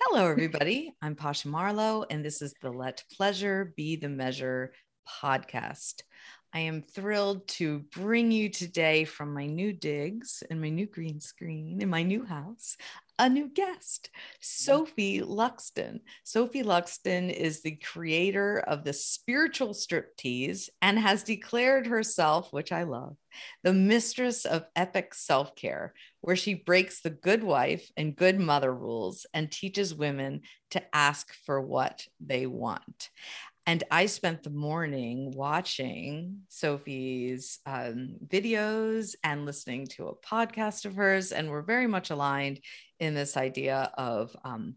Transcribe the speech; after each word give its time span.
Hello, 0.00 0.28
everybody. 0.30 0.94
I'm 1.02 1.16
Pasha 1.16 1.48
Marlowe, 1.48 2.04
and 2.08 2.24
this 2.24 2.40
is 2.40 2.54
the 2.62 2.70
Let 2.70 3.02
Pleasure 3.16 3.74
Be 3.76 3.96
the 3.96 4.08
Measure 4.08 4.72
podcast. 5.22 6.02
I 6.54 6.60
am 6.60 6.82
thrilled 6.82 7.48
to 7.48 7.80
bring 7.92 8.30
you 8.30 8.48
today 8.48 9.04
from 9.04 9.34
my 9.34 9.46
new 9.46 9.72
digs 9.72 10.44
and 10.48 10.60
my 10.60 10.68
new 10.68 10.86
green 10.86 11.18
screen 11.20 11.82
in 11.82 11.90
my 11.90 12.04
new 12.04 12.24
house 12.24 12.76
a 13.18 13.28
new 13.28 13.48
guest, 13.48 14.10
Sophie 14.40 15.20
Luxton. 15.20 16.00
Sophie 16.22 16.62
Luxton 16.62 17.30
is 17.30 17.62
the 17.62 17.76
creator 17.76 18.60
of 18.60 18.84
the 18.84 18.92
spiritual 18.92 19.70
striptease 19.70 20.68
and 20.80 20.98
has 20.98 21.24
declared 21.24 21.86
herself, 21.86 22.52
which 22.52 22.70
I 22.70 22.84
love, 22.84 23.16
the 23.64 23.72
mistress 23.72 24.44
of 24.44 24.66
epic 24.76 25.14
self 25.14 25.56
care, 25.56 25.94
where 26.20 26.36
she 26.36 26.54
breaks 26.54 27.00
the 27.00 27.10
good 27.10 27.42
wife 27.42 27.90
and 27.96 28.14
good 28.14 28.38
mother 28.38 28.72
rules 28.72 29.26
and 29.34 29.50
teaches 29.50 29.94
women 29.94 30.42
to 30.70 30.82
ask 30.94 31.32
for 31.44 31.60
what 31.60 32.06
they 32.20 32.46
want. 32.46 33.10
And 33.68 33.84
I 33.90 34.06
spent 34.06 34.44
the 34.44 34.48
morning 34.48 35.30
watching 35.32 36.38
Sophie's 36.48 37.58
um, 37.66 38.14
videos 38.26 39.14
and 39.22 39.44
listening 39.44 39.88
to 39.88 40.08
a 40.08 40.16
podcast 40.16 40.86
of 40.86 40.94
hers. 40.94 41.32
And 41.32 41.50
we're 41.50 41.60
very 41.60 41.86
much 41.86 42.08
aligned 42.08 42.60
in 43.00 43.14
this 43.14 43.36
idea 43.36 43.90
of 43.96 44.34
um, 44.44 44.74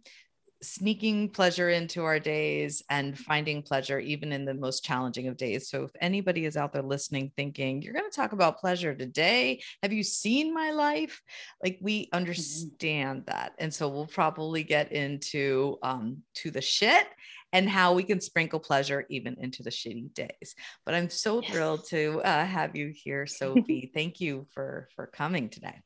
sneaking 0.64 1.30
pleasure 1.30 1.70
into 1.70 2.04
our 2.04 2.20
days 2.20 2.84
and 2.90 3.18
finding 3.18 3.64
pleasure 3.64 4.00
even 4.00 4.32
in 4.32 4.46
the 4.46 4.54
most 4.54 4.84
challenging 4.84 5.28
of 5.28 5.38
days. 5.38 5.70
So 5.70 5.84
if 5.84 5.92
anybody 6.00 6.46
is 6.46 6.56
out 6.56 6.74
there 6.74 6.84
listening 6.84 7.32
thinking, 7.36 7.82
you're 7.82 7.94
going 7.94 8.10
to 8.10 8.16
talk 8.16 8.32
about 8.32 8.60
pleasure 8.60 8.94
today, 8.94 9.62
have 9.82 9.92
you 9.92 10.04
seen 10.04 10.54
my 10.54 10.72
life? 10.72 11.22
Like 11.64 11.80
we 11.82 12.04
mm-hmm. 12.04 12.16
understand 12.16 13.24
that. 13.26 13.54
And 13.58 13.74
so 13.74 13.88
we'll 13.88 14.08
probably 14.08 14.64
get 14.64 14.92
into 14.92 15.78
um 15.82 16.18
to 16.36 16.52
the 16.52 16.62
shit 16.62 17.08
and 17.54 17.70
how 17.70 17.94
we 17.94 18.04
can 18.04 18.22
sprinkle 18.22 18.60
pleasure 18.60 19.06
even 19.10 19.36
into 19.40 19.64
the 19.64 19.70
shitty 19.70 20.14
days. 20.14 20.56
But 20.86 20.96
I'm 20.96 21.10
so 21.10 21.42
yes. 21.42 21.52
thrilled 21.52 21.86
to 21.88 22.22
uh, 22.22 22.46
have 22.46 22.76
you 22.76 22.94
here, 22.96 23.26
Sophie. 23.28 23.92
Thank 23.94 24.22
you 24.22 24.48
for 24.54 24.88
for 24.96 25.08
coming 25.08 25.50
today. 25.50 25.82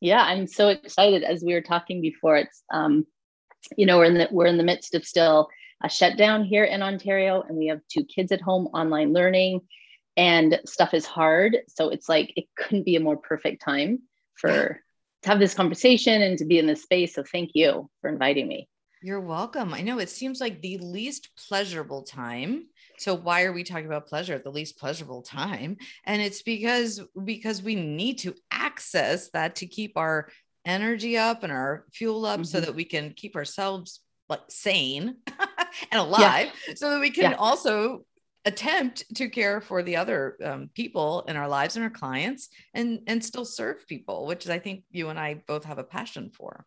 Yeah, 0.00 0.22
I'm 0.22 0.46
so 0.46 0.68
excited. 0.68 1.22
As 1.22 1.42
we 1.42 1.54
were 1.54 1.60
talking 1.60 2.00
before, 2.00 2.36
it's 2.36 2.62
um, 2.72 3.06
you 3.76 3.86
know 3.86 3.98
we're 3.98 4.04
in 4.04 4.14
the 4.14 4.28
we're 4.30 4.46
in 4.46 4.58
the 4.58 4.64
midst 4.64 4.94
of 4.94 5.04
still 5.04 5.48
a 5.82 5.88
shutdown 5.88 6.44
here 6.44 6.64
in 6.64 6.82
Ontario, 6.82 7.42
and 7.42 7.56
we 7.56 7.66
have 7.66 7.80
two 7.88 8.04
kids 8.04 8.32
at 8.32 8.40
home 8.40 8.66
online 8.68 9.12
learning, 9.12 9.60
and 10.16 10.60
stuff 10.66 10.94
is 10.94 11.06
hard. 11.06 11.58
So 11.68 11.88
it's 11.88 12.08
like 12.08 12.32
it 12.36 12.44
couldn't 12.56 12.84
be 12.84 12.96
a 12.96 13.00
more 13.00 13.16
perfect 13.16 13.62
time 13.62 14.00
for 14.34 14.80
to 15.22 15.28
have 15.28 15.40
this 15.40 15.54
conversation 15.54 16.22
and 16.22 16.38
to 16.38 16.44
be 16.44 16.58
in 16.58 16.66
this 16.66 16.82
space. 16.82 17.14
So 17.14 17.24
thank 17.24 17.50
you 17.54 17.90
for 18.00 18.08
inviting 18.08 18.46
me. 18.46 18.68
You're 19.02 19.20
welcome. 19.20 19.72
I 19.74 19.80
know 19.82 19.98
it 19.98 20.10
seems 20.10 20.40
like 20.40 20.60
the 20.60 20.78
least 20.78 21.30
pleasurable 21.48 22.02
time. 22.02 22.66
So 23.00 23.14
why 23.14 23.44
are 23.44 23.52
we 23.52 23.64
talking 23.64 23.86
about 23.86 24.06
pleasure 24.06 24.34
at 24.34 24.44
the 24.44 24.50
least 24.50 24.78
pleasurable 24.78 25.22
time? 25.22 25.76
And 26.04 26.20
it's 26.20 26.42
because 26.42 27.00
because 27.24 27.62
we 27.62 27.74
need 27.74 28.18
to 28.18 28.34
access 28.50 29.30
that 29.30 29.56
to 29.56 29.66
keep 29.66 29.96
our 29.96 30.28
energy 30.64 31.16
up 31.16 31.42
and 31.42 31.52
our 31.52 31.84
fuel 31.92 32.26
up 32.26 32.40
mm-hmm. 32.40 32.44
so 32.44 32.60
that 32.60 32.74
we 32.74 32.84
can 32.84 33.12
keep 33.16 33.36
ourselves 33.36 34.00
like 34.28 34.42
sane 34.48 35.16
and 35.90 36.00
alive 36.00 36.48
yeah. 36.68 36.74
so 36.74 36.90
that 36.90 37.00
we 37.00 37.10
can 37.10 37.30
yeah. 37.30 37.36
also 37.38 38.04
attempt 38.44 39.04
to 39.14 39.28
care 39.28 39.60
for 39.60 39.82
the 39.82 39.96
other 39.96 40.36
um, 40.44 40.70
people 40.74 41.24
in 41.28 41.36
our 41.36 41.48
lives 41.48 41.76
and 41.76 41.84
our 41.84 41.90
clients 41.90 42.48
and 42.74 43.00
and 43.06 43.24
still 43.24 43.44
serve 43.44 43.86
people 43.86 44.26
which 44.26 44.44
is 44.44 44.50
i 44.50 44.58
think 44.58 44.84
you 44.90 45.08
and 45.08 45.18
i 45.18 45.34
both 45.46 45.64
have 45.64 45.78
a 45.78 45.84
passion 45.84 46.30
for 46.30 46.66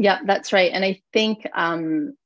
yeah, 0.00 0.20
that's 0.24 0.54
right. 0.54 0.72
And 0.72 0.82
I 0.82 1.02
think 1.12 1.46
um, 1.54 2.16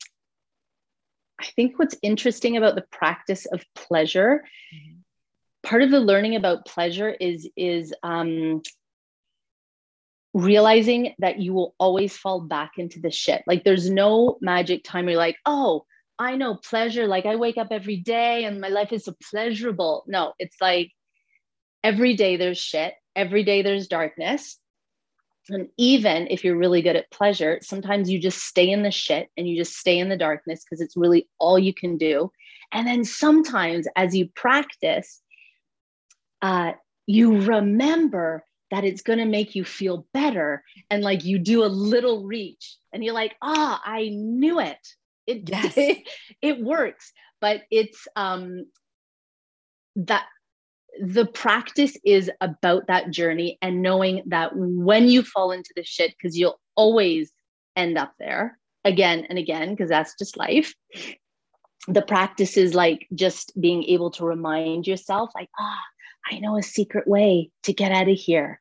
I 1.45 1.51
think 1.57 1.79
what's 1.79 1.97
interesting 2.03 2.57
about 2.57 2.75
the 2.75 2.87
practice 2.91 3.45
of 3.47 3.65
pleasure, 3.75 4.45
mm-hmm. 4.75 5.01
part 5.63 5.83
of 5.83 5.91
the 5.91 6.01
learning 6.01 6.37
about 6.37 6.65
pleasure 6.65 7.11
is 7.11 7.49
is 7.57 7.93
um, 8.03 8.63
realizing 10.33 11.15
that 11.19 11.39
you 11.39 11.53
will 11.53 11.75
always 11.79 12.17
fall 12.17 12.41
back 12.41 12.73
into 12.79 13.01
the 13.01 13.11
shit. 13.11 13.43
Like 13.47 13.63
there's 13.63 13.91
no 13.91 14.39
magic 14.41 14.85
time 14.85 15.05
where 15.05 15.13
you're 15.13 15.19
like, 15.19 15.37
oh, 15.45 15.85
I 16.19 16.37
know 16.37 16.55
pleasure. 16.55 17.07
Like 17.07 17.27
I 17.27 17.37
wake 17.37 17.59
up 17.59 17.69
every 17.71 17.97
day 17.97 18.45
and 18.45 18.61
my 18.61 18.69
life 18.69 18.93
is 18.93 19.05
so 19.05 19.15
pleasurable. 19.31 20.05
No, 20.07 20.33
it's 20.39 20.57
like 20.61 20.93
every 21.83 22.17
day 22.17 22.37
there's 22.37 22.59
shit. 22.59 22.95
Every 23.15 23.45
day 23.45 23.63
there's 23.63 23.87
darkness 23.87 24.59
and 25.49 25.69
even 25.77 26.27
if 26.31 26.43
you're 26.43 26.57
really 26.57 26.83
good 26.83 26.97
at 26.97 27.11
pleasure, 27.11 27.59
sometimes 27.63 28.11
you 28.11 28.19
just 28.19 28.39
stay 28.39 28.71
in 28.71 28.83
the 28.83 28.91
shit 28.91 29.29
and 29.37 29.49
you 29.49 29.57
just 29.57 29.77
stay 29.77 29.99
in 29.99 30.09
the 30.09 30.17
darkness 30.17 30.65
because 30.65 30.81
it's 30.81 30.97
really 30.97 31.29
all 31.39 31.59
you 31.59 31.75
can 31.75 31.97
do. 31.97 32.31
And 32.73 32.87
then 32.87 33.05
sometimes 33.05 33.87
as 33.95 34.17
you 34.17 34.29
practice, 34.35 35.21
uh, 36.41 36.73
you 37.07 37.41
remember 37.43 38.45
that 38.71 38.85
it's 38.85 39.03
going 39.03 39.19
to 39.19 39.27
make 39.27 39.55
you 39.55 39.65
feel 39.65 40.07
better. 40.15 40.65
And 40.91 41.03
like 41.03 41.25
you 41.25 41.39
do 41.39 41.65
a 41.65 41.67
little 41.67 42.25
reach 42.25 42.77
and 42.93 43.05
you're 43.05 43.15
like, 43.15 43.37
ah, 43.43 43.81
oh, 43.81 43.91
I 43.91 44.09
knew 44.09 44.61
it. 44.61 44.79
It, 45.27 45.49
yes. 45.49 45.75
it, 45.77 46.09
it 46.43 46.61
works. 46.61 47.13
But 47.41 47.63
it's 47.71 48.09
um, 48.17 48.67
that 49.97 50.25
the 51.01 51.27
practice 51.27 51.97
is 52.05 52.31
about 52.41 52.87
that 52.87 53.11
journey 53.11 53.59
and 53.63 53.83
knowing 53.83 54.23
that 54.27 54.51
when 54.55 55.09
you 55.09 55.23
fall 55.23 55.51
into 55.51 55.71
the 55.77 55.85
shit, 55.85 56.15
because 56.17 56.39
you'll 56.39 56.61
always 56.77 57.33
end 57.77 57.99
up 57.99 58.13
there 58.19 58.59
again 58.85 59.27
and 59.29 59.39
again, 59.39 59.71
because 59.71 59.89
that's 59.89 60.15
just 60.19 60.37
life. 60.37 60.75
The 61.89 62.03
practice 62.03 62.57
is 62.57 62.75
like 62.75 63.07
just 63.15 63.59
being 63.61 63.85
able 63.85 64.11
to 64.13 64.25
remind 64.25 64.87
yourself, 64.87 65.31
like, 65.35 65.49
ah, 65.59 65.79
oh, 65.79 66.35
I 66.37 66.39
know 66.39 66.57
a 66.57 66.63
secret 66.63 67.07
way 67.07 67.51
to 67.65 67.73
get 67.73 67.93
out 67.93 68.09
of 68.09 68.17
here. 68.17 68.61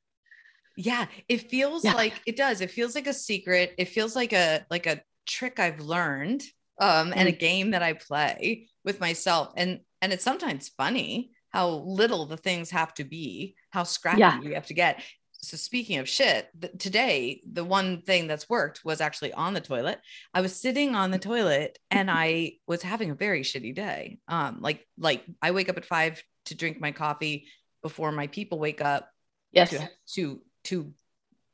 Yeah, 0.76 1.06
it 1.30 1.50
feels 1.50 1.86
yeah. 1.86 1.94
like 1.94 2.14
it 2.26 2.36
does. 2.36 2.62
It 2.62 2.72
feels 2.72 2.96
like 2.96 3.08
a 3.08 3.14
secret. 3.14 3.76
It 3.78 3.90
feels 3.90 4.16
like 4.16 4.34
a 4.34 4.66
like 4.70 4.88
a 4.88 5.02
trick 5.26 5.60
I've 5.60 5.80
learned 5.80 6.44
um 6.80 7.14
and 7.16 7.30
a 7.30 7.32
mm. 7.32 7.40
game 7.40 7.72
that 7.72 7.84
I 7.84 7.94
play 7.94 8.68
with 8.84 9.00
myself. 9.00 9.54
And 9.56 9.82
and 10.02 10.12
it's 10.12 10.24
sometimes 10.24 10.70
funny 10.70 11.32
how 11.54 11.70
little 11.70 12.26
the 12.26 12.38
things 12.38 12.72
have 12.72 12.94
to 12.96 13.04
be, 13.04 13.56
how 13.70 13.84
scrappy 13.84 14.20
yeah. 14.20 14.42
you 14.42 14.56
have 14.56 14.66
to 14.68 14.74
get. 14.74 15.02
So 15.34 15.56
speaking 15.58 16.00
of 16.00 16.10
shit, 16.10 16.50
th- 16.60 16.74
today 16.80 17.42
the 17.50 17.64
one 17.64 18.02
thing 18.02 18.28
that's 18.28 18.50
worked 18.50 18.84
was 18.84 19.02
actually 19.02 19.34
on 19.34 19.54
the 19.54 19.62
toilet. 19.62 20.00
I 20.34 20.42
was 20.42 20.56
sitting 20.56 20.96
on 20.96 21.12
the 21.12 21.20
toilet 21.20 21.78
and 21.92 22.10
I 22.10 22.54
was 22.66 22.82
having 22.82 23.12
a 23.12 23.16
very 23.16 23.42
shitty 23.42 23.76
day. 23.76 24.20
Um, 24.28 24.58
like 24.62 24.88
like 24.98 25.24
I 25.42 25.52
wake 25.52 25.70
up 25.70 25.78
at 25.78 25.86
five 25.86 26.24
to 26.46 26.56
drink 26.56 26.82
my 26.82 26.92
coffee 26.92 27.48
before 27.82 28.12
my 28.12 28.28
people 28.28 28.58
wake 28.58 28.82
up. 28.82 29.10
Yes. 29.52 29.70
To 29.70 29.90
to, 30.16 30.42
to 30.64 30.94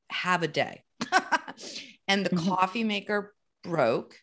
have 0.10 0.44
a 0.44 0.48
day, 0.48 0.84
and 2.08 2.26
the 2.26 2.30
mm-hmm. 2.30 2.48
coffee 2.48 2.84
maker 2.84 3.36
broke 3.64 4.16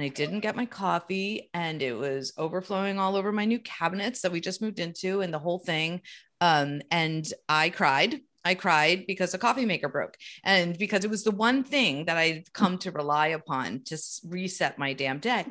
and 0.00 0.06
I 0.06 0.14
didn't 0.14 0.40
get 0.40 0.56
my 0.56 0.64
coffee 0.64 1.50
and 1.52 1.82
it 1.82 1.92
was 1.92 2.32
overflowing 2.38 2.98
all 2.98 3.16
over 3.16 3.32
my 3.32 3.44
new 3.44 3.58
cabinets 3.58 4.22
that 4.22 4.32
we 4.32 4.40
just 4.40 4.62
moved 4.62 4.78
into 4.78 5.20
and 5.20 5.32
the 5.32 5.38
whole 5.38 5.58
thing. 5.58 6.00
Um, 6.40 6.80
and 6.90 7.30
I 7.50 7.68
cried. 7.68 8.18
I 8.42 8.54
cried 8.54 9.04
because 9.06 9.32
the 9.32 9.38
coffee 9.38 9.66
maker 9.66 9.90
broke 9.90 10.16
and 10.42 10.78
because 10.78 11.04
it 11.04 11.10
was 11.10 11.22
the 11.22 11.32
one 11.32 11.62
thing 11.62 12.06
that 12.06 12.16
I'd 12.16 12.50
come 12.54 12.78
to 12.78 12.92
rely 12.92 13.28
upon 13.28 13.82
to 13.84 13.98
reset 14.26 14.78
my 14.78 14.94
damn 14.94 15.18
day. 15.18 15.44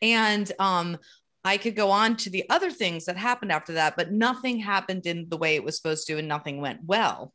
And 0.00 0.52
um, 0.60 0.98
I 1.44 1.56
could 1.56 1.74
go 1.74 1.90
on 1.90 2.14
to 2.18 2.30
the 2.30 2.48
other 2.48 2.70
things 2.70 3.06
that 3.06 3.16
happened 3.16 3.50
after 3.50 3.72
that, 3.72 3.96
but 3.96 4.12
nothing 4.12 4.60
happened 4.60 5.06
in 5.06 5.28
the 5.28 5.36
way 5.36 5.56
it 5.56 5.64
was 5.64 5.76
supposed 5.76 6.06
to 6.06 6.18
and 6.18 6.28
nothing 6.28 6.60
went 6.60 6.84
well. 6.84 7.34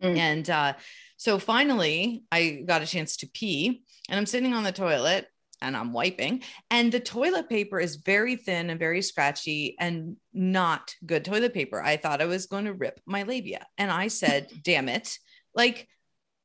Mm. 0.00 0.16
And 0.16 0.50
uh, 0.50 0.74
so 1.16 1.40
finally, 1.40 2.22
I 2.30 2.62
got 2.64 2.82
a 2.82 2.86
chance 2.86 3.16
to 3.18 3.28
pee 3.34 3.82
and 4.08 4.16
I'm 4.16 4.26
sitting 4.26 4.54
on 4.54 4.62
the 4.62 4.70
toilet 4.70 5.26
and 5.62 5.76
I'm 5.76 5.92
wiping. 5.92 6.42
And 6.70 6.92
the 6.92 7.00
toilet 7.00 7.48
paper 7.48 7.80
is 7.80 7.96
very 7.96 8.36
thin 8.36 8.70
and 8.70 8.78
very 8.78 9.00
scratchy 9.00 9.76
and 9.78 10.16
not 10.32 10.94
good 11.06 11.24
toilet 11.24 11.54
paper. 11.54 11.82
I 11.82 11.96
thought 11.96 12.20
I 12.20 12.26
was 12.26 12.46
going 12.46 12.66
to 12.66 12.74
rip 12.74 13.00
my 13.06 13.22
labia. 13.22 13.66
And 13.78 13.90
I 13.90 14.08
said, 14.08 14.50
damn 14.62 14.88
it. 14.88 15.18
Like, 15.54 15.88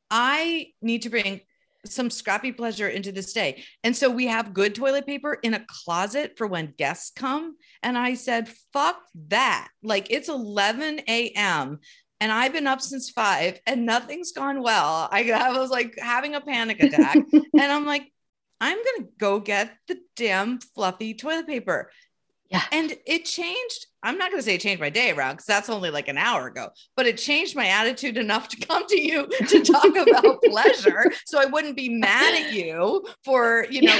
I 0.09 0.67
need 0.81 1.01
to 1.01 1.09
bring 1.09 1.41
some 1.85 2.09
scrappy 2.09 2.51
pleasure 2.51 2.87
into 2.87 3.11
this 3.11 3.33
day. 3.33 3.63
And 3.83 3.95
so 3.95 4.09
we 4.09 4.27
have 4.27 4.53
good 4.53 4.75
toilet 4.75 5.05
paper 5.05 5.37
in 5.41 5.53
a 5.53 5.65
closet 5.67 6.33
for 6.37 6.47
when 6.47 6.73
guests 6.77 7.11
come. 7.15 7.55
And 7.83 7.97
I 7.97 8.13
said, 8.13 8.49
fuck 8.73 8.97
that. 9.29 9.69
Like, 9.83 10.07
it's 10.09 10.29
11 10.29 11.01
a.m 11.07 11.79
and 12.19 12.31
I've 12.31 12.53
been 12.53 12.67
up 12.67 12.81
since 12.81 13.09
five 13.09 13.59
and 13.65 13.85
nothing's 13.85 14.31
gone 14.31 14.61
well. 14.61 15.07
I, 15.11 15.31
I 15.31 15.57
was 15.57 15.69
like 15.69 15.97
having 15.99 16.35
a 16.35 16.41
panic 16.41 16.81
attack. 16.81 17.17
and 17.33 17.43
I'm 17.71 17.85
like, 17.85 18.11
I'm 18.59 18.77
going 18.77 19.07
to 19.07 19.13
go 19.19 19.39
get 19.39 19.75
the 19.87 19.97
damn 20.15 20.59
fluffy 20.59 21.13
toilet 21.13 21.47
paper. 21.47 21.91
Yeah. 22.49 22.63
And 22.71 22.93
it 23.05 23.25
changed. 23.25 23.87
I'm 24.01 24.17
not 24.17 24.31
going 24.31 24.39
to 24.39 24.43
say 24.43 24.55
it 24.55 24.61
changed 24.61 24.79
my 24.79 24.89
day 24.89 25.11
around 25.11 25.33
because 25.33 25.45
that's 25.45 25.69
only 25.69 25.89
like 25.89 26.07
an 26.07 26.17
hour 26.17 26.47
ago, 26.47 26.69
but 26.95 27.05
it 27.05 27.17
changed 27.17 27.57
my 27.57 27.67
attitude 27.67 28.17
enough 28.17 28.47
to 28.49 28.65
come 28.65 28.87
to 28.87 28.99
you 28.99 29.27
to 29.49 29.63
talk 29.63 29.85
about 30.07 30.41
pleasure. 30.43 31.11
So 31.25 31.41
I 31.41 31.45
wouldn't 31.45 31.75
be 31.75 31.89
mad 31.89 32.33
at 32.35 32.53
you 32.53 33.05
for, 33.25 33.65
you 33.69 33.81
know, 33.81 33.99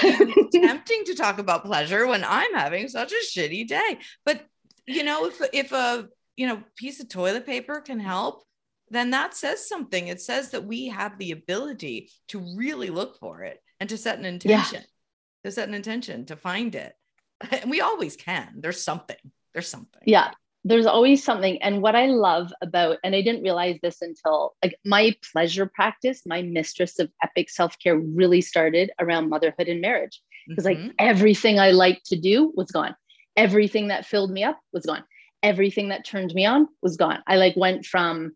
attempting 0.54 1.04
to 1.06 1.15
talk 1.15 1.39
about 1.39 1.65
pleasure 1.65 2.07
when 2.07 2.24
I'm 2.24 2.54
having 2.54 2.88
such 2.88 3.12
a 3.12 3.38
shitty 3.38 3.68
day. 3.68 4.00
But, 4.25 4.45
you 4.86 5.04
know, 5.04 5.25
if, 5.25 5.42
if 5.51 5.71
a, 5.74 6.07
you 6.38 6.48
know, 6.48 6.63
piece 6.77 7.01
of 7.01 7.09
toilet 7.09 7.45
paper 7.45 7.81
can 7.81 8.00
help, 8.00 8.44
then 8.89 9.12
that 9.12 9.36
says 9.36 9.68
something. 9.68 10.07
It 10.07 10.21
says 10.21 10.51
that 10.51 10.63
we 10.63 10.88
have 10.88 11.18
the 11.18 11.31
ability 11.31 12.12
to 12.30 12.39
really 12.56 12.89
look 12.89 13.19
for 13.19 13.44
it 13.44 13.59
and 13.80 13.90
to 13.90 13.98
set 13.98 14.20
an 14.20 14.26
intention, 14.26 14.82
yeah. 14.82 15.46
to 15.46 15.52
set 15.52 15.68
an 15.68 15.74
intention 15.74 16.26
to 16.26 16.36
find 16.36 16.76
it. 16.76 16.94
And 17.52 17.70
we 17.70 17.82
always 17.82 18.16
can. 18.16 18.56
There's 18.58 18.84
something. 18.84 19.18
There's 19.54 19.68
something. 19.68 20.02
Yeah. 20.06 20.32
There's 20.64 20.88
always 20.88 21.24
something. 21.24 21.62
And 21.62 21.82
what 21.82 21.96
I 21.96 22.08
love 22.08 22.52
about, 22.62 22.98
and 23.04 23.16
I 23.16 23.22
didn't 23.22 23.44
realize 23.44 23.78
this 23.82 24.02
until 24.02 24.56
like 24.64 24.76
my 24.84 25.16
pleasure 25.32 25.68
practice, 25.68 26.24
my 26.26 26.42
mistress 26.42 27.00
of 27.00 27.12
epic 27.24 27.50
self 27.50 27.78
care 27.80 27.98
really 27.98 28.42
started 28.42 28.92
around 29.00 29.30
motherhood 29.30 29.68
and 29.68 29.82
marriage. 29.82 30.22
Because 30.48 30.66
mm-hmm. 30.66 30.88
like 30.88 30.96
everything 31.00 31.60
I 31.60 31.72
liked 31.72 32.08
to 32.08 32.16
do 32.20 32.52
was 32.56 32.72
gone. 32.72 32.96
Everything 33.36 33.90
that 33.90 34.06
filled 34.06 34.32
me 34.32 34.44
up 34.44 34.60
was 34.74 34.86
gone. 34.86 35.04
Everything 35.44 35.90
that 35.90 36.06
turned 36.06 36.34
me 36.34 36.46
on 36.46 36.68
was 36.82 36.98
gone. 36.98 37.22
I 37.28 37.36
like 37.36 37.56
went 37.56 37.86
from 37.86 38.36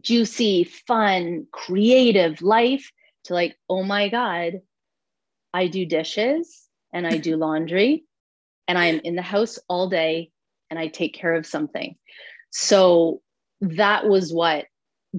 juicy, 0.00 0.64
fun, 0.64 1.46
creative 1.52 2.42
life 2.42 2.92
to 3.24 3.34
like, 3.34 3.56
oh 3.68 3.82
my 3.82 4.08
God, 4.08 4.60
I 5.52 5.66
do 5.68 5.86
dishes 5.86 6.68
and 6.92 7.06
I 7.06 7.18
do 7.18 7.36
laundry 7.36 8.04
and 8.66 8.78
I 8.78 8.86
am 8.86 9.00
in 9.00 9.16
the 9.16 9.22
house 9.22 9.58
all 9.68 9.88
day 9.88 10.30
and 10.70 10.78
I 10.78 10.88
take 10.88 11.14
care 11.14 11.34
of 11.34 11.46
something. 11.46 11.96
So 12.50 13.22
that 13.60 14.06
was 14.06 14.32
what 14.32 14.66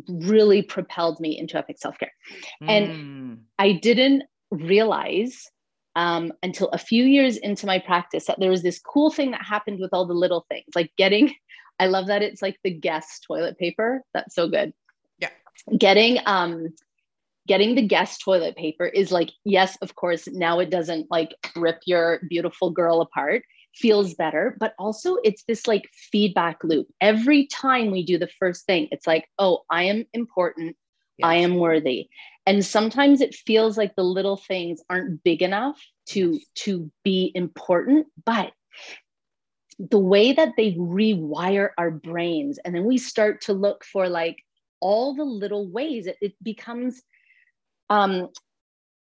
really 0.08 0.62
propelled 0.62 1.20
me 1.20 1.38
into 1.38 1.58
epic 1.58 1.78
self 1.80 1.98
care. 1.98 2.14
Mm. 2.62 2.70
And 2.70 3.40
I 3.58 3.74
didn't 3.74 4.24
realize 4.52 5.50
um, 5.96 6.32
until 6.44 6.70
a 6.70 6.78
few 6.78 7.04
years 7.04 7.38
into 7.38 7.66
my 7.66 7.80
practice 7.80 8.26
that 8.28 8.40
there 8.40 8.52
was 8.52 8.64
this 8.64 8.80
cool 8.80 9.12
thing 9.12 9.32
that 9.32 9.44
happened 9.44 9.80
with 9.80 9.90
all 9.94 10.06
the 10.06 10.14
little 10.14 10.46
things, 10.50 10.66
like 10.76 10.92
getting, 10.98 11.34
I 11.80 11.88
love 11.88 12.08
that 12.08 12.22
it's 12.22 12.42
like 12.42 12.58
the 12.64 12.72
guest 12.72 13.26
toilet 13.28 13.58
paper. 13.58 14.04
That's 14.14 14.36
so 14.36 14.48
good. 14.48 14.74
Yeah. 15.18 15.30
Getting 15.78 16.20
um, 16.26 16.74
getting 17.48 17.76
the 17.76 17.86
guest 17.86 18.22
toilet 18.24 18.56
paper 18.56 18.86
is 18.86 19.12
like, 19.12 19.32
yes, 19.44 19.78
of 19.82 19.96
course, 19.96 20.28
now 20.28 20.60
it 20.60 20.70
doesn't 20.70 21.08
like 21.10 21.34
rip 21.56 21.80
your 21.86 22.22
beautiful 22.30 22.70
girl 22.70 23.02
apart, 23.02 23.44
feels 23.76 24.14
better, 24.14 24.56
but 24.60 24.74
also 24.78 25.18
it's 25.24 25.44
this 25.48 25.68
like 25.68 25.90
feedback 26.12 26.64
loop. 26.64 26.88
Every 27.02 27.48
time 27.48 27.92
we 27.92 28.04
do 28.06 28.18
the 28.18 28.30
first 28.40 28.66
thing, 28.66 28.88
it's 28.92 29.08
like, 29.08 29.26
oh, 29.40 29.64
I 29.70 29.84
am 29.84 30.06
important, 30.14 30.76
yes. 31.18 31.26
I 31.26 31.36
am 31.36 31.56
worthy. 31.56 32.10
And 32.46 32.66
sometimes 32.66 33.22
it 33.22 33.36
feels 33.36 33.78
like 33.78 33.96
the 33.96 34.04
little 34.04 34.38
things 34.38 34.82
aren't 34.90 35.24
big 35.24 35.42
enough 35.42 35.80
to 36.08 36.40
to 36.56 36.92
be 37.04 37.32
important, 37.36 38.08
but 38.26 38.52
the 39.80 40.00
way 40.00 40.34
that 40.34 40.54
they 40.58 40.74
rewire 40.74 41.70
our 41.78 41.90
brains 41.90 42.60
and 42.66 42.76
then 42.76 42.84
we 42.84 42.98
start 42.98 43.42
to 43.42 43.54
look 43.54 43.86
for 43.86 44.10
like 44.10 44.38
all 44.82 45.16
the 45.16 45.24
little 45.24 45.70
ways 45.70 46.06
it, 46.06 46.18
it 46.22 46.34
becomes 46.44 47.02
um, 47.90 48.30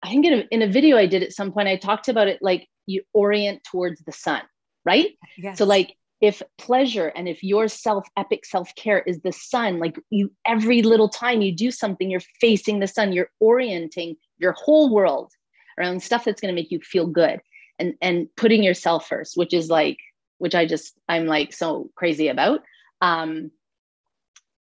I 0.03 0.09
think 0.09 0.27
in 0.27 0.33
a, 0.33 0.45
in 0.51 0.63
a 0.63 0.67
video 0.67 0.97
I 0.97 1.07
did 1.07 1.23
at 1.23 1.33
some 1.33 1.53
point, 1.53 1.69
I 1.69 1.77
talked 1.77 2.09
about 2.09 2.29
it 2.29 2.41
like 2.43 2.69
you 2.87 3.03
orient 3.13 3.63
towards 3.65 4.03
the 4.03 4.13
sun, 4.13 4.43
right? 4.85 5.11
Yes. 5.39 5.59
So 5.59 5.65
like 5.65 5.97
if 6.21 6.43
pleasure 6.57 7.09
and 7.09 7.29
if 7.29 7.43
your 7.43 7.69
self 7.69 8.07
epic 8.17 8.45
self 8.45 8.75
care 8.77 9.01
is 9.01 9.21
the 9.21 9.33
sun, 9.33 9.79
like 9.79 9.99
you 10.11 10.33
every 10.47 10.83
little 10.83 11.09
time 11.09 11.43
you 11.43 11.55
do 11.55 11.71
something, 11.71 12.11
you're 12.11 12.21
facing 12.41 12.81
the 12.81 12.87
sun, 12.87 13.13
you're 13.13 13.31
orienting 13.41 14.17
your 14.39 14.53
whole 14.53 14.93
world 14.93 15.33
around 15.79 16.03
stuff 16.03 16.25
that's 16.25 16.41
going 16.41 16.55
to 16.55 16.61
make 16.61 16.71
you 16.71 16.81
feel 16.81 17.07
good 17.07 17.41
and 17.79 17.95
and 18.01 18.29
putting 18.37 18.63
yourself 18.63 19.09
first, 19.09 19.37
which 19.37 19.53
is 19.53 19.69
like 19.69 19.99
which 20.39 20.55
I 20.55 20.67
just 20.67 20.99
I'm 21.09 21.27
like 21.27 21.53
so 21.53 21.91
crazy 21.95 22.29
about. 22.29 22.61
Um, 23.01 23.51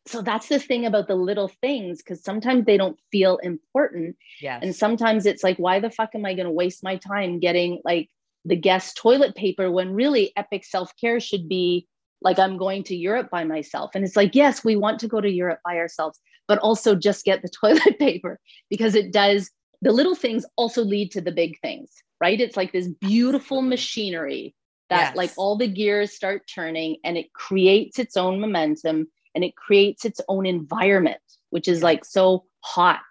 so 0.09 0.21
that's 0.21 0.47
the 0.47 0.59
thing 0.59 0.85
about 0.85 1.07
the 1.07 1.15
little 1.15 1.47
things 1.47 1.99
because 1.99 2.23
sometimes 2.23 2.65
they 2.65 2.77
don't 2.77 2.99
feel 3.11 3.37
important. 3.37 4.15
Yes. 4.41 4.61
and 4.63 4.75
sometimes 4.75 5.25
it's 5.25 5.43
like 5.43 5.57
why 5.57 5.79
the 5.79 5.91
fuck 5.91 6.11
am 6.15 6.25
i 6.25 6.33
going 6.33 6.45
to 6.45 6.51
waste 6.51 6.83
my 6.83 6.97
time 6.97 7.39
getting 7.39 7.81
like 7.83 8.09
the 8.45 8.55
guest 8.55 8.97
toilet 8.97 9.35
paper 9.35 9.69
when 9.69 9.93
really 9.93 10.31
epic 10.35 10.63
self-care 10.63 11.19
should 11.19 11.47
be 11.49 11.87
like 12.21 12.39
i'm 12.39 12.57
going 12.57 12.83
to 12.83 12.95
europe 12.95 13.29
by 13.29 13.43
myself. 13.43 13.91
And 13.95 14.03
it's 14.03 14.15
like 14.15 14.35
yes 14.35 14.63
we 14.63 14.75
want 14.75 14.99
to 14.99 15.07
go 15.07 15.21
to 15.21 15.29
europe 15.29 15.59
by 15.65 15.77
ourselves 15.77 16.19
but 16.47 16.59
also 16.59 16.95
just 16.95 17.25
get 17.25 17.41
the 17.41 17.49
toilet 17.61 17.99
paper 17.99 18.39
because 18.69 18.95
it 18.95 19.11
does 19.11 19.51
the 19.81 19.91
little 19.91 20.15
things 20.15 20.45
also 20.57 20.83
lead 20.83 21.11
to 21.11 21.21
the 21.21 21.31
big 21.31 21.59
things 21.61 21.91
right? 22.21 22.39
It's 22.39 22.57
like 22.57 22.71
this 22.71 22.87
beautiful 22.87 23.61
machinery 23.61 24.55
that 24.89 25.09
yes. 25.09 25.15
like 25.15 25.31
all 25.37 25.55
the 25.55 25.67
gears 25.67 26.13
start 26.13 26.49
turning 26.53 26.97
and 27.03 27.17
it 27.17 27.31
creates 27.33 27.99
its 27.99 28.17
own 28.17 28.39
momentum 28.39 29.07
and 29.35 29.43
it 29.43 29.55
creates 29.55 30.05
its 30.05 30.21
own 30.27 30.45
environment, 30.45 31.21
which 31.49 31.67
is 31.67 31.83
like 31.83 32.05
so 32.05 32.45
hot 32.61 33.01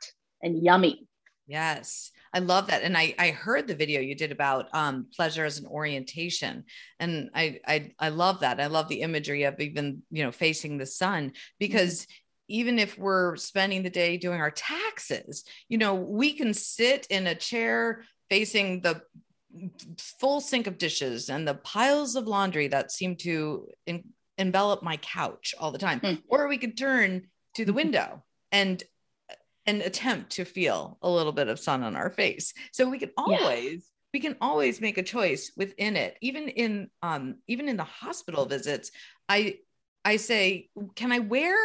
and 0.43 0.63
yummy. 0.63 1.07
Yes. 1.47 2.11
I 2.33 2.41
love 2.41 2.67
that. 2.67 2.83
And 2.83 2.97
I, 2.97 3.15
I 3.19 3.31
heard 3.31 3.67
the 3.67 3.75
video 3.75 4.01
you 4.01 4.15
did 4.15 4.33
about 4.33 4.69
um, 4.75 5.07
pleasure 5.15 5.45
as 5.45 5.59
an 5.59 5.67
orientation. 5.67 6.65
And 7.01 7.31
I, 7.35 7.61
I, 7.67 7.93
I 7.99 8.09
love 8.11 8.41
that. 8.41 8.61
I 8.61 8.67
love 8.67 8.89
the 8.89 9.01
imagery 9.01 9.45
of 9.45 9.59
even, 9.59 10.03
you 10.11 10.23
know, 10.23 10.33
facing 10.33 10.77
the 10.77 10.87
sun 10.87 11.33
because 11.59 12.03
mm-hmm. 12.03 12.13
even 12.49 12.79
if 12.79 12.99
we're 12.99 13.37
spending 13.37 13.83
the 13.83 13.91
day 13.91 14.19
doing 14.19 14.41
our 14.41 14.51
taxes, 14.51 15.45
you 15.69 15.79
know, 15.79 15.95
we 15.95 16.35
can 16.35 16.53
sit 16.53 17.07
in 17.09 17.27
a 17.27 17.35
chair 17.35 18.05
facing 18.29 18.83
the 18.83 19.01
full 19.99 20.41
sink 20.41 20.67
of 20.67 20.77
dishes 20.77 21.31
and 21.31 21.49
the 21.49 21.55
piles 21.55 22.15
of 22.15 22.27
laundry 22.27 22.69
that 22.69 22.93
seem 22.93 23.17
to 23.17 23.67
in, 23.87 24.05
envelop 24.39 24.83
my 24.83 24.97
couch 24.99 25.55
all 25.59 25.71
the 25.71 25.79
time 25.79 26.01
mm. 26.01 26.23
or 26.29 26.49
we 26.49 26.59
could 26.59 26.77
turn 26.77 27.27
to 27.55 27.65
the 27.65 27.73
window 27.73 28.23
and 28.53 28.83
and 29.67 29.83
attempt 29.83 30.31
to 30.31 30.45
feel 30.45 30.97
a 31.03 31.11
little 31.11 31.33
bit 31.33 31.49
of 31.49 31.59
sun 31.59 31.83
on 31.83 31.97
our 31.97 32.11
face 32.11 32.55
so 32.73 32.89
we 32.89 32.99
can 32.99 33.11
always 33.17 33.73
yeah. 33.73 34.15
we 34.15 34.21
can 34.21 34.37
always 34.41 34.81
make 34.81 34.97
a 34.97 35.03
choice 35.03 35.53
within 35.57 35.97
it 35.97 36.17
even 36.23 36.49
in 36.49 36.89
um 37.03 37.37
even 37.47 37.69
in 37.69 37.77
the 37.77 37.85
hospital 37.85 38.47
visits 38.47 38.91
i 39.29 39.57
i 40.05 40.17
say 40.17 40.69
can 40.95 41.13
i 41.13 41.19
wear 41.19 41.57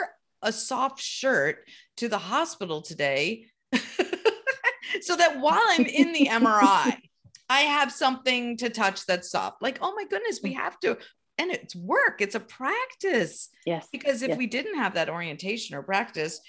a 0.42 0.52
soft 0.52 1.00
shirt 1.00 1.60
to 1.96 2.10
the 2.10 2.18
hospital 2.18 2.82
today 2.82 3.46
so 5.02 5.16
that 5.16 5.40
while 5.40 5.62
i'm 5.70 5.86
in 5.86 6.12
the 6.12 6.28
mri 6.28 6.98
I 7.50 7.62
have 7.62 7.92
something 7.92 8.58
to 8.58 8.70
touch 8.70 9.06
that's 9.06 9.30
soft. 9.30 9.62
Like, 9.62 9.78
oh 9.82 9.94
my 9.96 10.06
goodness, 10.06 10.40
we 10.42 10.54
have 10.54 10.80
to 10.80 10.98
and 11.38 11.52
it's 11.52 11.76
work 11.76 12.18
it's 12.20 12.36
a 12.36 12.40
practice 12.40 13.50
yes 13.66 13.88
because 13.92 14.22
if 14.22 14.30
yes. 14.30 14.38
we 14.38 14.48
didn't 14.48 14.78
have 14.78 14.94
that 14.94 15.10
orientation 15.10 15.76
or 15.76 15.84
practice 15.84 16.40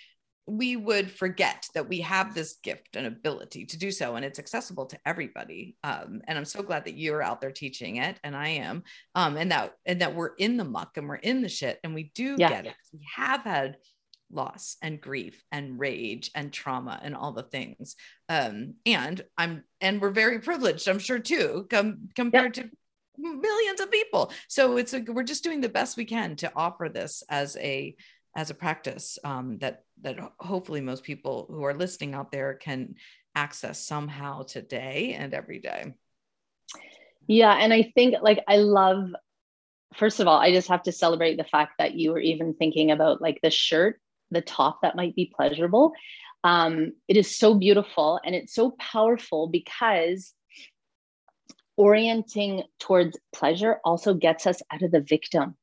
we 0.47 0.77
would 0.77 1.11
forget 1.11 1.67
that 1.75 1.89
we 1.89 2.01
have 2.01 2.35
this 2.35 2.59
gift 2.63 2.97
and 2.97 3.07
ability 3.07 3.65
to 3.65 3.79
do 3.79 3.91
so 3.91 4.17
and 4.17 4.25
it's 4.25 4.39
accessible 4.39 4.85
to 4.85 4.99
everybody 5.07 5.77
um, 5.85 6.21
and 6.27 6.37
i'm 6.37 6.45
so 6.45 6.63
glad 6.63 6.85
that 6.85 6.99
you're 6.99 7.23
out 7.23 7.41
there 7.41 7.53
teaching 7.53 7.97
it 7.97 8.19
and 8.25 8.37
i 8.37 8.49
am 8.49 8.83
um, 9.15 9.37
and 9.37 9.51
that 9.51 9.75
and 9.87 10.01
that 10.01 10.15
we're 10.15 10.35
in 10.37 10.57
the 10.57 10.65
muck 10.65 10.97
and 10.97 11.09
we're 11.09 11.15
in 11.17 11.41
the 11.41 11.49
shit 11.49 11.81
and 11.83 11.95
we 11.95 12.13
do 12.15 12.37
yeah. 12.39 12.49
get 12.49 12.67
it 12.67 12.75
we 12.93 13.01
have 13.17 13.41
had 13.43 13.77
loss 14.31 14.77
and 14.83 15.01
grief 15.01 15.43
and 15.53 15.79
rage 15.79 16.31
and 16.35 16.53
trauma 16.53 16.99
and 17.03 17.15
all 17.15 17.33
the 17.33 17.43
things 17.43 17.97
um, 18.29 18.75
and 18.85 19.23
i'm 19.39 19.65
and 19.81 20.01
we're 20.01 20.11
very 20.11 20.41
privileged 20.41 20.89
i'm 20.89 20.99
sure 20.99 21.19
too 21.19 21.67
com- 21.71 22.09
compared 22.15 22.57
yep. 22.57 22.71
to 22.71 22.77
millions 23.17 23.81
of 23.81 23.91
people. 23.91 24.33
So 24.49 24.77
it's 24.77 24.95
a, 24.95 25.01
we're 25.01 25.23
just 25.23 25.45
doing 25.45 25.61
the 25.61 25.69
best 25.69 25.97
we 25.97 26.05
can 26.05 26.37
to 26.37 26.53
offer 26.55 26.89
this 26.89 27.23
as 27.29 27.57
a 27.57 27.97
as 28.37 28.51
a 28.51 28.55
practice 28.55 29.19
um, 29.25 29.59
that 29.59 29.85
that 30.03 30.19
hopefully 30.39 30.81
most 30.81 31.05
people 31.05 31.47
who 31.49 31.63
are 31.65 31.75
listening 31.75 32.15
out 32.15 32.33
there 32.33 32.55
can 32.55 32.97
access 33.35 33.81
somehow 33.81 34.43
today 34.43 35.17
and 35.19 35.35
every 35.35 35.59
day. 35.59 35.95
Yeah 37.27 37.55
and 37.55 37.73
i 37.73 37.91
think 37.95 38.17
like 38.21 38.45
i 38.47 38.59
love 38.59 39.09
first 39.95 40.21
of 40.21 40.29
all 40.29 40.39
i 40.39 40.53
just 40.53 40.69
have 40.69 40.83
to 40.83 40.93
celebrate 40.93 41.37
the 41.37 41.45
fact 41.45 41.73
that 41.79 41.95
you 41.95 42.13
were 42.13 42.21
even 42.21 42.53
thinking 42.53 42.91
about 42.91 43.23
like 43.23 43.41
the 43.43 43.51
shirt 43.51 43.99
the 44.35 44.43
top 44.43 44.83
that 44.83 44.97
might 44.97 45.17
be 45.17 45.33
pleasurable. 45.35 45.93
Um, 46.43 46.93
it 47.09 47.17
is 47.17 47.39
so 47.39 47.55
beautiful 47.55 48.21
and 48.25 48.35
it's 48.35 48.55
so 48.55 48.73
powerful 48.73 49.49
because 49.49 50.35
orienting 51.77 52.63
towards 52.79 53.19
pleasure 53.35 53.79
also 53.85 54.15
gets 54.15 54.47
us 54.47 54.63
out 54.73 54.83
of 54.83 54.91
the 54.91 55.01
victim. 55.01 55.57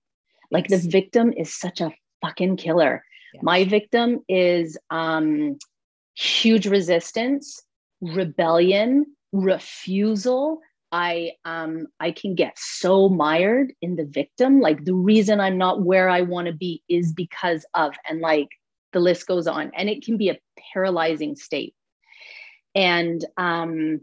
Like 0.50 0.68
the 0.68 0.78
victim 0.78 1.34
is 1.36 1.54
such 1.54 1.80
a 1.80 1.92
fucking 2.22 2.58
killer. 2.58 3.04
Yes. 3.34 3.44
My 3.44 3.64
victim 3.64 4.20
is 4.28 4.78
um, 4.90 5.58
huge 6.16 6.68
resistance, 6.68 7.62
rebellion, 8.02 9.06
refusal, 9.32 10.60
I 10.92 11.32
um 11.46 11.88
I 12.00 12.12
can 12.12 12.36
get 12.36 12.58
so 12.58 13.08
mired 13.08 13.74
in 13.82 13.96
the 13.96 14.06
victim. 14.06 14.60
Like 14.60 14.84
the 14.84 14.94
reason 14.94 15.40
I'm 15.40 15.58
not 15.58 15.82
where 15.82 16.10
I 16.10 16.22
want 16.22 16.48
to 16.48 16.54
be 16.54 16.84
is 16.90 17.14
because 17.14 17.66
of, 17.74 17.94
and 18.08 18.20
like 18.20 18.50
the 18.92 19.00
list 19.00 19.26
goes 19.28 19.48
on. 19.48 19.72
And 19.76 19.90
it 19.90 20.04
can 20.04 20.18
be 20.18 20.30
a 20.30 20.40
paralyzing 20.74 21.36
state. 21.36 21.74
And 22.76 23.24
um 23.38 24.02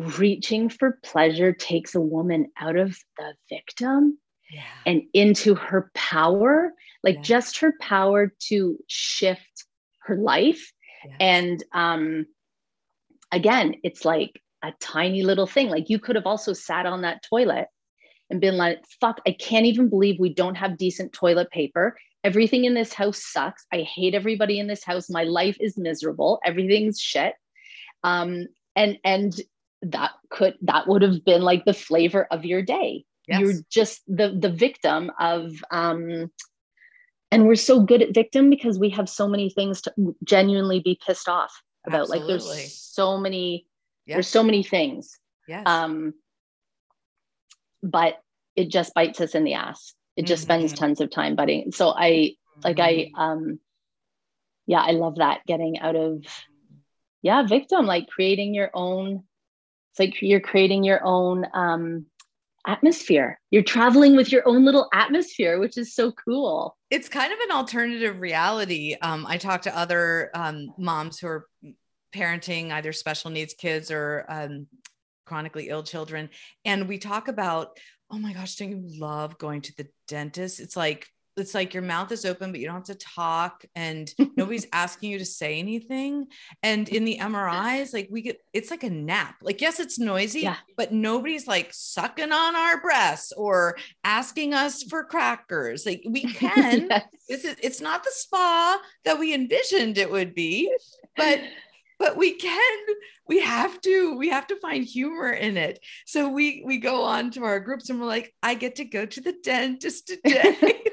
reaching 0.00 0.68
for 0.68 0.98
pleasure 1.02 1.52
takes 1.52 1.94
a 1.94 2.00
woman 2.00 2.50
out 2.58 2.76
of 2.76 2.96
the 3.16 3.34
victim 3.48 4.18
yeah. 4.50 4.62
and 4.86 5.02
into 5.14 5.54
her 5.54 5.90
power, 5.94 6.72
like 7.02 7.16
yeah. 7.16 7.22
just 7.22 7.58
her 7.60 7.74
power 7.80 8.32
to 8.48 8.78
shift 8.88 9.64
her 10.02 10.16
life. 10.16 10.72
Yes. 11.04 11.16
And 11.20 11.64
um 11.72 12.26
again, 13.32 13.74
it's 13.82 14.04
like 14.04 14.40
a 14.62 14.72
tiny 14.80 15.22
little 15.22 15.46
thing. 15.46 15.68
Like 15.68 15.88
you 15.88 15.98
could 15.98 16.16
have 16.16 16.26
also 16.26 16.52
sat 16.52 16.86
on 16.86 17.02
that 17.02 17.22
toilet 17.22 17.68
and 18.28 18.40
been 18.40 18.56
like, 18.56 18.84
fuck, 19.00 19.20
I 19.26 19.32
can't 19.32 19.66
even 19.66 19.88
believe 19.88 20.16
we 20.18 20.32
don't 20.32 20.54
have 20.54 20.76
decent 20.76 21.12
toilet 21.12 21.50
paper. 21.50 21.96
Everything 22.22 22.64
in 22.64 22.74
this 22.74 22.92
house 22.92 23.24
sucks. 23.24 23.64
I 23.72 23.78
hate 23.78 24.14
everybody 24.14 24.58
in 24.58 24.66
this 24.66 24.84
house. 24.84 25.08
My 25.08 25.24
life 25.24 25.56
is 25.58 25.78
miserable. 25.78 26.38
Everything's 26.44 27.00
shit. 27.00 27.34
Um, 28.04 28.46
and 28.76 28.98
and 29.04 29.34
that 29.82 30.12
could 30.30 30.56
that 30.62 30.86
would 30.86 31.02
have 31.02 31.24
been 31.24 31.42
like 31.42 31.64
the 31.64 31.72
flavor 31.72 32.26
of 32.30 32.44
your 32.44 32.62
day. 32.62 33.04
Yes. 33.26 33.40
You're 33.40 33.54
just 33.70 34.02
the 34.06 34.36
the 34.38 34.50
victim 34.50 35.10
of 35.18 35.52
um 35.70 36.30
and 37.32 37.46
we're 37.46 37.54
so 37.54 37.80
good 37.80 38.02
at 38.02 38.14
victim 38.14 38.50
because 38.50 38.78
we 38.78 38.90
have 38.90 39.08
so 39.08 39.28
many 39.28 39.50
things 39.50 39.82
to 39.82 39.92
genuinely 40.24 40.80
be 40.80 40.98
pissed 41.06 41.28
off 41.28 41.62
about. 41.86 42.02
Absolutely. 42.02 42.28
Like 42.28 42.42
there's 42.42 42.74
so 42.74 43.18
many 43.18 43.66
yes. 44.10 44.16
there's 44.16 44.28
so 44.28 44.42
many 44.42 44.62
things 44.62 45.18
yes. 45.48 45.62
um 45.66 46.12
but 47.82 48.20
it 48.56 48.68
just 48.68 48.92
bites 48.94 49.20
us 49.20 49.34
in 49.34 49.44
the 49.44 49.54
ass 49.54 49.94
it 50.16 50.26
just 50.26 50.42
mm-hmm. 50.42 50.66
spends 50.66 50.72
tons 50.72 51.00
of 51.00 51.10
time 51.10 51.36
biting 51.36 51.72
so 51.72 51.90
i 51.90 52.10
mm-hmm. 52.10 52.60
like 52.64 52.78
i 52.80 52.92
mm-hmm. 52.92 53.20
um 53.20 53.60
yeah 54.66 54.80
i 54.80 54.90
love 54.90 55.16
that 55.16 55.40
getting 55.46 55.78
out 55.78 55.96
of 55.96 56.24
yeah 57.22 57.42
victim 57.46 57.86
like 57.86 58.08
creating 58.08 58.54
your 58.54 58.70
own 58.74 59.22
it's 59.90 59.98
like 59.98 60.22
you're 60.22 60.40
creating 60.40 60.84
your 60.84 61.04
own 61.04 61.46
um 61.54 62.06
atmosphere. 62.66 63.40
You're 63.50 63.62
traveling 63.62 64.16
with 64.16 64.30
your 64.30 64.46
own 64.46 64.64
little 64.64 64.88
atmosphere, 64.92 65.58
which 65.58 65.78
is 65.78 65.94
so 65.94 66.12
cool. 66.12 66.76
It's 66.90 67.08
kind 67.08 67.32
of 67.32 67.38
an 67.40 67.52
alternative 67.52 68.20
reality. 68.20 68.96
Um, 69.00 69.26
I 69.26 69.38
talk 69.38 69.62
to 69.62 69.76
other 69.76 70.30
um, 70.34 70.74
moms 70.78 71.18
who 71.18 71.28
are 71.28 71.46
parenting 72.14 72.70
either 72.70 72.92
special 72.92 73.30
needs 73.30 73.54
kids 73.54 73.90
or 73.90 74.26
um, 74.28 74.66
chronically 75.24 75.68
ill 75.68 75.82
children. 75.82 76.28
And 76.64 76.88
we 76.88 76.98
talk 76.98 77.28
about, 77.28 77.78
oh 78.10 78.18
my 78.18 78.32
gosh, 78.32 78.56
don't 78.56 78.70
you 78.70 78.82
love 79.00 79.38
going 79.38 79.62
to 79.62 79.76
the 79.76 79.88
dentist? 80.08 80.60
It's 80.60 80.76
like, 80.76 81.08
it's 81.36 81.54
like 81.54 81.74
your 81.74 81.82
mouth 81.82 82.12
is 82.12 82.24
open, 82.24 82.50
but 82.50 82.60
you 82.60 82.66
don't 82.66 82.76
have 82.76 82.84
to 82.84 82.94
talk 82.94 83.64
and 83.74 84.12
nobody's 84.36 84.66
asking 84.72 85.10
you 85.10 85.18
to 85.18 85.24
say 85.24 85.58
anything. 85.58 86.26
And 86.62 86.88
in 86.88 87.04
the 87.04 87.18
MRIs, 87.20 87.92
like 87.92 88.08
we 88.10 88.22
get, 88.22 88.40
it's 88.52 88.70
like 88.70 88.82
a 88.82 88.90
nap. 88.90 89.36
Like, 89.42 89.60
yes, 89.60 89.80
it's 89.80 89.98
noisy, 89.98 90.40
yeah. 90.40 90.56
but 90.76 90.92
nobody's 90.92 91.46
like 91.46 91.70
sucking 91.72 92.32
on 92.32 92.56
our 92.56 92.80
breasts 92.80 93.32
or 93.32 93.76
asking 94.04 94.54
us 94.54 94.84
mm. 94.84 94.90
for 94.90 95.04
crackers. 95.04 95.86
Like 95.86 96.02
we 96.08 96.22
can, 96.34 96.88
yes. 96.90 97.04
it's, 97.28 97.44
it's 97.44 97.80
not 97.80 98.04
the 98.04 98.12
spa 98.12 98.80
that 99.04 99.18
we 99.18 99.34
envisioned 99.34 99.98
it 99.98 100.10
would 100.10 100.34
be, 100.34 100.74
but 101.16 101.40
but 101.98 102.16
we 102.16 102.32
can 102.32 102.78
we 103.28 103.40
have 103.40 103.80
to 103.82 104.16
we 104.16 104.30
have 104.30 104.46
to 104.46 104.56
find 104.56 104.84
humor 104.84 105.30
in 105.30 105.56
it 105.56 105.78
so 106.06 106.28
we 106.28 106.62
we 106.66 106.78
go 106.78 107.04
on 107.04 107.30
to 107.30 107.44
our 107.44 107.60
groups 107.60 107.90
and 107.90 108.00
we're 108.00 108.06
like 108.06 108.34
i 108.42 108.54
get 108.54 108.74
to 108.76 108.84
go 108.84 109.04
to 109.06 109.20
the 109.20 109.34
dentist 109.44 110.08
today 110.08 110.56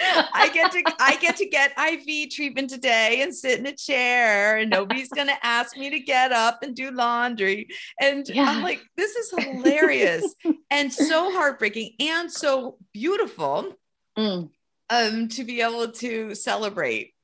I 0.00 0.50
get 0.52 0.72
to 0.72 0.82
I 0.98 1.16
get 1.16 1.36
to 1.36 1.46
get 1.46 1.72
IV 1.78 2.30
treatment 2.30 2.70
today 2.70 3.20
and 3.22 3.34
sit 3.34 3.58
in 3.58 3.66
a 3.66 3.74
chair 3.74 4.56
and 4.58 4.70
nobody's 4.70 5.08
gonna 5.08 5.38
ask 5.42 5.76
me 5.76 5.90
to 5.90 6.00
get 6.00 6.32
up 6.32 6.62
and 6.62 6.74
do 6.74 6.90
laundry. 6.90 7.68
And 8.00 8.28
yeah. 8.28 8.44
I'm 8.44 8.62
like, 8.62 8.80
this 8.96 9.14
is 9.16 9.30
hilarious 9.38 10.34
and 10.70 10.92
so 10.92 11.32
heartbreaking 11.32 11.92
and 12.00 12.30
so 12.30 12.78
beautiful 12.92 13.74
mm. 14.18 14.50
um, 14.88 15.28
to 15.28 15.44
be 15.44 15.60
able 15.60 15.92
to 15.92 16.34
celebrate 16.34 17.14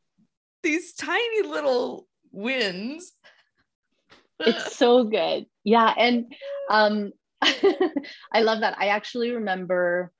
these 0.62 0.94
tiny 0.94 1.42
little 1.42 2.06
wins. 2.32 3.12
it's 4.40 4.76
so 4.76 5.04
good. 5.04 5.46
Yeah. 5.64 5.92
And 5.96 6.32
um, 6.68 7.12
I 7.42 8.40
love 8.40 8.60
that. 8.60 8.76
I 8.78 8.88
actually 8.88 9.30
remember 9.30 10.12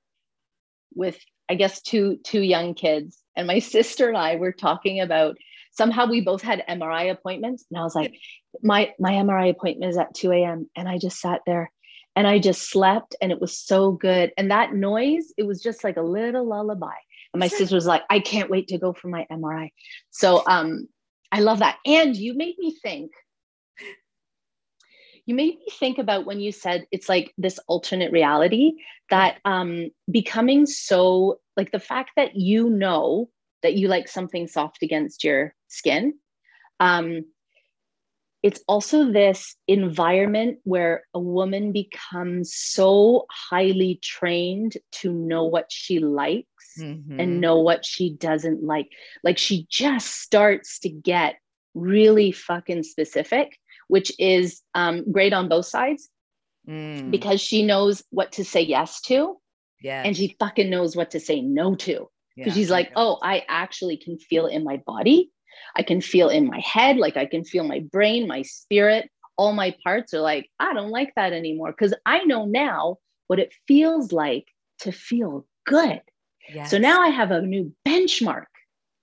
with, 0.95 1.19
I 1.49 1.55
guess, 1.55 1.81
two 1.81 2.17
two 2.23 2.41
young 2.41 2.73
kids, 2.73 3.21
and 3.35 3.47
my 3.47 3.59
sister 3.75 4.07
and 4.07 4.17
I 4.17 4.35
were 4.35 4.51
talking 4.51 5.01
about 5.01 5.37
somehow 5.77 6.07
we 6.07 6.21
both 6.21 6.41
had 6.41 6.63
MRI 6.67 7.11
appointments. 7.11 7.65
And 7.69 7.79
I 7.79 7.83
was 7.83 7.95
like, 7.95 8.15
my 8.61 8.93
my 8.99 9.13
MRI 9.13 9.51
appointment 9.51 9.91
is 9.91 9.97
at 9.97 10.13
2 10.15 10.31
a.m. 10.31 10.69
And 10.75 10.89
I 10.89 10.97
just 10.97 11.19
sat 11.19 11.41
there 11.45 11.71
and 12.15 12.27
I 12.27 12.39
just 12.39 12.69
slept 12.69 13.15
and 13.21 13.31
it 13.31 13.39
was 13.39 13.57
so 13.57 13.91
good. 13.91 14.31
And 14.37 14.51
that 14.51 14.73
noise, 14.73 15.31
it 15.37 15.43
was 15.43 15.61
just 15.61 15.83
like 15.83 15.97
a 15.97 16.01
little 16.01 16.47
lullaby. 16.47 16.95
And 17.33 17.39
my 17.39 17.47
sister 17.47 17.75
was 17.75 17.85
like, 17.85 18.03
I 18.09 18.19
can't 18.19 18.49
wait 18.49 18.69
to 18.69 18.79
go 18.79 18.93
for 18.93 19.07
my 19.07 19.27
MRI. 19.31 19.69
So 20.09 20.43
um 20.47 20.87
I 21.31 21.41
love 21.41 21.59
that. 21.59 21.77
And 21.85 22.15
you 22.15 22.35
made 22.35 22.57
me 22.57 22.75
think. 22.81 23.11
You 25.27 25.35
made 25.35 25.59
me 25.59 25.67
think 25.71 25.99
about 25.99 26.25
when 26.25 26.39
you 26.39 26.51
said 26.51 26.87
it's 26.89 27.07
like 27.07 27.33
this 27.37 27.59
alternate 27.67 28.11
reality 28.11 28.73
that 29.09 29.37
um, 29.45 29.89
becoming 30.09 30.65
so 30.65 31.39
like 31.55 31.71
the 31.71 31.79
fact 31.79 32.11
that 32.15 32.35
you 32.35 32.69
know 32.69 33.29
that 33.61 33.75
you 33.75 33.87
like 33.87 34.07
something 34.07 34.47
soft 34.47 34.81
against 34.81 35.23
your 35.23 35.53
skin. 35.67 36.13
Um, 36.79 37.25
it's 38.43 38.63
also 38.67 39.11
this 39.11 39.55
environment 39.67 40.59
where 40.63 41.03
a 41.13 41.19
woman 41.19 41.71
becomes 41.71 42.55
so 42.55 43.25
highly 43.29 43.99
trained 44.01 44.77
to 44.93 45.11
know 45.11 45.43
what 45.43 45.65
she 45.69 45.99
likes 45.99 46.47
mm-hmm. 46.79 47.19
and 47.19 47.41
know 47.41 47.59
what 47.59 47.83
she 47.83 48.13
doesn't 48.13 48.63
like. 48.63 48.89
Like 49.23 49.37
she 49.37 49.67
just 49.69 50.21
starts 50.21 50.79
to 50.79 50.89
get 50.89 51.35
really 51.73 52.31
fucking 52.31 52.83
specific, 52.83 53.57
which 53.87 54.11
is 54.19 54.61
um, 54.75 55.11
great 55.11 55.33
on 55.33 55.49
both 55.49 55.65
sides 55.65 56.09
mm. 56.67 57.09
because 57.11 57.41
she 57.41 57.63
knows 57.63 58.03
what 58.09 58.33
to 58.33 58.45
say 58.45 58.61
yes 58.61 59.01
to. 59.01 59.37
Yeah. 59.81 60.01
And 60.03 60.15
she 60.15 60.35
fucking 60.39 60.69
knows 60.69 60.95
what 60.95 61.11
to 61.11 61.19
say 61.19 61.41
no 61.41 61.75
to. 61.75 62.09
Because 62.35 62.55
yeah, 62.55 62.61
she's 62.61 62.69
like, 62.69 62.91
oh, 62.95 63.19
I 63.21 63.43
actually 63.47 63.97
can 63.97 64.17
feel 64.17 64.47
in 64.47 64.63
my 64.63 64.77
body. 64.85 65.31
I 65.75 65.83
can 65.83 66.01
feel 66.01 66.29
in 66.29 66.47
my 66.47 66.59
head. 66.59 66.97
Like 66.97 67.17
I 67.17 67.25
can 67.25 67.43
feel 67.43 67.63
my 67.63 67.79
brain, 67.79 68.27
my 68.27 68.41
spirit, 68.43 69.09
all 69.37 69.53
my 69.53 69.75
parts 69.83 70.13
are 70.13 70.21
like, 70.21 70.49
I 70.59 70.73
don't 70.73 70.89
like 70.89 71.13
that 71.15 71.33
anymore. 71.33 71.71
Because 71.71 71.93
I 72.05 72.23
know 72.25 72.45
now 72.45 72.97
what 73.27 73.39
it 73.39 73.53
feels 73.67 74.11
like 74.11 74.47
to 74.79 74.91
feel 74.91 75.45
good. 75.65 76.01
Yes. 76.49 76.71
So 76.71 76.77
now 76.77 77.01
I 77.01 77.09
have 77.09 77.31
a 77.31 77.41
new 77.41 77.73
benchmark. 77.87 78.45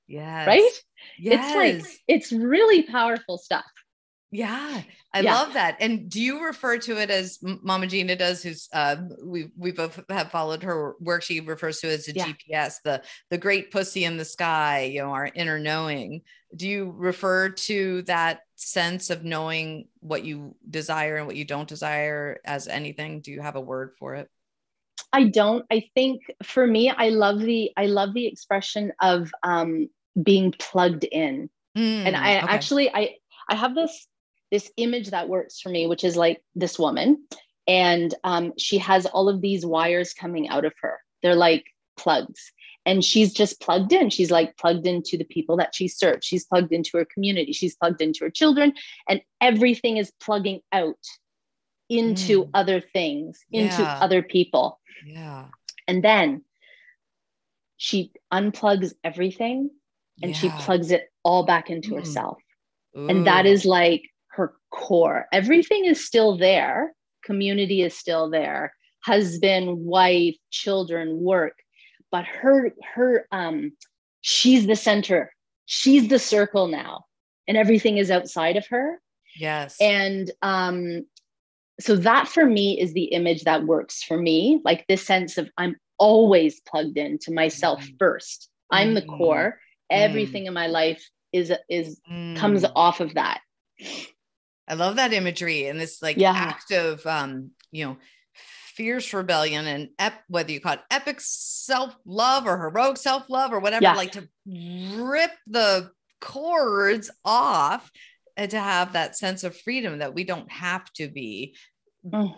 Yeah. 0.06 0.46
Right? 0.46 0.70
Yes. 1.18 1.44
It's 1.44 1.56
like, 1.56 2.00
it's 2.08 2.32
really 2.32 2.82
powerful 2.82 3.38
stuff. 3.38 3.64
Yeah, 4.34 4.82
I 5.12 5.20
yeah. 5.20 5.32
love 5.32 5.52
that. 5.52 5.76
And 5.78 6.10
do 6.10 6.20
you 6.20 6.44
refer 6.44 6.76
to 6.78 7.00
it 7.00 7.08
as 7.08 7.38
Mama 7.40 7.86
Gena 7.86 8.16
does, 8.16 8.42
who's 8.42 8.68
uh, 8.72 8.96
we 9.22 9.52
we 9.56 9.70
both 9.70 10.02
have 10.08 10.32
followed 10.32 10.64
her 10.64 10.96
work. 10.98 11.22
She 11.22 11.38
refers 11.38 11.78
to 11.80 11.86
it 11.88 12.00
as 12.00 12.06
the 12.06 12.14
yeah. 12.14 12.26
GPS, 12.26 12.78
the 12.84 13.00
the 13.30 13.38
great 13.38 13.70
pussy 13.70 14.04
in 14.04 14.16
the 14.16 14.24
sky. 14.24 14.90
You 14.92 15.02
know, 15.02 15.10
our 15.10 15.30
inner 15.32 15.60
knowing. 15.60 16.22
Do 16.56 16.68
you 16.68 16.92
refer 16.96 17.50
to 17.50 18.02
that 18.02 18.40
sense 18.56 19.10
of 19.10 19.22
knowing 19.22 19.86
what 20.00 20.24
you 20.24 20.56
desire 20.68 21.16
and 21.16 21.28
what 21.28 21.36
you 21.36 21.44
don't 21.44 21.68
desire 21.68 22.40
as 22.44 22.66
anything? 22.66 23.20
Do 23.20 23.30
you 23.30 23.40
have 23.40 23.54
a 23.54 23.60
word 23.60 23.92
for 24.00 24.16
it? 24.16 24.28
I 25.12 25.28
don't. 25.28 25.64
I 25.70 25.84
think 25.94 26.22
for 26.42 26.66
me, 26.66 26.90
I 26.90 27.10
love 27.10 27.38
the 27.38 27.70
I 27.76 27.86
love 27.86 28.14
the 28.14 28.26
expression 28.26 28.92
of 29.00 29.30
um, 29.44 29.88
being 30.20 30.52
plugged 30.58 31.04
in, 31.04 31.50
mm, 31.78 32.04
and 32.04 32.16
I 32.16 32.38
okay. 32.38 32.46
actually 32.48 32.90
I 32.92 33.14
I 33.48 33.54
have 33.54 33.76
this 33.76 34.08
this 34.54 34.70
image 34.76 35.10
that 35.10 35.28
works 35.28 35.60
for 35.60 35.68
me, 35.68 35.88
which 35.88 36.04
is 36.04 36.16
like 36.16 36.40
this 36.54 36.78
woman, 36.78 37.26
and 37.66 38.14
um, 38.22 38.52
she 38.56 38.78
has 38.78 39.04
all 39.04 39.28
of 39.28 39.40
these 39.40 39.66
wires 39.66 40.14
coming 40.14 40.48
out 40.48 40.64
of 40.64 40.72
her. 40.80 41.00
They're 41.24 41.34
like 41.34 41.64
plugs, 41.96 42.52
and 42.86 43.04
she's 43.04 43.32
just 43.32 43.60
plugged 43.60 43.92
in. 43.92 44.10
She's 44.10 44.30
like 44.30 44.56
plugged 44.56 44.86
into 44.86 45.18
the 45.18 45.24
people 45.24 45.56
that 45.56 45.74
she 45.74 45.88
serves. 45.88 46.24
She's 46.24 46.44
plugged 46.44 46.72
into 46.72 46.96
her 46.98 47.04
community. 47.04 47.52
She's 47.52 47.74
plugged 47.74 48.00
into 48.00 48.20
her 48.26 48.30
children, 48.30 48.74
and 49.08 49.22
everything 49.40 49.96
is 49.96 50.12
plugging 50.20 50.60
out 50.70 51.04
into 51.88 52.44
mm. 52.44 52.50
other 52.54 52.80
things, 52.80 53.40
into 53.50 53.82
yeah. 53.82 53.98
other 54.00 54.22
people. 54.22 54.78
Yeah. 55.04 55.46
And 55.88 56.04
then 56.04 56.44
she 57.76 58.12
unplugs 58.32 58.94
everything 59.02 59.70
and 60.22 60.30
yeah. 60.30 60.36
she 60.36 60.48
plugs 60.60 60.92
it 60.92 61.10
all 61.24 61.44
back 61.44 61.70
into 61.70 61.90
mm. 61.90 61.98
herself. 61.98 62.38
Ooh. 62.96 63.08
And 63.08 63.26
that 63.26 63.46
is 63.46 63.64
like 63.64 64.04
her 64.36 64.54
core. 64.70 65.26
Everything 65.32 65.84
is 65.84 66.04
still 66.04 66.36
there. 66.36 66.94
Community 67.24 67.82
is 67.82 67.96
still 67.96 68.30
there. 68.30 68.74
Husband, 69.04 69.78
wife, 69.84 70.36
children, 70.50 71.20
work. 71.20 71.54
But 72.10 72.24
her, 72.26 72.72
her, 72.94 73.26
um, 73.32 73.72
she's 74.20 74.66
the 74.66 74.76
center. 74.76 75.32
She's 75.66 76.08
the 76.08 76.18
circle 76.18 76.68
now, 76.68 77.06
and 77.48 77.56
everything 77.56 77.98
is 77.98 78.10
outside 78.10 78.56
of 78.56 78.66
her. 78.68 79.00
Yes. 79.36 79.76
And 79.80 80.30
um, 80.42 81.06
so 81.80 81.96
that 81.96 82.28
for 82.28 82.44
me 82.44 82.80
is 82.80 82.92
the 82.92 83.04
image 83.04 83.44
that 83.44 83.64
works 83.64 84.02
for 84.02 84.16
me. 84.16 84.60
Like 84.64 84.86
this 84.86 85.06
sense 85.06 85.38
of 85.38 85.50
I'm 85.58 85.76
always 85.98 86.60
plugged 86.60 86.98
into 86.98 87.32
myself 87.32 87.82
mm. 87.82 87.98
first. 87.98 88.48
I'm 88.70 88.94
the 88.94 89.02
mm. 89.02 89.18
core. 89.18 89.58
Everything 89.90 90.44
mm. 90.44 90.48
in 90.48 90.54
my 90.54 90.66
life 90.66 91.08
is 91.32 91.52
is 91.68 92.00
comes 92.06 92.62
mm. 92.62 92.72
off 92.76 93.00
of 93.00 93.14
that. 93.14 93.40
I 94.66 94.74
love 94.74 94.96
that 94.96 95.12
imagery 95.12 95.66
and 95.66 95.80
this 95.80 96.02
like 96.02 96.16
yeah. 96.16 96.32
act 96.32 96.72
of 96.72 97.04
um, 97.06 97.50
you 97.70 97.86
know, 97.86 97.96
fierce 98.74 99.12
rebellion 99.12 99.66
and 99.66 99.88
ep- 99.98 100.24
whether 100.28 100.50
you 100.50 100.60
call 100.60 100.74
it 100.74 100.80
epic 100.90 101.18
self-love 101.20 102.46
or 102.46 102.58
heroic 102.58 102.96
self-love 102.96 103.52
or 103.52 103.60
whatever, 103.60 103.82
yeah. 103.82 103.94
like 103.94 104.12
to 104.12 104.28
rip 104.46 105.30
the 105.46 105.90
cords 106.20 107.10
off 107.24 107.90
and 108.36 108.50
to 108.50 108.58
have 108.58 108.94
that 108.94 109.16
sense 109.16 109.44
of 109.44 109.56
freedom 109.56 109.98
that 109.98 110.14
we 110.14 110.24
don't 110.24 110.50
have 110.50 110.90
to 110.94 111.08
be 111.08 111.56
mm. 112.04 112.34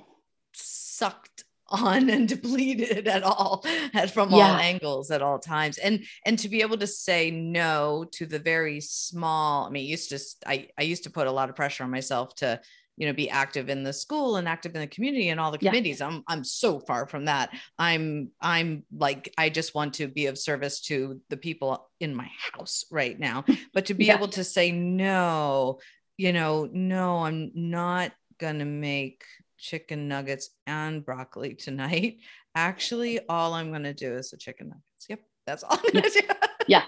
sucked 0.52 1.44
on 1.68 2.08
and 2.10 2.28
depleted 2.28 3.08
at 3.08 3.22
all 3.22 3.64
at, 3.94 4.10
from 4.10 4.30
yeah. 4.30 4.36
all 4.36 4.56
angles 4.56 5.10
at 5.10 5.22
all 5.22 5.38
times 5.38 5.78
and 5.78 6.04
and 6.24 6.38
to 6.38 6.48
be 6.48 6.60
able 6.60 6.76
to 6.76 6.86
say 6.86 7.30
no 7.30 8.06
to 8.12 8.26
the 8.26 8.38
very 8.38 8.80
small 8.80 9.66
i 9.66 9.70
mean 9.70 9.84
used 9.84 10.10
to 10.10 10.18
i 10.46 10.68
i 10.78 10.82
used 10.82 11.04
to 11.04 11.10
put 11.10 11.26
a 11.26 11.32
lot 11.32 11.48
of 11.48 11.56
pressure 11.56 11.84
on 11.84 11.90
myself 11.90 12.34
to 12.34 12.60
you 12.96 13.06
know 13.06 13.12
be 13.12 13.28
active 13.28 13.68
in 13.68 13.82
the 13.82 13.92
school 13.92 14.36
and 14.36 14.48
active 14.48 14.74
in 14.74 14.80
the 14.80 14.86
community 14.86 15.28
and 15.28 15.38
all 15.38 15.50
the 15.50 15.58
committees 15.58 16.00
yeah. 16.00 16.06
i'm 16.06 16.22
i'm 16.28 16.44
so 16.44 16.78
far 16.78 17.06
from 17.06 17.26
that 17.26 17.50
i'm 17.78 18.30
i'm 18.40 18.84
like 18.96 19.32
i 19.36 19.48
just 19.48 19.74
want 19.74 19.94
to 19.94 20.08
be 20.08 20.26
of 20.26 20.38
service 20.38 20.80
to 20.80 21.20
the 21.28 21.36
people 21.36 21.88
in 22.00 22.14
my 22.14 22.28
house 22.52 22.84
right 22.90 23.18
now 23.18 23.44
but 23.74 23.86
to 23.86 23.94
be 23.94 24.06
yeah. 24.06 24.14
able 24.14 24.28
to 24.28 24.44
say 24.44 24.70
no 24.70 25.78
you 26.16 26.32
know 26.32 26.68
no 26.72 27.18
i'm 27.24 27.50
not 27.54 28.12
going 28.38 28.58
to 28.58 28.64
make 28.64 29.24
chicken 29.58 30.08
nuggets 30.08 30.50
and 30.66 31.04
broccoli 31.04 31.54
tonight. 31.58 32.18
Actually, 32.54 33.20
all 33.28 33.54
I'm 33.54 33.70
going 33.70 33.82
to 33.82 33.94
do 33.94 34.14
is 34.14 34.30
the 34.30 34.36
chicken 34.36 34.68
nuggets. 34.68 35.06
Yep, 35.08 35.20
that's 35.46 35.62
all 35.62 35.78
I'm 35.78 35.92
going 35.92 36.10
to 36.10 36.10
do. 36.10 36.34
yeah. 36.66 36.82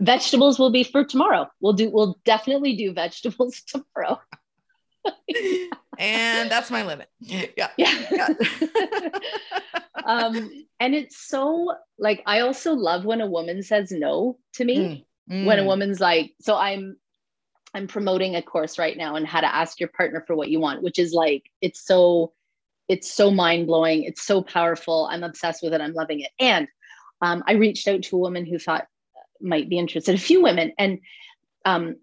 Vegetables 0.00 0.58
will 0.58 0.70
be 0.70 0.84
for 0.84 1.04
tomorrow. 1.04 1.48
We'll 1.60 1.74
do 1.74 1.90
we'll 1.90 2.18
definitely 2.24 2.76
do 2.76 2.92
vegetables 2.92 3.62
tomorrow. 3.66 4.20
and 5.98 6.50
that's 6.50 6.70
my 6.70 6.84
limit. 6.84 7.08
Yeah. 7.20 7.68
Yeah. 7.76 8.28
um, 10.04 10.50
and 10.80 10.94
it's 10.94 11.26
so 11.28 11.74
like 11.98 12.22
I 12.26 12.40
also 12.40 12.72
love 12.72 13.04
when 13.04 13.20
a 13.20 13.26
woman 13.26 13.62
says 13.62 13.92
no 13.92 14.38
to 14.54 14.64
me. 14.64 15.06
Mm, 15.30 15.42
mm. 15.42 15.46
When 15.46 15.58
a 15.58 15.62
mm. 15.62 15.66
woman's 15.66 16.00
like, 16.00 16.34
so 16.40 16.56
I'm 16.56 16.96
I'm 17.74 17.86
promoting 17.86 18.36
a 18.36 18.42
course 18.42 18.78
right 18.78 18.96
now 18.96 19.16
on 19.16 19.24
how 19.24 19.40
to 19.40 19.54
ask 19.54 19.80
your 19.80 19.88
partner 19.88 20.22
for 20.26 20.36
what 20.36 20.50
you 20.50 20.60
want, 20.60 20.82
which 20.82 20.98
is 20.98 21.12
like 21.12 21.50
it's 21.60 21.84
so 21.84 22.32
it's 22.88 23.10
so 23.10 23.30
mind 23.30 23.66
blowing. 23.66 24.02
It's 24.02 24.22
so 24.22 24.42
powerful. 24.42 25.08
I'm 25.10 25.22
obsessed 25.22 25.62
with 25.62 25.72
it. 25.72 25.80
I'm 25.80 25.94
loving 25.94 26.20
it. 26.20 26.30
And 26.38 26.68
um, 27.22 27.42
I 27.46 27.52
reached 27.52 27.88
out 27.88 28.02
to 28.02 28.16
a 28.16 28.18
woman 28.18 28.44
who 28.44 28.58
thought 28.58 28.86
might 29.40 29.68
be 29.68 29.78
interested. 29.78 30.14
A 30.14 30.18
few 30.18 30.42
women, 30.42 30.72
and 30.78 30.98
um, 31.64 31.96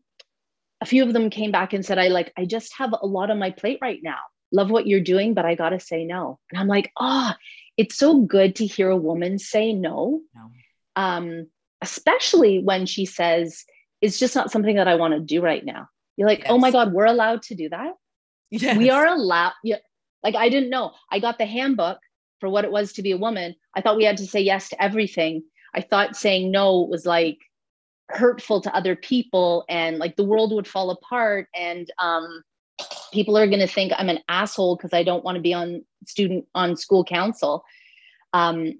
a 0.81 0.85
few 0.85 1.03
of 1.03 1.13
them 1.13 1.29
came 1.29 1.51
back 1.51 1.73
and 1.73 1.85
said, 1.85 1.99
"I 1.99 2.07
like. 2.07 2.33
I 2.37 2.45
just 2.45 2.73
have 2.77 2.93
a 2.99 3.05
lot 3.05 3.29
on 3.29 3.39
my 3.39 3.51
plate 3.51 3.79
right 3.81 3.99
now. 4.01 4.17
Love 4.51 4.71
what 4.71 4.87
you're 4.87 4.99
doing, 5.01 5.33
but 5.33 5.45
I 5.45 5.55
gotta 5.55 5.79
say 5.79 6.05
no." 6.05 6.39
And 6.51 6.59
I'm 6.59 6.67
like, 6.67 6.91
"Ah, 6.99 7.35
oh, 7.35 7.39
it's 7.77 7.95
so 7.97 8.21
good 8.21 8.55
to 8.55 8.65
hear 8.65 8.89
a 8.89 8.97
woman 8.97 9.37
say 9.37 9.73
no, 9.73 10.21
no. 10.33 10.51
Um, 10.95 11.47
especially 11.81 12.59
when 12.63 12.85
she 12.85 13.05
says." 13.05 13.65
It's 14.01 14.19
just 14.19 14.35
not 14.35 14.51
something 14.51 14.75
that 14.75 14.87
I 14.87 14.95
want 14.95 15.13
to 15.13 15.19
do 15.19 15.41
right 15.41 15.63
now. 15.63 15.87
You're 16.17 16.27
like, 16.27 16.39
yes. 16.39 16.47
oh 16.49 16.57
my 16.57 16.71
God, 16.71 16.93
we're 16.93 17.05
allowed 17.05 17.43
to 17.43 17.55
do 17.55 17.69
that. 17.69 17.93
Yes. 18.51 18.77
We 18.77 18.89
are 18.89 19.05
allowed. 19.05 19.53
Yeah. 19.63 19.77
Like 20.23 20.35
I 20.35 20.49
didn't 20.49 20.69
know. 20.69 20.93
I 21.11 21.19
got 21.19 21.37
the 21.37 21.45
handbook 21.45 21.99
for 22.39 22.49
what 22.49 22.65
it 22.65 22.71
was 22.71 22.93
to 22.93 23.01
be 23.01 23.11
a 23.11 23.17
woman. 23.17 23.55
I 23.75 23.81
thought 23.81 23.97
we 23.97 24.05
had 24.05 24.17
to 24.17 24.27
say 24.27 24.41
yes 24.41 24.69
to 24.69 24.83
everything. 24.83 25.43
I 25.75 25.81
thought 25.81 26.15
saying 26.15 26.51
no 26.51 26.81
was 26.81 27.05
like 27.05 27.37
hurtful 28.09 28.59
to 28.61 28.75
other 28.75 28.95
people 28.95 29.65
and 29.69 29.99
like 29.99 30.15
the 30.15 30.23
world 30.23 30.51
would 30.51 30.67
fall 30.67 30.89
apart 30.89 31.47
and 31.55 31.91
um, 31.99 32.43
people 33.13 33.37
are 33.37 33.47
going 33.47 33.59
to 33.59 33.67
think 33.67 33.93
I'm 33.95 34.09
an 34.09 34.19
asshole 34.29 34.75
because 34.75 34.93
I 34.93 35.03
don't 35.03 35.23
want 35.23 35.35
to 35.35 35.41
be 35.41 35.53
on 35.53 35.85
student 36.07 36.45
on 36.55 36.75
school 36.75 37.03
council. 37.03 37.63
Um, 38.33 38.79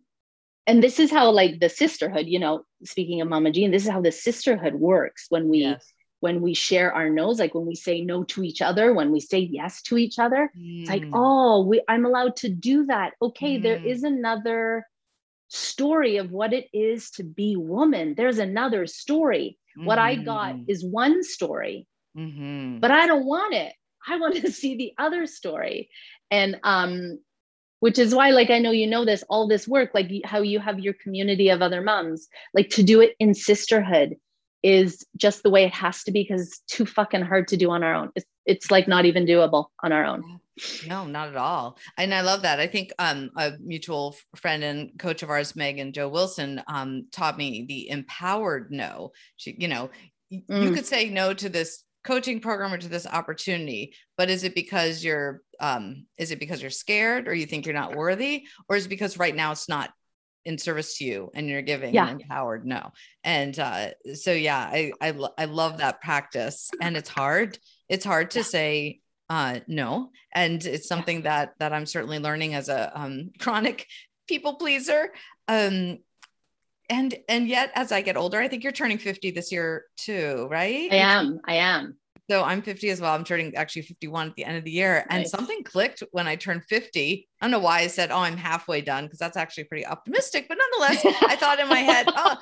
and 0.67 0.84
this 0.84 1.00
is 1.00 1.12
how 1.12 1.32
like 1.32 1.60
the 1.60 1.69
sisterhood 1.69 2.28
you 2.28 2.39
know 2.39 2.63
speaking 2.84 3.22
of 3.22 3.28
mama 3.28 3.52
gena 3.52 3.72
this 3.72 3.84
is 3.84 3.89
how 3.89 4.02
the 4.02 4.12
sisterhood 4.12 4.76
works 4.76 5.26
when 5.30 5.48
we 5.48 5.60
yes. 5.60 5.93
when 6.19 6.41
we 6.41 6.54
share 6.54 6.93
our 6.93 7.10
no's 7.10 7.39
like 7.39 7.56
when 7.56 7.65
we 7.65 7.76
say 7.76 8.02
no 8.02 8.24
to 8.24 8.43
each 8.43 8.62
other 8.62 8.93
when 8.93 9.12
we 9.12 9.19
say 9.19 9.39
yes 9.39 9.82
to 9.82 9.98
each 9.98 10.19
other 10.19 10.50
mm. 10.58 10.82
it's 10.82 10.89
like 10.89 11.04
mm. 11.04 11.12
oh 11.13 11.65
we 11.65 11.82
i'm 11.88 12.06
allowed 12.06 12.36
to 12.36 12.50
do 12.50 12.86
that 12.86 13.13
okay 13.22 13.58
mm. 13.58 13.63
there 13.63 13.84
is 13.84 14.04
another 14.04 14.86
story 15.50 16.17
of 16.17 16.32
what 16.32 16.54
it 16.54 16.67
is 16.74 17.10
to 17.10 17.24
be 17.24 17.56
woman 17.56 18.13
there's 18.15 18.38
another 18.38 18.86
story 18.86 19.58
mm. 19.78 19.86
what 19.86 19.98
i 19.98 20.15
got 20.15 20.54
mm-hmm. 20.54 20.69
is 20.69 20.86
one 20.86 21.24
story 21.24 21.88
mm-hmm. 22.15 22.80
but 22.80 22.91
i 22.91 23.08
don't 23.08 23.26
want 23.26 23.54
it 23.54 23.74
i 24.08 24.17
want 24.17 24.36
to 24.36 24.52
see 24.60 24.78
the 24.78 24.93
other 25.00 25.26
story 25.26 25.89
and 26.30 26.60
um 26.63 27.17
which 27.80 27.98
is 27.98 28.13
why 28.13 28.30
like 28.30 28.50
i 28.50 28.60
know 28.60 28.72
you 28.72 28.88
know 28.88 29.06
this 29.06 29.24
all 29.30 29.48
this 29.48 29.68
work 29.68 29.92
like 29.94 30.10
how 30.26 30.42
you 30.42 30.60
have 30.60 30.80
your 30.80 30.94
community 30.94 31.50
of 31.50 31.62
other 31.62 31.82
moms 31.82 32.28
like 32.54 32.70
to 32.70 32.84
do 32.84 33.02
it 33.02 33.15
in 33.20 33.34
sisterhood 33.34 34.15
is 34.63 35.06
just 35.15 35.44
the 35.44 35.50
way 35.50 35.63
it 35.63 35.74
has 35.74 36.04
to 36.04 36.12
be 36.12 36.24
because 36.24 36.48
it's 36.48 36.60
too 36.68 36.86
fucking 36.86 37.22
hard 37.22 37.48
to 37.48 37.58
do 37.58 37.72
on 37.72 37.84
our 37.84 37.96
own. 37.96 38.12
It's, 38.15 38.26
it's 38.46 38.72
like 38.72 38.88
not 38.88 39.06
even 39.06 39.26
doable 39.26 39.68
on 39.84 39.92
our 39.92 40.06
own. 40.06 40.39
No 40.88 41.06
not 41.06 41.30
at 41.30 41.38
all. 41.38 41.78
And 41.98 42.13
i 42.13 42.22
love 42.22 42.42
that. 42.42 42.60
I 42.60 42.68
think 42.68 42.92
um, 43.00 43.30
a 43.38 43.54
mutual 43.62 44.18
friend 44.36 44.63
and 44.63 44.92
coach 45.00 45.24
of 45.24 45.30
ours 45.30 45.56
megan 45.56 45.94
jo 45.94 46.10
wilson 46.10 46.62
um, 46.68 47.06
taught 47.12 47.38
me 47.38 47.65
the 47.68 47.89
empowered 47.89 48.70
no. 48.70 49.12
She 49.38 49.56
you 49.58 49.70
know 49.70 49.89
mm. 50.34 50.63
you 50.63 50.72
could 50.72 50.86
say 50.86 51.10
no 51.10 51.34
to 51.34 51.48
this 51.48 51.84
coaching 52.04 52.39
program 52.39 52.74
or 52.74 52.78
to 52.78 52.88
this 52.88 53.06
opportunity 53.06 53.94
but 54.18 54.30
is 54.30 54.44
it 54.44 54.56
because 54.56 55.04
you're 55.04 55.42
um 55.60 56.06
is 56.17 56.32
it 56.32 56.39
because 56.39 56.62
you're 56.62 56.72
scared 56.72 57.28
or 57.28 57.34
you 57.34 57.45
think 57.45 57.65
you're 57.65 57.76
not 57.76 57.95
worthy? 57.95 58.45
Or 58.67 58.76
is 58.76 58.86
it 58.86 58.89
because 58.89 59.17
right 59.17 59.36
now 59.36 59.52
it's 59.52 59.69
not 59.69 59.91
in 60.45 60.58
service 60.58 60.98
to 60.98 61.06
you 61.06 61.30
and 61.34 61.48
you're 61.48 61.62
giving 61.62 61.93
yeah. 61.93 62.10
empowered? 62.10 62.65
No. 62.65 62.91
And 63.24 63.58
uh 63.58 63.89
so 64.13 64.32
yeah 64.32 64.60
I, 64.60 64.91
I 65.02 65.13
i 65.38 65.45
love 65.45 65.78
that 65.78 66.02
practice 66.02 66.69
and 66.82 66.98
it's 66.98 67.10
hard. 67.10 67.58
It's 67.88 68.06
hard 68.06 68.32
to 68.32 68.43
say 68.43 69.00
uh 69.30 69.60
no. 69.67 70.12
And 70.34 70.63
it's 70.65 70.88
something 70.88 71.24
that 71.24 71.54
that 71.60 71.74
i'm 71.74 71.86
certainly 71.86 72.19
learning 72.19 72.54
as 72.56 72.69
a 72.69 72.91
um 73.00 73.32
chronic 73.39 73.88
people 74.28 74.56
pleaser. 74.56 75.12
Um 75.48 76.00
and 76.91 77.15
and 77.28 77.48
yet 77.48 77.72
as 77.76 77.91
i 77.91 78.02
get 78.02 78.17
older 78.17 78.39
i 78.39 78.48
think 78.48 78.63
you're 78.63 78.72
turning 78.72 78.98
50 78.98 79.30
this 79.30 79.52
year 79.52 79.86
too 79.95 80.48
right? 80.50 80.91
I 80.91 80.95
am. 80.95 81.39
I 81.45 81.56
am 81.56 82.00
so 82.30 82.44
i'm 82.44 82.62
50 82.62 82.89
as 82.89 83.02
well 83.02 83.13
i'm 83.13 83.24
turning 83.24 83.56
actually 83.56 83.82
51 83.84 84.28
at 84.30 84.36
the 84.36 84.46
end 84.46 84.58
of 84.58 84.63
the 84.63 84.72
year 84.72 85.06
and 85.10 85.28
something 85.28 85.63
clicked 85.63 86.04
when 86.12 86.28
i 86.28 86.36
turned 86.36 86.63
50 86.65 87.28
i 87.42 87.46
don't 87.46 87.52
know 87.52 87.60
why 87.60 87.80
i 87.80 87.88
said 87.88 88.12
oh 88.12 88.20
i'm 88.20 88.38
halfway 88.38 88.82
done 88.82 89.06
because 89.06 89.20
that's 89.20 89.38
actually 89.38 89.65
pretty 89.65 89.86
optimistic 89.86 90.48
but 90.48 90.58
nonetheless 90.58 91.06
i 91.24 91.36
thought 91.36 91.60
in 91.60 91.68
my 91.68 91.80
head 91.80 92.08
oh 92.15 92.38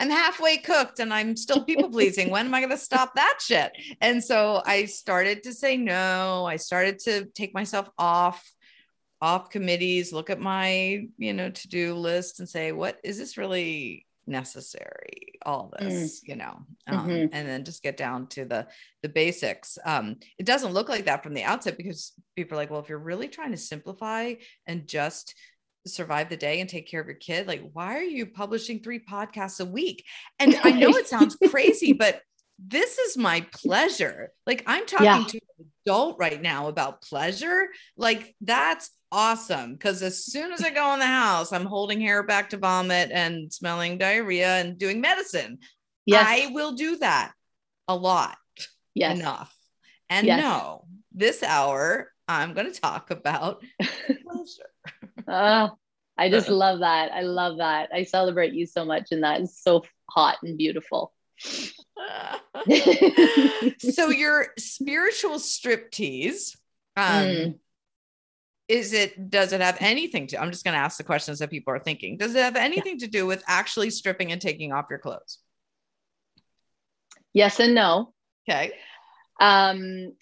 I'm 0.00 0.08
halfway 0.08 0.56
cooked 0.56 0.98
and 0.98 1.12
I'm 1.12 1.36
still 1.36 1.62
people 1.62 1.90
pleasing. 1.90 2.30
when 2.30 2.46
am 2.46 2.54
I 2.54 2.60
going 2.60 2.70
to 2.70 2.78
stop 2.78 3.14
that 3.16 3.38
shit? 3.38 3.70
And 4.00 4.24
so 4.24 4.62
I 4.64 4.86
started 4.86 5.42
to 5.42 5.52
say 5.52 5.76
no. 5.76 6.46
I 6.46 6.56
started 6.56 7.00
to 7.00 7.26
take 7.34 7.52
myself 7.52 7.90
off 7.98 8.42
off 9.20 9.50
committees, 9.50 10.12
look 10.12 10.30
at 10.30 10.40
my, 10.40 11.06
you 11.18 11.34
know, 11.34 11.50
to-do 11.50 11.94
list 11.94 12.40
and 12.40 12.48
say, 12.48 12.72
what 12.72 12.98
is 13.04 13.18
this 13.18 13.36
really 13.36 14.06
necessary? 14.26 15.38
All 15.44 15.72
mm. 15.80 15.88
this, 15.88 16.20
mm. 16.20 16.28
you 16.28 16.36
know, 16.36 16.58
um, 16.86 17.08
mm-hmm. 17.08 17.26
and 17.32 17.48
then 17.48 17.64
just 17.64 17.82
get 17.82 17.96
down 17.96 18.26
to 18.28 18.44
the 18.44 18.66
the 19.02 19.08
basics. 19.08 19.78
Um, 19.84 20.16
it 20.38 20.46
doesn't 20.46 20.72
look 20.72 20.88
like 20.88 21.06
that 21.06 21.22
from 21.22 21.34
the 21.34 21.44
outset 21.44 21.76
because 21.76 22.12
people 22.36 22.56
are 22.56 22.60
like, 22.60 22.70
well, 22.70 22.80
if 22.80 22.88
you're 22.88 22.98
really 22.98 23.28
trying 23.28 23.52
to 23.52 23.56
simplify 23.56 24.34
and 24.66 24.86
just 24.86 25.34
survive 25.86 26.28
the 26.28 26.36
day 26.36 26.60
and 26.60 26.68
take 26.68 26.88
care 26.88 27.00
of 27.00 27.06
your 27.06 27.16
kid, 27.16 27.46
like, 27.46 27.62
why 27.72 27.96
are 27.96 28.02
you 28.02 28.26
publishing 28.26 28.80
three 28.80 29.00
podcasts 29.00 29.60
a 29.60 29.64
week? 29.64 30.04
And 30.38 30.54
I 30.62 30.72
know 30.72 30.90
it 30.90 31.08
sounds 31.08 31.36
crazy, 31.48 31.92
but 31.98 32.20
this 32.58 32.98
is 32.98 33.16
my 33.16 33.46
pleasure. 33.52 34.32
Like 34.46 34.62
I'm 34.66 34.86
talking 34.86 35.06
yeah. 35.06 35.24
to 35.26 35.40
an 35.58 35.66
adult 35.86 36.16
right 36.18 36.40
now 36.40 36.68
about 36.68 37.02
pleasure. 37.02 37.68
Like 37.96 38.34
that's 38.42 38.90
awesome 39.12 39.72
because 39.74 40.02
as 40.02 40.24
soon 40.24 40.52
as 40.52 40.62
I 40.62 40.70
go 40.70 40.92
in 40.94 41.00
the 41.00 41.06
house, 41.06 41.52
I'm 41.52 41.66
holding 41.66 42.00
hair 42.00 42.22
back 42.22 42.50
to 42.50 42.56
vomit 42.56 43.10
and 43.12 43.52
smelling 43.52 43.98
diarrhea 43.98 44.56
and 44.56 44.78
doing 44.78 45.00
medicine. 45.00 45.58
Yes. 46.06 46.24
I 46.28 46.50
will 46.52 46.72
do 46.72 46.96
that 46.98 47.32
a 47.88 47.94
lot. 47.96 48.36
Yes. 48.94 49.18
Enough. 49.18 49.56
And 50.08 50.26
Yes. 50.26 50.40
no, 50.40 50.84
this 51.12 51.42
hour 51.42 52.10
I'm 52.28 52.54
going 52.54 52.72
to 52.72 52.80
talk 52.80 53.10
about 53.10 53.62
pleasure. 53.80 54.70
Ah, 55.26 55.72
I 56.16 56.30
just 56.30 56.48
love 56.64 56.80
that. 56.80 57.12
I 57.12 57.22
love 57.22 57.58
that. 57.58 57.90
I 57.92 58.04
celebrate 58.04 58.52
you 58.52 58.66
so 58.66 58.84
much, 58.84 59.08
and 59.10 59.24
that 59.24 59.40
is 59.40 59.58
so 59.60 59.84
hot 60.08 60.38
and 60.42 60.56
beautiful. 60.56 61.12
so 63.78 64.10
your 64.10 64.48
spiritual 64.58 65.38
striptease 65.38 66.56
um 66.96 67.24
Mm. 67.24 67.58
Is 68.70 68.92
it 68.92 69.28
does 69.28 69.52
it 69.52 69.60
have 69.60 69.76
anything 69.80 70.28
to 70.28 70.40
i'm 70.40 70.52
just 70.52 70.64
going 70.64 70.74
to 70.74 70.78
ask 70.80 70.96
the 70.96 71.04
questions 71.04 71.40
that 71.40 71.50
people 71.50 71.74
are 71.74 71.80
thinking 71.80 72.16
does 72.16 72.34
it 72.34 72.42
have 72.42 72.54
anything 72.54 72.98
to 72.98 73.08
do 73.08 73.26
with 73.26 73.42
actually 73.48 73.90
stripping 73.90 74.30
and 74.30 74.40
taking 74.40 74.72
off 74.72 74.86
your 74.88 74.98
clothes 75.00 75.38
yes 77.32 77.58
and 77.60 77.74
no. 77.74 78.14
okay 78.48 78.72
Um, 79.40 80.12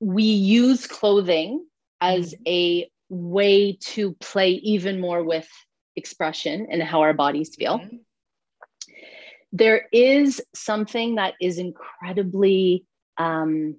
we 0.00 0.24
use 0.24 0.86
clothing 0.86 1.66
as 2.00 2.34
a 2.46 2.88
way 3.08 3.76
to 3.92 4.12
play 4.14 4.50
even 4.52 5.00
more 5.00 5.22
with 5.22 5.48
expression 5.96 6.68
and 6.70 6.82
how 6.82 7.00
our 7.02 7.12
bodies 7.12 7.54
feel. 7.56 7.78
Mhm. 7.78 8.00
there 9.52 9.86
is 9.92 10.42
something 10.54 11.16
that 11.16 11.34
is 11.40 11.58
incredibly 11.58 12.84
um, 13.18 13.76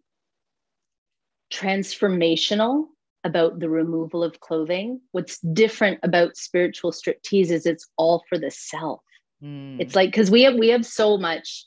transformational 1.51 2.87
about 3.25 3.59
the 3.59 3.69
removal 3.69 4.23
of 4.23 4.39
clothing. 4.39 5.01
What's 5.11 5.39
different 5.39 5.99
about 6.03 6.37
spiritual 6.37 6.91
striptease 6.91 7.49
is 7.49 7.65
it's 7.65 7.89
all 7.97 8.23
for 8.29 8.37
the 8.37 8.51
self. 8.51 9.01
Mm. 9.43 9.81
It's 9.81 9.95
like 9.95 10.11
because 10.11 10.31
we 10.31 10.43
have 10.43 10.55
we 10.55 10.69
have 10.69 10.85
so 10.85 11.17
much, 11.17 11.65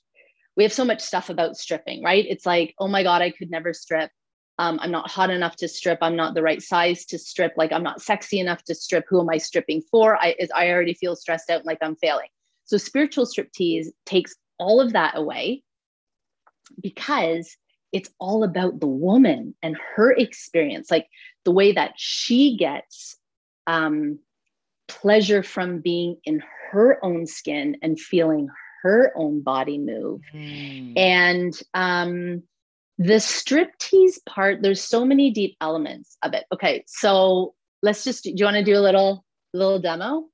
we 0.56 0.62
have 0.62 0.72
so 0.72 0.84
much 0.84 1.00
stuff 1.00 1.28
about 1.28 1.56
stripping, 1.56 2.02
right? 2.02 2.24
It's 2.26 2.46
like, 2.46 2.74
oh 2.78 2.88
my 2.88 3.02
god, 3.02 3.20
I 3.20 3.30
could 3.30 3.50
never 3.50 3.74
strip. 3.74 4.10
Um, 4.60 4.78
I'm 4.80 4.90
not 4.90 5.10
hot 5.10 5.30
enough 5.30 5.56
to 5.56 5.68
strip. 5.68 5.98
I'm 6.00 6.16
not 6.16 6.34
the 6.34 6.42
right 6.42 6.62
size 6.62 7.04
to 7.06 7.18
strip. 7.18 7.52
Like 7.56 7.72
I'm 7.72 7.82
not 7.82 8.00
sexy 8.00 8.38
enough 8.38 8.62
to 8.64 8.74
strip. 8.74 9.04
Who 9.08 9.20
am 9.20 9.28
I 9.28 9.38
stripping 9.38 9.82
for? 9.90 10.16
I 10.16 10.36
is 10.38 10.50
I 10.54 10.70
already 10.70 10.94
feel 10.94 11.16
stressed 11.16 11.50
out, 11.50 11.66
like 11.66 11.78
I'm 11.82 11.96
failing. 11.96 12.28
So 12.64 12.76
spiritual 12.76 13.26
striptease 13.26 13.86
takes 14.06 14.34
all 14.58 14.80
of 14.80 14.92
that 14.92 15.16
away 15.16 15.64
because 16.80 17.56
it's 17.92 18.10
all 18.18 18.44
about 18.44 18.80
the 18.80 18.86
woman 18.86 19.54
and 19.62 19.76
her 19.96 20.12
experience, 20.12 20.90
like 20.90 21.06
the 21.48 21.52
way 21.52 21.72
that 21.72 21.94
she 21.96 22.58
gets 22.58 23.16
um, 23.66 24.18
pleasure 24.86 25.42
from 25.42 25.80
being 25.80 26.18
in 26.24 26.42
her 26.70 27.02
own 27.02 27.26
skin 27.26 27.78
and 27.80 27.98
feeling 27.98 28.50
her 28.82 29.12
own 29.16 29.40
body 29.40 29.78
move. 29.78 30.20
Mm. 30.34 30.92
And 30.98 31.62
um, 31.72 32.42
the 32.98 33.14
striptease 33.14 34.18
part, 34.26 34.60
there's 34.60 34.82
so 34.82 35.06
many 35.06 35.30
deep 35.30 35.56
elements 35.62 36.18
of 36.22 36.34
it. 36.34 36.44
Okay, 36.52 36.84
so 36.86 37.54
let's 37.82 38.04
just 38.04 38.24
do 38.24 38.34
you 38.36 38.44
want 38.44 38.58
to 38.58 38.62
do 38.62 38.76
a 38.76 38.84
little 38.84 39.24
little 39.54 39.78
demo? 39.78 40.26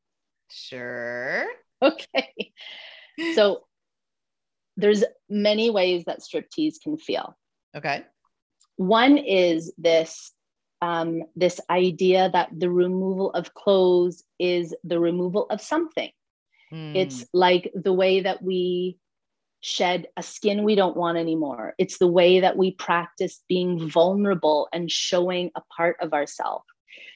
sure 0.51 1.47
Okay. 1.81 2.53
So 3.37 3.67
there's 4.77 5.05
many 5.31 5.71
ways 5.71 6.03
that 6.07 6.23
striptease 6.23 6.81
can 6.83 6.97
feel. 6.97 7.39
okay 7.77 8.03
One 8.75 9.17
is 9.17 9.73
this 9.79 10.34
um, 10.85 11.23
this 11.35 11.61
idea 11.71 12.29
that 12.35 12.51
the 12.55 12.69
removal 12.69 13.31
of 13.31 13.55
clothes 13.55 14.23
is 14.39 14.75
the 14.85 15.01
removal 15.01 15.47
of 15.49 15.63
something. 15.63 16.11
Mm. 16.71 16.95
It's 16.95 17.25
like 17.33 17.73
the 17.75 17.93
way 17.95 18.21
that 18.21 18.43
we 18.43 18.99
shed 19.61 20.09
a 20.19 20.23
skin 20.23 20.63
we 20.63 20.75
don't 20.75 20.97
want 20.97 21.17
anymore. 21.17 21.75
It's 21.79 21.97
the 21.97 22.07
way 22.07 22.41
that 22.41 22.59
we 22.59 22.73
practice 22.73 23.43
being 23.49 23.89
vulnerable 23.89 24.69
and 24.75 24.91
showing 24.91 25.51
a 25.57 25.63
part 25.75 25.97
of 26.03 26.13
ourselves. 26.13 26.67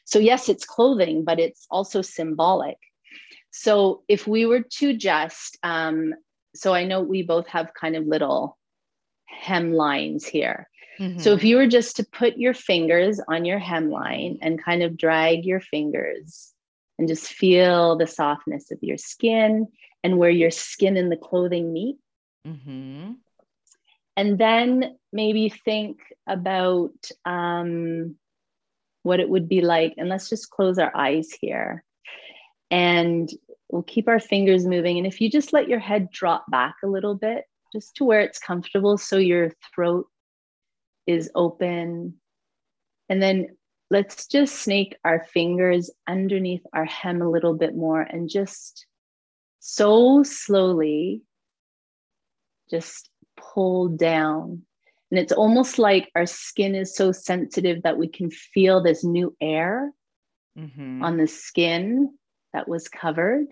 So, 0.05 0.19
yes, 0.19 0.49
it's 0.49 0.65
clothing, 0.65 1.25
but 1.25 1.39
it's 1.39 1.67
also 1.71 2.01
symbolic. 2.01 2.79
So, 3.51 4.03
if 4.09 4.27
we 4.27 4.47
were 4.47 4.65
to 4.79 4.97
just, 4.97 5.59
um, 5.63 6.15
so 6.55 6.73
I 6.73 6.85
know 6.85 7.03
we 7.03 7.23
both 7.23 7.49
have 7.49 7.75
kind 7.79 7.97
of 7.97 8.07
little 8.07 8.57
hemlines 9.45 10.25
here. 10.25 10.71
So, 10.99 11.33
if 11.33 11.41
Mhm. 11.41 11.45
you 11.45 11.57
were 11.57 11.67
just 11.67 11.97
to 11.97 12.05
put 12.05 12.37
your 12.39 12.55
fingers 12.55 13.21
on 13.29 13.45
your 13.45 13.61
hemline 13.61 14.39
and 14.43 14.63
kind 14.63 14.83
of 14.83 14.97
drag 14.97 15.45
your 15.45 15.61
fingers 15.61 16.53
and 16.99 17.07
just 17.07 17.29
feel 17.33 17.97
the 17.97 18.07
softness 18.07 18.71
of 18.71 18.79
your 18.83 18.99
skin 18.99 19.69
and 20.03 20.19
where 20.19 20.31
your 20.31 20.51
skin 20.51 20.97
and 20.97 21.11
the 21.11 21.17
clothing 21.17 21.73
meet. 21.73 21.97
Mhm. 22.47 23.17
And 24.17 24.39
then 24.39 24.99
maybe 25.13 25.49
think 25.49 26.01
about 26.27 27.11
um, 27.25 28.17
what 29.05 29.21
it 29.21 29.29
would 29.29 29.49
be 29.49 29.61
like. 29.61 29.95
And 29.97 30.09
let's 30.09 30.29
just 30.29 30.51
close 30.51 30.79
our 30.79 30.95
eyes 30.97 31.31
here. 31.41 31.85
And 32.71 33.31
we'll 33.71 33.83
keep 33.85 34.09
our 34.09 34.19
fingers 34.19 34.67
moving. 34.67 34.99
And 34.99 35.07
if 35.07 35.21
you 35.21 35.31
just 35.31 35.53
let 35.53 35.69
your 35.69 35.79
head 35.79 36.11
drop 36.11 36.51
back 36.51 36.77
a 36.83 36.89
little 36.89 37.15
bit, 37.15 37.45
just 37.73 37.95
to 37.97 38.05
where 38.05 38.21
it's 38.21 38.39
comfortable, 38.39 38.99
so 38.99 39.19
your 39.19 39.53
throat 39.75 40.09
is 41.09 41.31
open. 41.35 42.21
And 43.09 43.23
then 43.23 43.57
let's 43.91 44.27
just 44.29 44.57
snake 44.57 44.97
our 45.05 45.25
fingers 45.25 45.91
underneath 46.07 46.63
our 46.75 46.85
hem 46.85 47.23
a 47.23 47.31
little 47.31 47.55
bit 47.55 47.75
more 47.75 48.03
and 48.03 48.29
just 48.29 48.87
so 49.61 50.23
slowly 50.23 51.23
just 52.71 53.11
pull 53.37 53.89
down. 53.89 54.63
And 55.11 55.19
it's 55.19 55.33
almost 55.33 55.79
like 55.79 56.11
our 56.15 56.27
skin 56.27 56.75
is 56.75 56.95
so 56.95 57.13
sensitive 57.13 57.83
that 57.83 57.97
we 57.99 58.09
can 58.09 58.31
feel 58.31 58.83
this 58.83 59.05
new 59.05 59.35
air 59.41 59.93
Mhm. 60.57 61.03
on 61.03 61.17
the 61.17 61.27
skin 61.27 62.19
that 62.53 62.69
was 62.69 62.89
covered. 62.89 63.47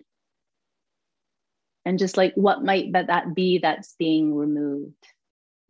And 1.87 1.99
just 1.99 2.17
like 2.17 2.35
what 2.35 2.65
might 2.65 2.93
that 2.93 3.35
be 3.35 3.59
that's 3.59 3.95
being 3.99 4.35
removed, 4.35 5.07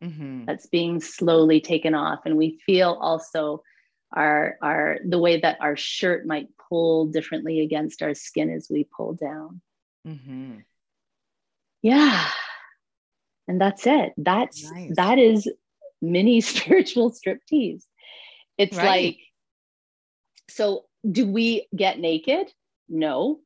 Mhm. 0.03 0.47
that's 0.47 0.67
being 0.67 1.01
slowly 1.01 1.61
taken 1.61 1.95
off. 1.95 2.21
And 2.27 2.37
we 2.37 2.59
feel 2.67 2.93
also 3.01 3.63
our 4.13 4.57
our 4.63 4.99
the 5.05 5.19
way 5.19 5.41
that 5.41 5.59
our 5.61 5.77
shirt 5.77 6.27
might 6.27 6.49
pull 6.69 7.07
differently 7.07 7.61
against 7.61 8.03
our 8.03 8.15
skin 8.15 8.51
as 8.51 8.69
we 8.71 8.85
pull 8.97 9.15
down. 9.15 9.61
Mhm. 10.07 10.65
Yeah. 11.83 12.29
And 13.49 13.61
that's 13.61 13.87
it. 13.87 14.13
That's 14.17 14.71
Nice. 14.71 14.97
that 14.97 15.19
is 15.19 15.51
mini 16.03 16.41
spiritual 16.53 17.11
striptease. 17.13 17.85
It's 18.59 18.77
Right. 18.77 18.85
like 18.87 19.19
so 20.49 20.87
do 21.11 21.27
we 21.27 21.69
get 21.75 21.99
naked? 21.99 22.53
No. 22.89 23.41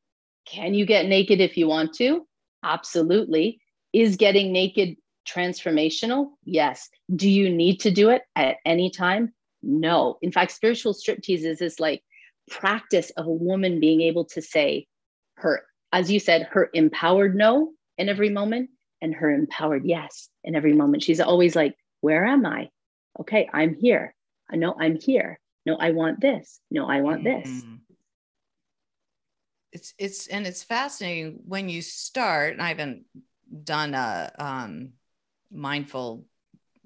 Can 0.46 0.74
you 0.74 0.86
get 0.86 1.06
naked 1.06 1.40
if 1.40 1.56
you 1.56 1.68
want 1.68 1.94
to? 1.94 2.26
Absolutely. 2.62 3.60
Is 3.92 4.16
getting 4.16 4.52
naked 4.52 4.96
transformational? 5.30 6.30
Yes. 6.44 6.88
Do 7.14 7.28
you 7.28 7.50
need 7.50 7.80
to 7.80 7.90
do 7.90 8.10
it 8.10 8.22
at 8.36 8.56
any 8.64 8.90
time? 8.90 9.32
No. 9.62 10.18
In 10.22 10.32
fact, 10.32 10.52
spiritual 10.52 10.94
striptease 10.94 11.44
is 11.44 11.58
this 11.58 11.78
like 11.78 12.02
practice 12.50 13.10
of 13.10 13.26
a 13.26 13.32
woman 13.32 13.80
being 13.80 14.00
able 14.02 14.24
to 14.26 14.42
say 14.42 14.86
her, 15.36 15.62
as 15.92 16.10
you 16.10 16.20
said, 16.20 16.48
her 16.50 16.70
empowered 16.74 17.36
no 17.36 17.72
in 17.98 18.08
every 18.08 18.30
moment 18.30 18.70
and 19.02 19.14
her 19.14 19.30
empowered 19.30 19.84
yes 19.84 20.28
in 20.44 20.54
every 20.54 20.72
moment. 20.72 21.02
She's 21.02 21.20
always 21.20 21.54
like, 21.56 21.74
Where 22.00 22.24
am 22.24 22.46
I? 22.46 22.70
Okay, 23.20 23.48
I'm 23.52 23.74
here. 23.74 24.14
I 24.50 24.56
know 24.56 24.74
I'm 24.78 24.98
here. 24.98 25.38
No, 25.66 25.76
I 25.76 25.90
want 25.90 26.20
this. 26.20 26.60
No, 26.70 26.86
I 26.88 27.00
want 27.02 27.22
this. 27.24 27.48
Mhm. 27.48 27.78
It's 29.72 29.94
it's 29.98 30.26
and 30.26 30.46
it's 30.46 30.64
fascinating 30.64 31.40
when 31.44 31.68
you 31.68 31.82
start. 31.82 32.52
And 32.52 32.62
I 32.62 32.68
haven't 32.68 33.04
done 33.64 33.94
a 33.94 34.32
um, 34.38 34.92
mindful 35.52 36.24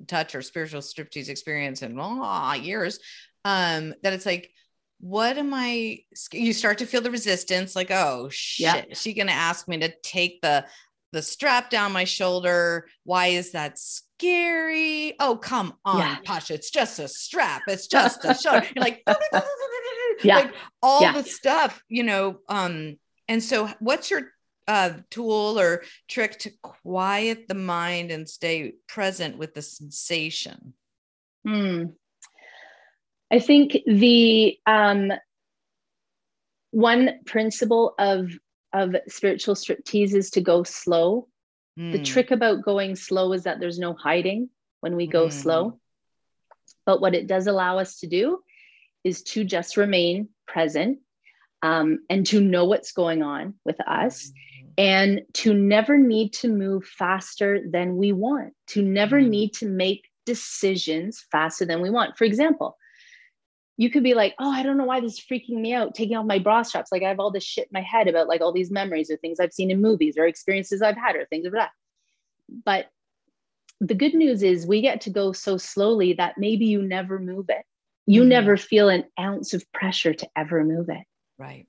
touch 0.06 0.34
or 0.34 0.42
spiritual 0.42 0.80
striptease 0.80 1.28
experience 1.28 1.82
in 1.82 1.96
oh, 2.00 2.52
years. 2.54 2.98
Um, 3.44 3.94
that 4.02 4.12
it's 4.12 4.26
like, 4.26 4.50
what 5.00 5.36
am 5.36 5.52
I? 5.52 6.00
You 6.32 6.52
start 6.52 6.78
to 6.78 6.86
feel 6.86 7.02
the 7.02 7.10
resistance, 7.10 7.76
like, 7.76 7.90
oh 7.90 8.28
shit, 8.30 8.64
Yeah. 8.64 8.84
is 8.90 9.00
she 9.00 9.12
gonna 9.12 9.32
ask 9.32 9.68
me 9.68 9.78
to 9.78 9.92
take 10.02 10.40
the 10.40 10.66
the 11.12 11.22
strap 11.22 11.70
down 11.70 11.92
my 11.92 12.04
shoulder? 12.04 12.88
Why 13.04 13.28
is 13.28 13.52
that 13.52 13.78
scary? 13.78 15.14
Oh, 15.20 15.36
come 15.36 15.74
on, 15.84 15.98
Yeah. 15.98 16.16
Pasha, 16.24 16.54
it's 16.54 16.70
just 16.70 16.98
a 16.98 17.06
strap. 17.06 17.62
It's 17.68 17.86
just 17.86 18.24
a 18.24 18.34
shoulder. 18.34 18.66
You're 18.74 18.82
like, 18.82 19.04
Yeah. 20.24 20.36
like 20.36 20.54
all 20.82 21.02
Yeah. 21.02 21.12
the 21.12 21.22
stuff, 21.22 21.82
you 21.88 22.02
know. 22.02 22.40
Um, 22.48 22.96
and 23.28 23.42
so 23.42 23.68
what's 23.78 24.10
your 24.10 24.32
uh 24.66 24.94
tool 25.10 25.58
or 25.58 25.82
trick 26.08 26.38
to 26.40 26.50
quiet 26.62 27.48
the 27.48 27.54
mind 27.54 28.10
and 28.10 28.28
stay 28.28 28.74
present 28.86 29.36
with 29.38 29.54
the 29.54 29.62
sensation? 29.62 30.74
Hmm. 31.44 31.84
I 33.30 33.40
think 33.40 33.76
the 33.86 34.58
um, 34.66 35.12
one 36.70 37.20
principle 37.26 37.94
of 37.98 38.30
of 38.72 38.96
spiritual 39.08 39.54
striptease 39.54 40.14
is 40.14 40.30
to 40.30 40.40
go 40.40 40.62
slow. 40.64 41.28
The 41.76 41.98
Mm, 41.98 42.04
trick 42.04 42.30
about 42.30 42.62
going 42.64 42.96
slow 42.96 43.32
is 43.32 43.44
that 43.44 43.60
there's 43.60 43.78
no 43.78 43.94
hiding 43.94 44.50
when 44.80 44.96
we 44.96 45.06
go 45.06 45.26
Mm. 45.26 45.32
slow. 45.32 45.80
But 46.86 47.00
what 47.00 47.14
it 47.14 47.26
does 47.26 47.46
allow 47.46 47.78
us 47.78 47.98
to 48.00 48.06
do 48.06 48.42
is 49.04 49.22
to 49.22 49.44
just 49.44 49.76
remain 49.76 50.28
present 50.46 50.98
um, 51.62 52.00
and 52.10 52.26
to 52.26 52.40
know 52.40 52.64
what's 52.66 52.92
going 52.92 53.22
on 53.22 53.54
with 53.64 53.80
us 53.80 54.28
mm-hmm. 54.28 54.38
And 54.76 55.22
to 55.34 55.54
never 55.54 55.96
need 55.96 56.32
to 56.34 56.48
move 56.48 56.84
faster 56.84 57.60
than 57.70 57.96
we 57.96 58.12
want, 58.12 58.52
to 58.68 58.82
never 58.82 59.20
mm-hmm. 59.20 59.30
need 59.30 59.54
to 59.54 59.66
make 59.66 60.08
decisions 60.26 61.24
faster 61.30 61.64
than 61.64 61.80
we 61.80 61.90
want. 61.90 62.16
For 62.16 62.24
example, 62.24 62.76
you 63.76 63.90
could 63.90 64.04
be 64.04 64.14
like, 64.14 64.34
oh, 64.38 64.50
I 64.50 64.62
don't 64.62 64.76
know 64.76 64.84
why 64.84 65.00
this 65.00 65.14
is 65.14 65.20
freaking 65.20 65.60
me 65.60 65.74
out, 65.74 65.94
taking 65.94 66.16
off 66.16 66.26
my 66.26 66.38
bra 66.38 66.62
straps. 66.62 66.92
Like 66.92 67.02
I 67.02 67.08
have 67.08 67.20
all 67.20 67.30
this 67.30 67.44
shit 67.44 67.64
in 67.64 67.70
my 67.72 67.82
head 67.82 68.06
about 68.08 68.28
like 68.28 68.40
all 68.40 68.52
these 68.52 68.70
memories 68.70 69.10
or 69.10 69.16
things 69.16 69.40
I've 69.40 69.52
seen 69.52 69.70
in 69.70 69.80
movies 69.80 70.16
or 70.16 70.26
experiences 70.26 70.80
I've 70.80 70.96
had 70.96 71.16
or 71.16 71.26
things 71.26 71.44
like 71.44 71.54
that. 71.54 71.70
But 72.64 72.86
the 73.80 73.94
good 73.94 74.14
news 74.14 74.42
is 74.42 74.66
we 74.66 74.80
get 74.80 75.02
to 75.02 75.10
go 75.10 75.32
so 75.32 75.56
slowly 75.56 76.14
that 76.14 76.38
maybe 76.38 76.66
you 76.66 76.82
never 76.82 77.18
move 77.18 77.46
it. 77.48 77.64
You 78.06 78.20
mm-hmm. 78.20 78.28
never 78.30 78.56
feel 78.56 78.88
an 78.88 79.04
ounce 79.18 79.54
of 79.54 79.70
pressure 79.72 80.14
to 80.14 80.28
ever 80.36 80.64
move 80.64 80.88
it. 80.88 81.04
Right. 81.38 81.66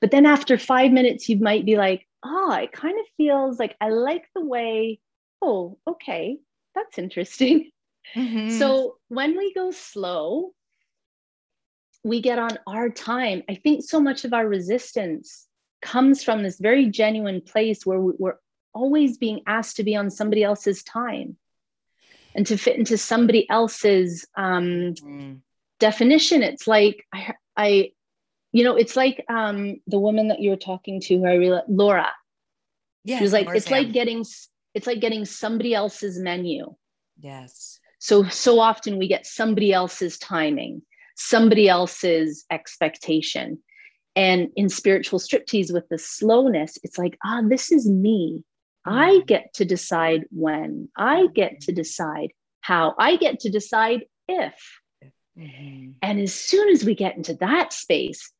But 0.00 0.10
then 0.10 0.26
after 0.26 0.58
five 0.58 0.90
minutes, 0.90 1.28
you 1.28 1.38
might 1.38 1.64
be 1.64 1.76
like, 1.76 2.06
oh, 2.22 2.52
it 2.52 2.72
kind 2.72 2.98
of 2.98 3.06
feels 3.16 3.58
like 3.58 3.76
I 3.80 3.90
like 3.90 4.24
the 4.34 4.44
way, 4.44 5.00
oh, 5.42 5.78
okay, 5.86 6.38
that's 6.74 6.98
interesting. 6.98 7.70
Mm-hmm. 8.16 8.58
So 8.58 8.96
when 9.08 9.36
we 9.36 9.52
go 9.52 9.70
slow, 9.70 10.52
we 12.02 12.20
get 12.20 12.38
on 12.38 12.58
our 12.66 12.88
time. 12.88 13.42
I 13.48 13.54
think 13.54 13.84
so 13.84 14.00
much 14.00 14.24
of 14.24 14.32
our 14.32 14.48
resistance 14.48 15.46
comes 15.82 16.24
from 16.24 16.42
this 16.42 16.58
very 16.58 16.86
genuine 16.86 17.40
place 17.40 17.84
where 17.84 18.00
we're 18.00 18.38
always 18.72 19.18
being 19.18 19.42
asked 19.46 19.76
to 19.76 19.84
be 19.84 19.96
on 19.96 20.10
somebody 20.10 20.42
else's 20.42 20.82
time 20.82 21.36
and 22.34 22.46
to 22.46 22.56
fit 22.56 22.78
into 22.78 22.96
somebody 22.96 23.48
else's 23.50 24.26
um, 24.36 24.94
mm. 24.94 25.40
definition. 25.78 26.42
It's 26.42 26.66
like 26.66 27.04
I, 27.12 27.34
I, 27.56 27.92
you 28.52 28.64
know, 28.64 28.76
it's 28.76 28.96
like 28.96 29.24
um, 29.28 29.76
the 29.86 29.98
woman 29.98 30.28
that 30.28 30.40
you 30.40 30.50
were 30.50 30.56
talking 30.56 31.00
to, 31.02 31.18
who 31.18 31.26
I 31.26 31.34
really 31.34 31.60
Laura. 31.68 32.08
Yeah, 33.04 33.18
she 33.18 33.24
was 33.24 33.32
like, 33.32 33.48
it's 33.48 33.70
like 33.70 33.92
getting, 33.92 34.24
it's 34.74 34.86
like 34.86 35.00
getting 35.00 35.24
somebody 35.24 35.74
else's 35.74 36.18
menu. 36.18 36.74
Yes. 37.18 37.78
So 37.98 38.24
so 38.24 38.60
often 38.60 38.98
we 38.98 39.08
get 39.08 39.26
somebody 39.26 39.72
else's 39.72 40.18
timing 40.18 40.82
somebody 41.20 41.68
else's 41.68 42.44
expectation. 42.50 43.58
And 44.16 44.48
in 44.56 44.68
spiritual 44.68 45.18
striptease 45.18 45.72
with 45.72 45.88
the 45.88 45.98
slowness, 45.98 46.78
it's 46.82 46.98
like, 46.98 47.16
ah, 47.24 47.42
this 47.46 47.70
is 47.70 47.88
me. 47.88 48.42
I 48.84 49.10
mm-hmm. 49.10 49.26
get 49.26 49.54
to 49.54 49.64
decide 49.64 50.24
when, 50.30 50.88
I 50.96 51.26
get 51.34 51.60
to 51.62 51.72
decide 51.72 52.32
how, 52.62 52.94
I 52.98 53.16
get 53.16 53.40
to 53.40 53.50
decide 53.50 54.04
if. 54.26 54.54
Mm-hmm. 55.38 55.92
And 56.02 56.20
as 56.20 56.34
soon 56.34 56.70
as 56.70 56.84
we 56.84 56.94
get 56.94 57.16
into 57.16 57.34
that 57.34 57.72
space, 57.72 58.32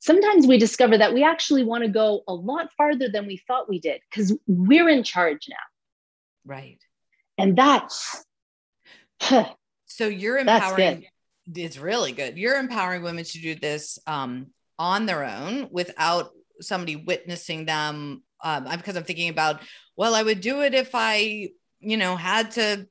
sometimes 0.00 0.46
we 0.46 0.58
discover 0.58 0.98
that 0.98 1.14
we 1.14 1.24
actually 1.24 1.64
want 1.64 1.84
to 1.84 1.90
go 1.90 2.22
a 2.28 2.34
lot 2.34 2.72
farther 2.76 3.08
than 3.08 3.26
we 3.26 3.36
thought 3.48 3.68
we 3.68 3.80
did 3.80 4.00
because 4.10 4.36
we're 4.46 4.88
in 4.88 5.02
charge 5.02 5.48
now. 5.48 5.56
Right. 6.44 6.80
And 7.36 7.56
that's 7.56 8.24
so 9.20 10.06
you're 10.06 10.38
empowering 10.38 11.06
it's 11.54 11.78
really 11.78 12.12
good. 12.12 12.36
You're 12.36 12.58
empowering 12.58 13.02
women 13.02 13.24
to 13.24 13.38
do 13.38 13.54
this 13.54 13.98
um, 14.06 14.48
on 14.78 15.06
their 15.06 15.24
own 15.24 15.68
without 15.70 16.30
somebody 16.60 16.96
witnessing 16.96 17.64
them. 17.64 18.22
Um, 18.44 18.64
because 18.64 18.96
I'm 18.96 19.04
thinking 19.04 19.30
about, 19.30 19.62
well, 19.96 20.14
I 20.14 20.22
would 20.22 20.40
do 20.40 20.60
it 20.62 20.74
if 20.74 20.90
I, 20.94 21.48
you 21.80 21.96
know, 21.96 22.16
had 22.16 22.52
to 22.52 22.86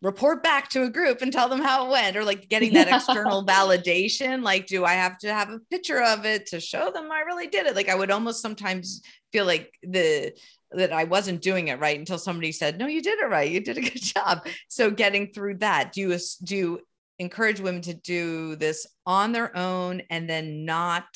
report 0.00 0.42
back 0.42 0.68
to 0.70 0.84
a 0.84 0.90
group 0.90 1.22
and 1.22 1.32
tell 1.32 1.48
them 1.48 1.60
how 1.60 1.86
it 1.86 1.90
went, 1.90 2.16
or 2.16 2.24
like 2.24 2.48
getting 2.48 2.72
that 2.74 2.88
external 2.88 3.44
validation. 3.46 4.42
Like, 4.42 4.66
do 4.66 4.84
I 4.84 4.94
have 4.94 5.18
to 5.18 5.32
have 5.32 5.50
a 5.50 5.58
picture 5.70 6.02
of 6.02 6.24
it 6.24 6.46
to 6.46 6.60
show 6.60 6.90
them 6.90 7.10
I 7.10 7.20
really 7.20 7.48
did 7.48 7.66
it? 7.66 7.74
Like, 7.74 7.88
I 7.88 7.94
would 7.94 8.10
almost 8.10 8.40
sometimes 8.40 9.02
feel 9.32 9.44
like 9.44 9.72
the 9.82 10.32
that 10.72 10.92
I 10.92 11.04
wasn't 11.04 11.40
doing 11.40 11.68
it 11.68 11.80
right 11.80 11.98
until 11.98 12.18
somebody 12.18 12.52
said, 12.52 12.78
"No, 12.78 12.86
you 12.86 13.02
did 13.02 13.18
it 13.18 13.28
right. 13.28 13.50
You 13.50 13.60
did 13.60 13.78
a 13.78 13.82
good 13.82 14.02
job." 14.02 14.46
So 14.68 14.90
getting 14.90 15.32
through 15.32 15.58
that, 15.58 15.92
do 15.92 16.00
you 16.02 16.18
do 16.44 16.56
you 16.56 16.80
encourage 17.18 17.60
women 17.60 17.82
to 17.82 17.94
do 17.94 18.56
this 18.56 18.86
on 19.04 19.32
their 19.32 19.56
own 19.56 20.02
and 20.10 20.30
then 20.30 20.64
not 20.64 21.06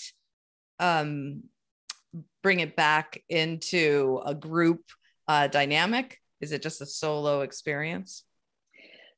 um, 0.81 1.45
bring 2.43 2.61
it 2.61 2.75
back 2.75 3.23
into 3.29 4.21
a 4.25 4.35
group 4.35 4.81
uh, 5.29 5.47
dynamic? 5.47 6.19
Is 6.41 6.51
it 6.51 6.63
just 6.63 6.81
a 6.81 6.87
solo 6.87 7.43
experience? 7.43 8.25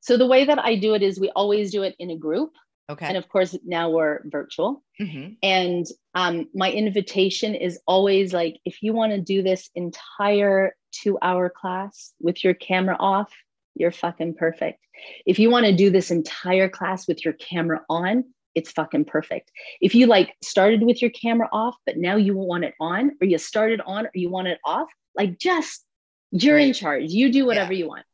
So 0.05 0.19
the 0.19 0.27
way 0.27 0.45
that 0.45 0.59
I 0.59 0.77
do 0.77 0.93
it 0.93 1.03
is 1.03 1.19
we 1.19 1.31
always 1.31 1.71
do 1.71 1.83
it 1.83 1.97
in 1.99 2.11
a 2.11 2.17
group. 2.17 2.53
Okay. 2.91 3.07
And 3.07 3.17
of 3.17 3.27
course, 3.31 3.57
now 3.65 3.89
we're 3.89 4.21
virtual. 4.27 4.85
Mm-hmm. 5.01 5.33
And 5.43 5.87
um, 6.15 6.47
my 6.55 6.71
invitation 6.71 7.55
is 7.55 7.81
always 7.87 8.35
like, 8.35 8.59
if 8.67 8.83
you 8.83 8.93
want 8.93 9.13
to 9.13 9.21
do 9.23 9.43
this 9.43 9.71
entire 9.75 10.77
two 10.93 11.17
hour 11.23 11.49
class 11.49 12.13
with 12.21 12.45
your 12.45 12.53
camera 12.53 12.99
off, 13.01 13.33
you're 13.77 13.91
fucking 13.91 14.35
perfect. 14.35 14.79
If 15.25 15.39
you 15.39 15.49
want 15.49 15.65
to 15.65 15.75
do 15.75 15.89
this 15.89 16.11
entire 16.11 16.69
class 16.69 17.09
with 17.09 17.25
your 17.25 17.33
camera 17.33 17.81
on, 17.89 18.25
it's 18.55 18.73
fucking 18.73 19.07
perfect. 19.07 19.51
If 19.81 19.95
you 19.95 20.07
like 20.07 20.35
started 20.43 20.83
with 20.83 21.01
your 21.01 21.13
camera 21.13 21.49
off, 21.51 21.77
but 21.87 21.97
now 21.97 22.17
you 22.17 22.37
want 22.37 22.65
it 22.65 22.75
on, 22.79 23.13
or 23.23 23.27
you 23.27 23.39
started 23.39 23.81
on, 23.87 24.05
or 24.05 24.11
you 24.13 24.29
want 24.29 24.49
it 24.49 24.59
off, 24.67 24.91
like 25.17 25.39
just 25.39 25.83
you're 26.31 26.57
right. 26.57 26.69
in 26.69 26.75
charge. 26.75 27.05
You 27.11 27.33
do 27.33 27.47
whatever 27.47 27.73
yeah. 27.73 27.79
you 27.79 27.89
want. 27.89 28.05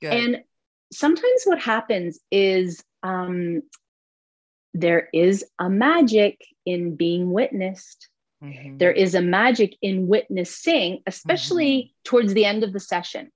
Good. 0.00 0.12
And 0.14 0.44
sometimes 0.94 1.42
what 1.44 1.58
happens 1.58 2.20
is 2.30 2.82
um, 3.02 3.62
there 4.72 5.08
is 5.12 5.44
a 5.58 5.68
magic 5.68 6.40
in 6.64 6.96
being 6.96 7.30
witnessed. 7.30 8.08
Mm-hmm. 8.42 8.78
There 8.78 8.92
is 8.92 9.14
a 9.14 9.22
magic 9.22 9.76
in 9.82 10.06
witnessing, 10.06 11.02
especially 11.06 11.76
mm-hmm. 11.76 11.90
towards 12.04 12.34
the 12.34 12.44
end 12.44 12.64
of 12.64 12.72
the 12.72 12.80
session 12.80 13.30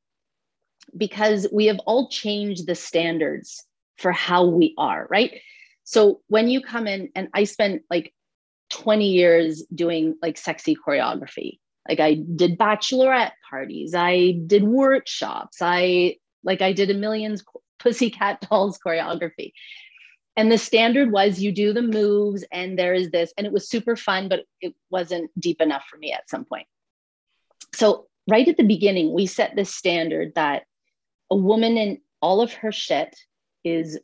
because 0.97 1.47
we 1.53 1.67
have 1.67 1.79
all 1.81 2.09
changed 2.09 2.67
the 2.67 2.75
standards 2.75 3.65
for 3.99 4.13
how 4.13 4.47
we 4.47 4.75
are, 4.79 5.07
right? 5.11 5.41
So 5.85 6.21
when 6.29 6.49
you 6.49 6.63
come 6.63 6.87
in, 6.87 7.11
and 7.15 7.29
I 7.35 7.45
spent 7.45 7.83
like 7.91 8.13
20 8.71 9.07
years 9.07 9.65
doing 9.75 10.15
like 10.23 10.37
sexy 10.37 10.77
choreography. 10.77 11.59
Like 11.89 12.01
I 12.01 12.15
did 12.15 12.59
bachelorette 12.59 13.33
parties, 13.49 13.95
I 13.95 14.33
did 14.47 14.63
workshops, 14.63 15.59
I 15.63 16.17
like 16.49 16.63
I 16.63 16.73
did 16.73 16.91
a 16.91 16.95
millions 16.95 17.45
pussycat 17.79 18.41
dolls 18.51 18.81
choreography. 18.85 19.53
And 20.37 20.51
the 20.51 20.59
standard 20.59 21.13
was 21.13 21.41
you 21.41 21.53
do 21.53 21.73
the 21.73 21.83
moves 21.83 22.45
and 22.51 22.79
there 22.79 22.95
is 22.95 23.11
this, 23.11 23.33
and 23.37 23.47
it 23.47 23.53
was 23.53 23.69
super 23.69 23.97
fun, 23.97 24.29
but 24.29 24.45
it 24.61 24.75
wasn't 24.91 25.31
deep 25.39 25.61
enough 25.61 25.85
for 25.91 25.99
me 25.99 26.13
at 26.13 26.31
some 26.31 26.45
point. 26.45 26.67
So, 27.75 28.07
right 28.29 28.47
at 28.47 28.57
the 28.57 28.65
beginning, 28.65 29.13
we 29.13 29.27
set 29.27 29.57
this 29.57 29.75
standard 29.75 30.35
that 30.37 30.63
a 31.31 31.37
woman 31.37 31.77
in 31.77 32.01
all 32.23 32.41
of 32.41 32.53
her 32.53 32.73
shit 32.73 33.17
is 33.65 33.99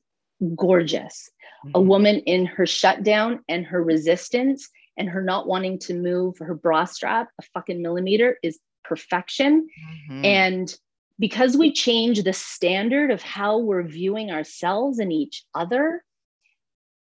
gorgeous. 0.57 1.31
Mm-hmm. 1.67 1.71
A 1.77 1.81
woman 1.81 2.17
in 2.21 2.47
her 2.47 2.67
shutdown 2.67 3.45
and 3.49 3.65
her 3.67 3.83
resistance 3.83 4.69
and 4.97 5.09
her 5.09 5.23
not 5.23 5.47
wanting 5.47 5.79
to 5.81 5.95
move 5.95 6.39
her 6.39 6.55
bra 6.55 6.85
strap 6.85 7.29
a 7.41 7.43
fucking 7.55 7.81
millimeter 7.81 8.39
is 8.43 8.59
perfection. 8.85 9.69
Mm-hmm. 10.11 10.25
And 10.25 10.77
because 11.19 11.57
we 11.57 11.73
change 11.73 12.23
the 12.23 12.33
standard 12.33 13.11
of 13.11 13.23
how 13.23 13.59
we're 13.59 13.87
viewing 13.87 14.31
ourselves 14.31 14.99
and 14.99 15.13
each 15.13 15.45
other, 15.55 16.03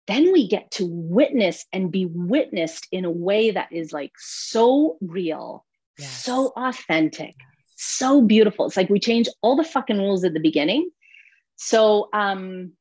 then 0.06 0.32
we 0.32 0.48
get 0.48 0.70
to 0.72 0.86
witness 0.86 1.66
and 1.72 1.92
be 1.92 2.06
witnessed 2.06 2.86
in 2.92 3.04
a 3.04 3.10
way 3.10 3.50
that 3.50 3.72
is 3.72 3.92
like 3.92 4.12
so 4.16 4.96
real, 5.00 5.64
yes. 5.98 6.24
so 6.24 6.52
authentic, 6.56 7.34
so 7.76 8.22
beautiful. 8.22 8.66
It's 8.66 8.76
like 8.76 8.88
we 8.88 9.00
change 9.00 9.28
all 9.42 9.56
the 9.56 9.64
fucking 9.64 9.98
rules 9.98 10.24
at 10.24 10.32
the 10.32 10.40
beginning. 10.40 10.90
So 11.56 12.08
um 12.12 12.72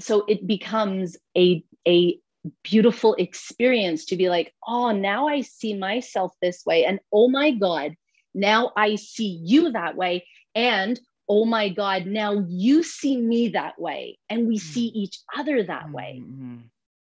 so 0.00 0.24
it 0.28 0.46
becomes 0.46 1.16
a 1.36 1.64
a 1.86 2.20
beautiful 2.62 3.14
experience 3.14 4.04
to 4.06 4.16
be 4.16 4.28
like, 4.28 4.54
oh, 4.66 4.92
now 4.92 5.28
I 5.28 5.40
see 5.40 5.74
myself 5.74 6.32
this 6.40 6.64
way. 6.64 6.84
And 6.84 7.00
oh 7.12 7.28
my 7.28 7.50
God, 7.50 7.94
now 8.34 8.72
I 8.76 8.96
see 8.96 9.40
you 9.42 9.72
that 9.72 9.96
way. 9.96 10.26
And 10.54 10.98
oh 11.28 11.44
my 11.44 11.68
God, 11.68 12.06
now 12.06 12.44
you 12.48 12.82
see 12.82 13.16
me 13.16 13.48
that 13.50 13.80
way. 13.80 14.18
And 14.28 14.48
we 14.48 14.56
mm-hmm. 14.56 14.72
see 14.72 14.86
each 14.86 15.18
other 15.36 15.62
that 15.62 15.90
way. 15.90 16.22
Mm-hmm. 16.22 16.56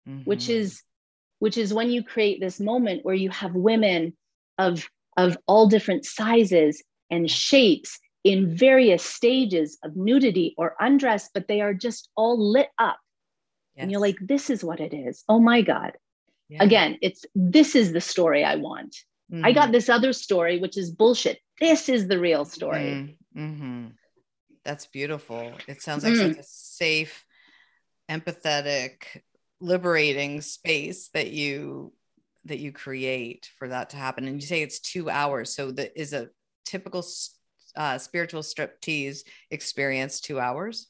Mm-hmm. 0.09 0.23
Which 0.23 0.49
is 0.49 0.83
which 1.39 1.59
is 1.59 1.75
when 1.75 1.91
you 1.91 2.03
create 2.03 2.41
this 2.41 2.59
moment 2.59 3.05
where 3.05 3.15
you 3.15 3.31
have 3.31 3.55
women 3.55 4.17
of 4.59 4.89
of 5.17 5.37
all 5.47 5.67
different 5.69 6.05
sizes 6.05 6.83
and 7.11 7.31
shapes 7.31 7.99
in 8.25 8.57
various 8.57 9.05
stages 9.05 9.79
of 9.85 9.97
nudity 9.97 10.55
or 10.59 10.75
undress, 10.81 11.31
but 11.33 11.47
they 11.47 11.61
are 11.61 11.73
just 11.73 12.09
all 12.17 12.53
lit 12.53 12.69
up. 12.79 12.99
Yes. 13.77 13.83
And 13.83 13.93
you're 13.93 14.01
like, 14.01 14.17
this 14.21 14.51
is 14.51 14.65
what 14.65 14.81
it 14.81 14.93
is. 14.93 15.23
Oh 15.29 15.39
my 15.39 15.63
God. 15.63 15.93
Yeah. 16.49 16.63
Again, 16.63 16.99
it's 17.03 17.25
this 17.35 17.75
is 17.75 17.93
the 17.93 18.01
story 18.01 18.45
I 18.45 18.57
want. 18.57 18.97
Mm-hmm. 19.33 19.45
I 19.45 19.53
got 19.53 19.65
mm-hmm. 19.65 19.73
this 19.73 19.89
other 19.89 20.13
story, 20.13 20.59
which 20.59 20.77
is 20.77 20.91
bullshit. 20.91 21.39
This 21.61 21.89
is 21.89 22.09
the 22.09 22.19
real 22.19 22.45
story. 22.45 23.17
Mm-hmm. 23.35 23.41
mm-hmm. 23.41 23.87
That's 24.65 24.87
beautiful. 24.87 25.53
It 25.69 25.81
sounds 25.81 26.03
like 26.03 26.15
mm. 26.15 26.35
such 26.35 26.39
a 26.39 26.43
safe, 26.43 27.25
empathetic, 28.11 29.05
liberating 29.61 30.41
space 30.41 31.09
that 31.15 31.31
you 31.31 31.93
that 32.47 32.59
you 32.59 32.73
create 32.73 33.49
for 33.59 33.69
that 33.69 33.91
to 33.91 33.97
happen. 33.97 34.27
And 34.27 34.41
you 34.41 34.47
say 34.47 34.63
it's 34.63 34.81
two 34.81 35.09
hours. 35.09 35.55
So 35.55 35.71
that 35.73 36.01
is 36.01 36.13
a 36.13 36.31
typical 36.65 37.05
uh, 37.77 37.99
spiritual 37.99 38.43
striptease 38.43 39.21
experience 39.51 40.21
two 40.21 40.41
hours? 40.41 40.89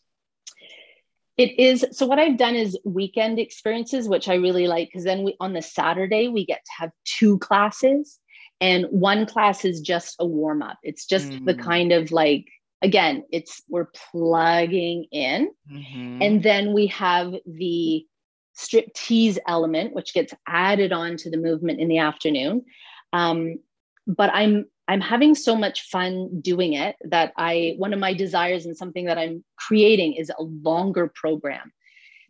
It 1.36 1.58
is. 1.58 1.84
So 1.92 2.06
what 2.06 2.18
I've 2.18 2.38
done 2.38 2.54
is 2.54 2.78
weekend 2.84 3.38
experiences, 3.38 4.08
which 4.08 4.28
I 4.28 4.34
really 4.34 4.68
like 4.68 4.88
because 4.88 5.04
then 5.04 5.22
we 5.22 5.36
on 5.38 5.52
the 5.52 5.60
Saturday 5.60 6.28
we 6.28 6.46
get 6.46 6.64
to 6.64 6.72
have 6.78 6.90
two 7.04 7.38
classes, 7.38 8.18
and 8.60 8.86
one 8.86 9.26
class 9.26 9.64
is 9.64 9.80
just 9.80 10.16
a 10.18 10.26
warm 10.26 10.62
up. 10.62 10.78
It's 10.82 11.06
just 11.06 11.30
mm. 11.30 11.44
the 11.44 11.54
kind 11.54 11.92
of 11.92 12.10
like 12.10 12.46
again, 12.82 13.24
it's 13.32 13.62
we're 13.68 13.88
plugging 14.10 15.06
in, 15.10 15.50
mm-hmm. 15.70 16.22
and 16.22 16.42
then 16.42 16.72
we 16.72 16.86
have 16.88 17.34
the 17.46 18.06
strip 18.52 18.92
tease 18.94 19.38
element, 19.46 19.94
which 19.94 20.14
gets 20.14 20.32
added 20.46 20.92
on 20.92 21.16
to 21.18 21.30
the 21.30 21.36
movement 21.36 21.80
in 21.80 21.88
the 21.88 21.98
afternoon. 21.98 22.64
Um, 23.12 23.58
but 24.06 24.30
I'm 24.32 24.66
I'm 24.88 25.00
having 25.00 25.34
so 25.34 25.56
much 25.56 25.88
fun 25.88 26.40
doing 26.40 26.74
it 26.74 26.96
that 27.02 27.32
I, 27.36 27.74
one 27.76 27.92
of 27.92 27.98
my 27.98 28.14
desires 28.14 28.66
and 28.66 28.76
something 28.76 29.06
that 29.06 29.18
I'm 29.18 29.44
creating 29.56 30.14
is 30.14 30.30
a 30.30 30.42
longer 30.42 31.10
program 31.12 31.72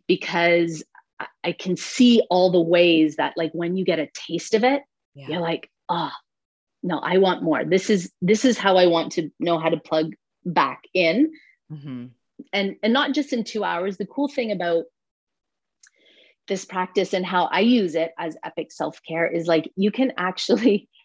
because 0.07 0.83
I 1.43 1.51
can 1.51 1.77
see 1.77 2.23
all 2.29 2.51
the 2.51 2.61
ways 2.61 3.17
that, 3.17 3.33
like, 3.37 3.51
when 3.51 3.75
you 3.75 3.85
get 3.85 3.99
a 3.99 4.09
taste 4.13 4.53
of 4.53 4.63
it, 4.63 4.81
yeah. 5.13 5.27
you're 5.29 5.41
like, 5.41 5.69
oh, 5.89 6.11
no, 6.83 6.99
I 6.99 7.17
want 7.17 7.43
more. 7.43 7.63
This 7.65 7.89
is, 7.89 8.11
this 8.21 8.45
is 8.45 8.57
how 8.57 8.77
I 8.77 8.87
want 8.87 9.13
to 9.13 9.29
know 9.39 9.57
how 9.59 9.69
to 9.69 9.77
plug 9.77 10.13
back 10.45 10.83
in. 10.93 11.33
Mm-hmm. 11.71 12.05
And, 12.53 12.75
and 12.83 12.93
not 12.93 13.13
just 13.13 13.33
in 13.33 13.43
two 13.43 13.63
hours. 13.63 13.97
The 13.97 14.05
cool 14.05 14.27
thing 14.27 14.51
about 14.51 14.85
this 16.47 16.65
practice 16.65 17.13
and 17.13 17.25
how 17.25 17.45
I 17.45 17.59
use 17.61 17.95
it 17.95 18.13
as 18.17 18.37
epic 18.43 18.71
self 18.71 19.01
care 19.07 19.27
is 19.27 19.47
like 19.47 19.69
you 19.75 19.91
can 19.91 20.13
actually 20.17 20.87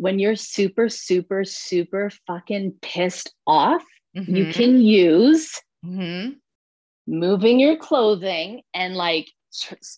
when 0.00 0.18
you're 0.18 0.34
super, 0.34 0.88
super, 0.88 1.44
super 1.44 2.10
fucking 2.26 2.72
pissed 2.80 3.34
off, 3.46 3.84
mm-hmm. 4.16 4.34
you 4.34 4.50
can 4.50 4.80
use 4.80 5.60
mm-hmm. 5.84 6.30
moving 7.06 7.60
your 7.60 7.76
clothing 7.76 8.62
and 8.72 8.94
like 8.94 9.30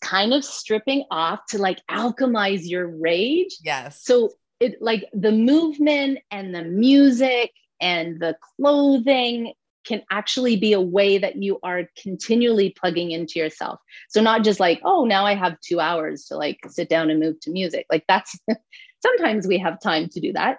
kind 0.01 0.33
of 0.33 0.45
stripping 0.45 1.05
off 1.11 1.41
to 1.51 1.59
like 1.59 1.81
alchemize 1.91 2.69
your 2.69 2.89
rage. 2.89 3.57
Yes. 3.63 4.03
So 4.05 4.31
it 4.61 4.81
like 4.81 5.09
the 5.13 5.33
movement 5.33 6.21
and 6.31 6.55
the 6.55 6.63
music 6.63 7.53
and 7.81 8.21
the 8.21 8.37
clothing 8.57 9.53
can 9.85 10.03
actually 10.11 10.57
be 10.57 10.73
a 10.73 10.81
way 10.81 11.19
that 11.19 11.43
you 11.43 11.59
are 11.65 11.89
continually 12.01 12.71
plugging 12.71 13.11
into 13.11 13.41
yourself. 13.41 13.81
So 14.09 14.23
not 14.23 14.45
just 14.45 14.61
like, 14.61 14.81
oh, 14.85 15.05
now 15.05 15.27
I 15.27 15.35
have 15.35 15.61
2 15.61 15.81
hours 15.81 16.27
to 16.27 16.37
like 16.37 16.61
sit 16.69 16.89
down 16.89 17.11
and 17.11 17.19
move 17.19 17.41
to 17.41 17.51
music. 17.51 17.87
Like 17.91 18.05
that's 18.07 18.39
sometimes 19.03 19.47
we 19.47 19.59
have 19.59 19.81
time 19.81 20.09
to 20.11 20.21
do 20.21 20.33
that 20.35 20.59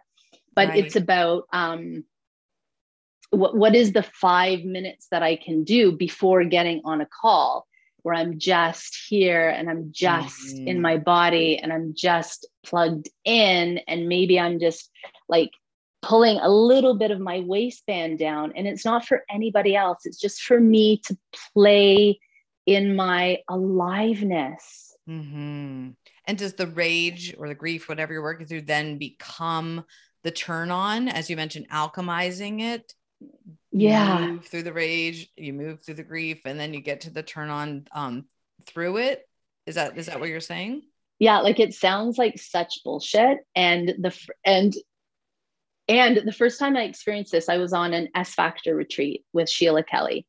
but 0.55 0.69
right. 0.69 0.85
it's 0.85 0.95
about 0.95 1.45
um, 1.51 2.03
what, 3.31 3.55
what 3.55 3.75
is 3.75 3.93
the 3.93 4.03
five 4.03 4.63
minutes 4.63 5.07
that 5.11 5.23
i 5.23 5.35
can 5.35 5.63
do 5.63 5.91
before 5.91 6.43
getting 6.43 6.81
on 6.85 7.01
a 7.01 7.07
call 7.21 7.67
where 8.03 8.15
i'm 8.15 8.37
just 8.37 8.97
here 9.07 9.49
and 9.49 9.69
i'm 9.69 9.89
just 9.91 10.55
mm-hmm. 10.55 10.67
in 10.67 10.81
my 10.81 10.97
body 10.97 11.57
and 11.57 11.73
i'm 11.73 11.93
just 11.95 12.47
plugged 12.65 13.09
in 13.25 13.79
and 13.87 14.07
maybe 14.07 14.39
i'm 14.39 14.59
just 14.59 14.89
like 15.27 15.51
pulling 16.01 16.37
a 16.37 16.49
little 16.49 16.95
bit 16.95 17.11
of 17.11 17.19
my 17.19 17.39
waistband 17.39 18.19
down 18.19 18.53
and 18.55 18.67
it's 18.67 18.85
not 18.85 19.05
for 19.05 19.23
anybody 19.29 19.75
else 19.75 20.05
it's 20.05 20.19
just 20.19 20.41
for 20.41 20.59
me 20.59 20.97
to 20.97 21.17
play 21.53 22.19
in 22.65 22.95
my 22.95 23.39
aliveness 23.49 24.95
mm-hmm. 25.09 25.89
And 26.25 26.37
does 26.37 26.53
the 26.53 26.67
rage 26.67 27.35
or 27.37 27.47
the 27.47 27.55
grief, 27.55 27.89
whatever 27.89 28.13
you're 28.13 28.23
working 28.23 28.47
through, 28.47 28.61
then 28.61 28.97
become 28.97 29.83
the 30.23 30.31
turn 30.31 30.71
on, 30.71 31.09
as 31.09 31.29
you 31.29 31.35
mentioned, 31.35 31.69
alchemizing 31.69 32.61
it? 32.61 32.93
Yeah. 33.73 34.27
move 34.27 34.45
through 34.45 34.63
the 34.63 34.73
rage, 34.73 35.29
you 35.35 35.53
move 35.53 35.81
through 35.83 35.95
the 35.95 36.03
grief, 36.03 36.41
and 36.45 36.59
then 36.59 36.73
you 36.73 36.81
get 36.81 37.01
to 37.01 37.09
the 37.09 37.23
turn 37.23 37.49
on 37.49 37.87
um, 37.93 38.25
through 38.65 38.97
it. 38.97 39.27
Is 39.65 39.75
that 39.75 39.97
is 39.97 40.07
that 40.07 40.19
what 40.19 40.29
you're 40.29 40.39
saying? 40.39 40.83
Yeah, 41.19 41.39
like 41.39 41.59
it 41.59 41.73
sounds 41.73 42.17
like 42.17 42.39
such 42.39 42.83
bullshit. 42.83 43.39
And 43.55 43.89
the 43.99 44.17
and 44.45 44.73
and 45.87 46.21
the 46.25 46.31
first 46.31 46.59
time 46.59 46.77
I 46.77 46.83
experienced 46.83 47.31
this, 47.31 47.49
I 47.49 47.57
was 47.57 47.73
on 47.73 47.93
an 47.93 48.09
S 48.15 48.33
Factor 48.33 48.75
retreat 48.75 49.25
with 49.33 49.49
Sheila 49.49 49.83
Kelley. 49.83 50.25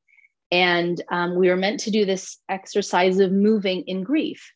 And 0.50 1.02
um, 1.10 1.36
we 1.36 1.48
were 1.48 1.56
meant 1.56 1.80
to 1.80 1.90
do 1.90 2.04
this 2.04 2.38
exercise 2.48 3.18
of 3.18 3.32
moving 3.32 3.82
in 3.86 4.04
grief 4.04 4.52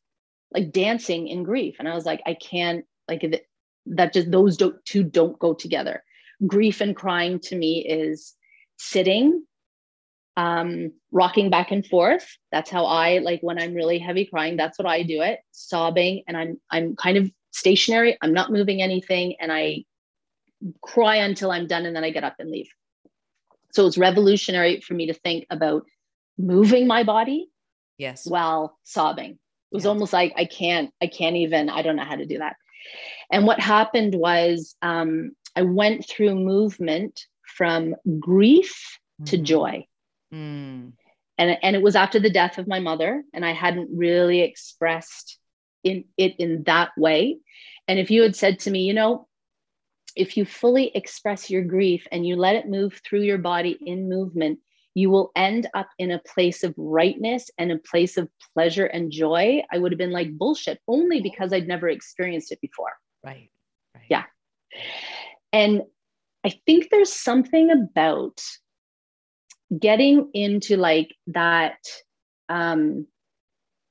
like 0.52 0.72
dancing 0.72 1.28
in 1.28 1.42
grief 1.42 1.76
and 1.78 1.88
i 1.88 1.94
was 1.94 2.06
like 2.06 2.20
i 2.26 2.34
can't 2.34 2.84
like 3.08 3.42
that 3.86 4.12
just 4.12 4.30
those 4.30 4.56
don't, 4.56 4.82
two 4.84 5.02
don't 5.02 5.38
go 5.38 5.54
together 5.54 6.02
grief 6.46 6.80
and 6.80 6.96
crying 6.96 7.38
to 7.40 7.56
me 7.56 7.84
is 7.86 8.34
sitting 8.78 9.44
um, 10.36 10.92
rocking 11.10 11.50
back 11.50 11.72
and 11.72 11.84
forth. 11.84 12.36
That's 12.52 12.70
how 12.70 12.84
i 12.86 13.18
like 13.18 13.40
when 13.42 13.58
i'm 13.58 13.74
really 13.74 13.98
heavy 13.98 14.24
crying 14.24 14.56
that's 14.56 14.78
what 14.78 14.86
i 14.86 15.02
do 15.02 15.20
it 15.20 15.40
sobbing. 15.52 16.22
And 16.26 16.36
i'm 16.36 16.60
i'm 16.70 16.96
kind 16.96 17.16
of 17.16 17.30
stationary. 17.50 18.16
I'm 18.22 18.32
not 18.32 18.52
moving 18.52 18.80
anything. 18.80 19.34
And 19.40 19.52
i 19.52 19.84
cry 20.82 21.16
until 21.16 21.50
i'm 21.50 21.66
done 21.66 21.86
and 21.86 21.94
then 21.94 22.04
i 22.04 22.10
get 22.10 22.24
up 22.24 22.36
and 22.38 22.50
leave. 22.50 22.68
So 23.72 23.86
it's 23.86 23.98
revolutionary 23.98 24.80
for 24.80 24.94
me 24.94 25.06
to 25.06 25.14
think 25.14 25.46
about 25.50 25.84
moving 26.38 26.86
my 26.86 27.02
body 27.02 27.50
yes. 27.98 28.26
while 28.26 28.78
sobbing. 28.84 29.32
It 29.32 29.74
was 29.74 29.86
almost 29.86 30.12
like 30.12 30.32
I 30.36 30.46
can't, 30.46 30.90
I 31.02 31.08
can't 31.08 31.36
even, 31.36 31.68
I 31.68 31.82
don't 31.82 31.96
know 31.96 32.04
how 32.04 32.16
to 32.16 32.24
do 32.24 32.38
that. 32.38 32.56
And 33.30 33.46
what 33.46 33.60
happened 33.60 34.14
was 34.14 34.74
um, 34.80 35.32
I 35.54 35.62
went 35.62 36.08
through 36.08 36.34
movement 36.36 37.26
from 37.58 37.96
grief 38.20 38.98
mm-hmm. 39.20 39.24
to 39.24 39.38
joy. 39.38 39.86
Mm. 40.32 40.92
And, 41.36 41.58
and 41.62 41.76
it 41.76 41.82
was 41.82 41.96
after 41.96 42.20
the 42.20 42.30
death 42.30 42.58
of 42.58 42.68
my 42.68 42.78
mother, 42.78 43.22
and 43.34 43.44
I 43.44 43.52
hadn't 43.52 43.90
really 43.92 44.40
expressed 44.40 45.38
in 45.84 46.04
it 46.16 46.36
in 46.38 46.62
that 46.64 46.90
way. 46.96 47.38
And 47.88 47.98
if 47.98 48.10
you 48.10 48.22
had 48.22 48.36
said 48.36 48.60
to 48.60 48.70
me, 48.70 48.82
you 48.82 48.94
know, 48.94 49.26
if 50.16 50.36
you 50.36 50.44
fully 50.44 50.90
express 50.94 51.50
your 51.50 51.62
grief 51.62 52.06
and 52.10 52.26
you 52.26 52.36
let 52.36 52.56
it 52.56 52.68
move 52.68 53.00
through 53.04 53.22
your 53.22 53.38
body 53.38 53.76
in 53.80 54.08
movement, 54.08 54.60
you 54.94 55.10
will 55.10 55.30
end 55.36 55.68
up 55.74 55.88
in 55.98 56.10
a 56.10 56.18
place 56.20 56.64
of 56.64 56.74
rightness 56.76 57.50
and 57.58 57.70
a 57.70 57.78
place 57.78 58.16
of 58.16 58.28
pleasure 58.54 58.86
and 58.86 59.12
joy, 59.12 59.62
I 59.72 59.78
would 59.78 59.92
have 59.92 59.98
been 59.98 60.10
like 60.10 60.36
bullshit 60.36 60.80
only 60.88 61.20
because 61.20 61.52
I'd 61.52 61.68
never 61.68 61.88
experienced 61.88 62.50
it 62.50 62.60
before. 62.60 62.92
Right. 63.24 63.50
right. 63.94 64.04
Yeah. 64.08 64.24
And 65.52 65.82
I 66.48 66.60
think 66.66 66.88
there's 66.90 67.12
something 67.12 67.70
about 67.70 68.40
getting 69.78 70.30
into 70.32 70.76
like 70.76 71.14
that 71.26 71.78
um 72.48 73.06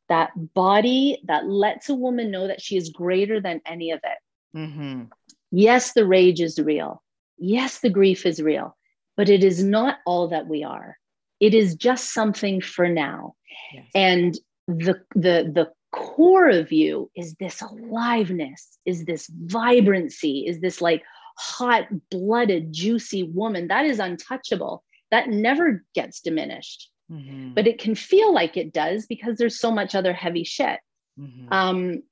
that 0.10 0.32
body 0.54 1.22
that 1.26 1.48
lets 1.48 1.89
a 1.89 1.96
woman 1.96 2.32
know 2.32 2.48
that 2.48 2.62
she 2.62 2.78
is 2.78 2.89
greater 2.89 3.41
than 3.41 3.62
any 3.65 3.91
of 3.91 4.00
it. 4.04 4.58
Mm-hmm. 4.58 5.04
Yes, 5.52 5.93
the 5.93 6.06
rage 6.06 6.41
is 6.41 6.58
real. 6.58 7.04
Yes, 7.38 7.80
the 7.80 7.89
grief 7.89 8.26
is 8.26 8.41
real 8.41 8.78
but 9.17 9.28
it 9.28 9.43
is 9.43 9.62
not 9.63 9.98
all 10.06 10.30
that 10.30 10.48
we 10.48 10.63
are. 10.63 10.98
It 11.39 11.54
is 11.54 11.76
just 11.76 12.13
something 12.13 12.62
for 12.62 12.88
now. 12.88 13.34
Yes. 13.74 13.86
And 13.93 14.39
the, 14.67 15.02
the, 15.15 15.52
the 15.54 15.72
core 15.91 16.50
of 16.50 16.72
you 16.72 17.10
is 17.15 17.36
this 17.39 17.62
aliveness, 17.62 18.78
is 18.86 19.06
this 19.06 19.30
vibrancy, 19.46 20.46
is 20.48 20.62
this 20.62 20.82
like 20.82 21.04
hot 21.38 21.88
blooded, 22.10 22.73
juicy 22.73 23.23
woman 23.23 23.67
that 23.67 23.86
is 23.86 24.00
untouchable. 24.00 24.84
That 25.12 25.30
never 25.30 25.84
gets 25.95 26.21
diminished. 26.21 26.89
Mm-hmm. 27.12 27.54
But 27.54 27.67
it 27.67 27.80
can 27.80 27.95
feel 27.95 28.34
like 28.34 28.58
it 28.58 28.73
does 28.73 29.06
because 29.06 29.38
there's 29.38 29.60
so 29.60 29.71
much 29.71 29.95
other 29.95 30.13
heavy 30.13 30.43
shit. 30.43 30.80
Mm-hmm. 31.19 31.47
Um, 31.52 32.04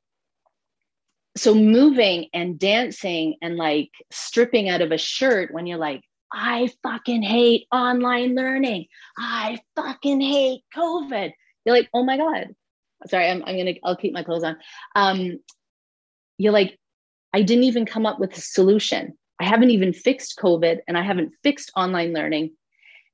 so 1.37 1.53
moving 1.53 2.27
and 2.33 2.57
dancing 2.57 3.35
and 3.41 3.57
like 3.57 3.91
stripping 4.09 4.69
out 4.69 4.81
of 4.81 4.91
a 4.91 4.97
shirt 4.97 5.53
when 5.53 5.67
you're 5.67 5.77
like, 5.77 6.01
I 6.31 6.69
fucking 6.83 7.21
hate 7.21 7.67
online 7.71 8.35
learning. 8.35 8.85
I 9.17 9.59
fucking 9.75 10.21
hate 10.21 10.61
COVID. 10.75 11.33
You're 11.65 11.75
like, 11.75 11.89
oh 11.93 12.03
my 12.03 12.17
God. 12.17 12.55
Sorry, 13.07 13.29
I'm, 13.29 13.43
I'm 13.45 13.57
gonna, 13.57 13.73
I'll 13.83 13.97
keep 13.97 14.13
my 14.13 14.23
clothes 14.23 14.43
on. 14.43 14.57
Um, 14.95 15.39
you're 16.37 16.53
like, 16.53 16.79
I 17.35 17.41
didn't 17.41 17.65
even 17.65 17.85
come 17.85 18.05
up 18.05 18.17
with 18.17 18.37
a 18.37 18.41
solution. 18.41 19.17
I 19.41 19.43
haven't 19.43 19.71
even 19.71 19.91
fixed 19.91 20.39
COVID 20.39 20.79
and 20.87 20.97
I 20.97 21.01
haven't 21.01 21.33
fixed 21.43 21.69
online 21.75 22.13
learning. 22.13 22.55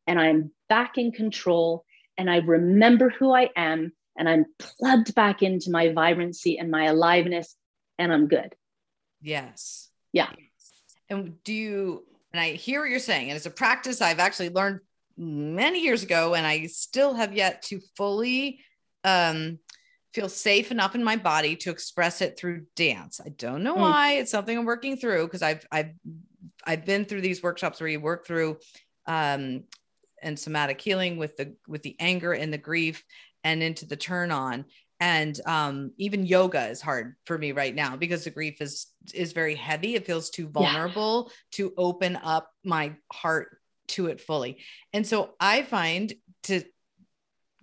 And 0.06 0.20
I'm 0.20 0.52
back 0.70 1.00
in 1.00 1.12
control 1.12 1.86
and 2.20 2.30
I 2.30 2.38
remember 2.38 3.10
who 3.10 3.34
I 3.34 3.50
am 3.56 3.94
and 4.16 4.30
I'm 4.30 4.46
plugged 4.60 5.16
back 5.16 5.42
into 5.42 5.72
my 5.72 5.92
vibrancy 5.92 6.60
and 6.60 6.70
my 6.70 6.86
aliveness 6.86 7.56
and 7.98 8.14
I'm 8.14 8.28
good. 8.28 8.54
Yes. 9.22 9.90
Yeah. 10.14 10.30
And 11.10 11.44
do 11.44 11.52
you 11.52 12.04
and 12.32 12.40
I 12.40 12.52
hear 12.52 12.82
what 12.82 12.92
you're 12.92 13.00
saying. 13.00 13.32
And 13.32 13.36
it's 13.36 13.48
a 13.48 13.50
practice 13.50 14.04
I've 14.04 14.20
actually 14.20 14.50
learned 14.50 14.82
many 15.18 15.82
years 15.82 16.04
ago, 16.04 16.36
and 16.36 16.46
I 16.46 16.68
still 16.68 17.16
have 17.16 17.34
yet 17.34 17.64
to 17.64 17.82
fully 17.98 18.60
um, 19.04 19.58
feel 20.14 20.30
safe 20.30 20.72
enough 20.72 20.96
in 20.96 21.04
my 21.04 21.16
body 21.16 21.56
to 21.56 21.72
express 21.72 22.22
it 22.22 22.38
through 22.38 22.66
dance. 22.76 23.22
I 23.24 23.30
don't 23.30 23.64
know 23.64 23.76
mm. 23.76 23.82
why. 23.82 24.14
It's 24.14 24.32
something 24.32 24.58
I'm 24.58 24.66
working 24.66 24.98
through 24.98 25.26
because 25.26 25.42
I've 25.42 25.66
I've 25.72 25.92
I've 26.66 26.86
been 26.86 27.06
through 27.06 27.22
these 27.22 27.42
workshops 27.42 27.80
where 27.80 27.90
you 27.90 28.00
work 28.00 28.26
through 28.26 28.58
um, 29.08 29.64
and 30.22 30.38
somatic 30.38 30.80
healing 30.80 31.18
with 31.18 31.38
the 31.38 31.56
with 31.68 31.84
the 31.84 31.96
anger 32.00 32.34
and 32.34 32.52
the 32.52 32.58
grief 32.58 33.04
and 33.44 33.64
into 33.64 33.86
the 33.86 33.96
turn 33.96 34.32
on 34.32 34.66
and 35.00 35.42
um, 35.48 35.92
even 35.98 36.28
yoga 36.28 36.68
is 36.68 36.80
hard 36.80 37.16
for 37.26 37.36
me 37.36 37.52
right 37.52 37.74
now 37.74 37.98
because 37.98 38.24
the 38.24 38.30
grief 38.30 38.62
is 38.62 38.88
is 39.14 39.34
very 39.34 39.56
heavy 39.56 39.96
it 39.96 40.06
feels 40.06 40.30
too 40.30 40.48
vulnerable 40.48 41.26
yeah. 41.28 41.34
to 41.52 41.74
open 41.78 42.18
up 42.18 42.50
my 42.64 42.94
heart 43.12 43.58
to 43.88 44.08
it 44.08 44.22
fully 44.22 44.60
and 44.94 45.06
so 45.06 45.32
i 45.40 45.64
find 45.64 46.14
to 46.44 46.62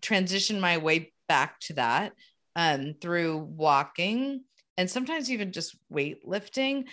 transition 0.03 0.61
my 0.61 0.79
way 0.79 1.13
back 1.29 1.59
to 1.61 1.75
that 1.75 2.13
um, 2.57 2.95
through 3.01 3.39
walking 3.39 4.45
and 4.77 4.91
sometimes 4.91 5.31
even 5.31 5.53
just 5.53 5.77
weightlifting 5.93 6.85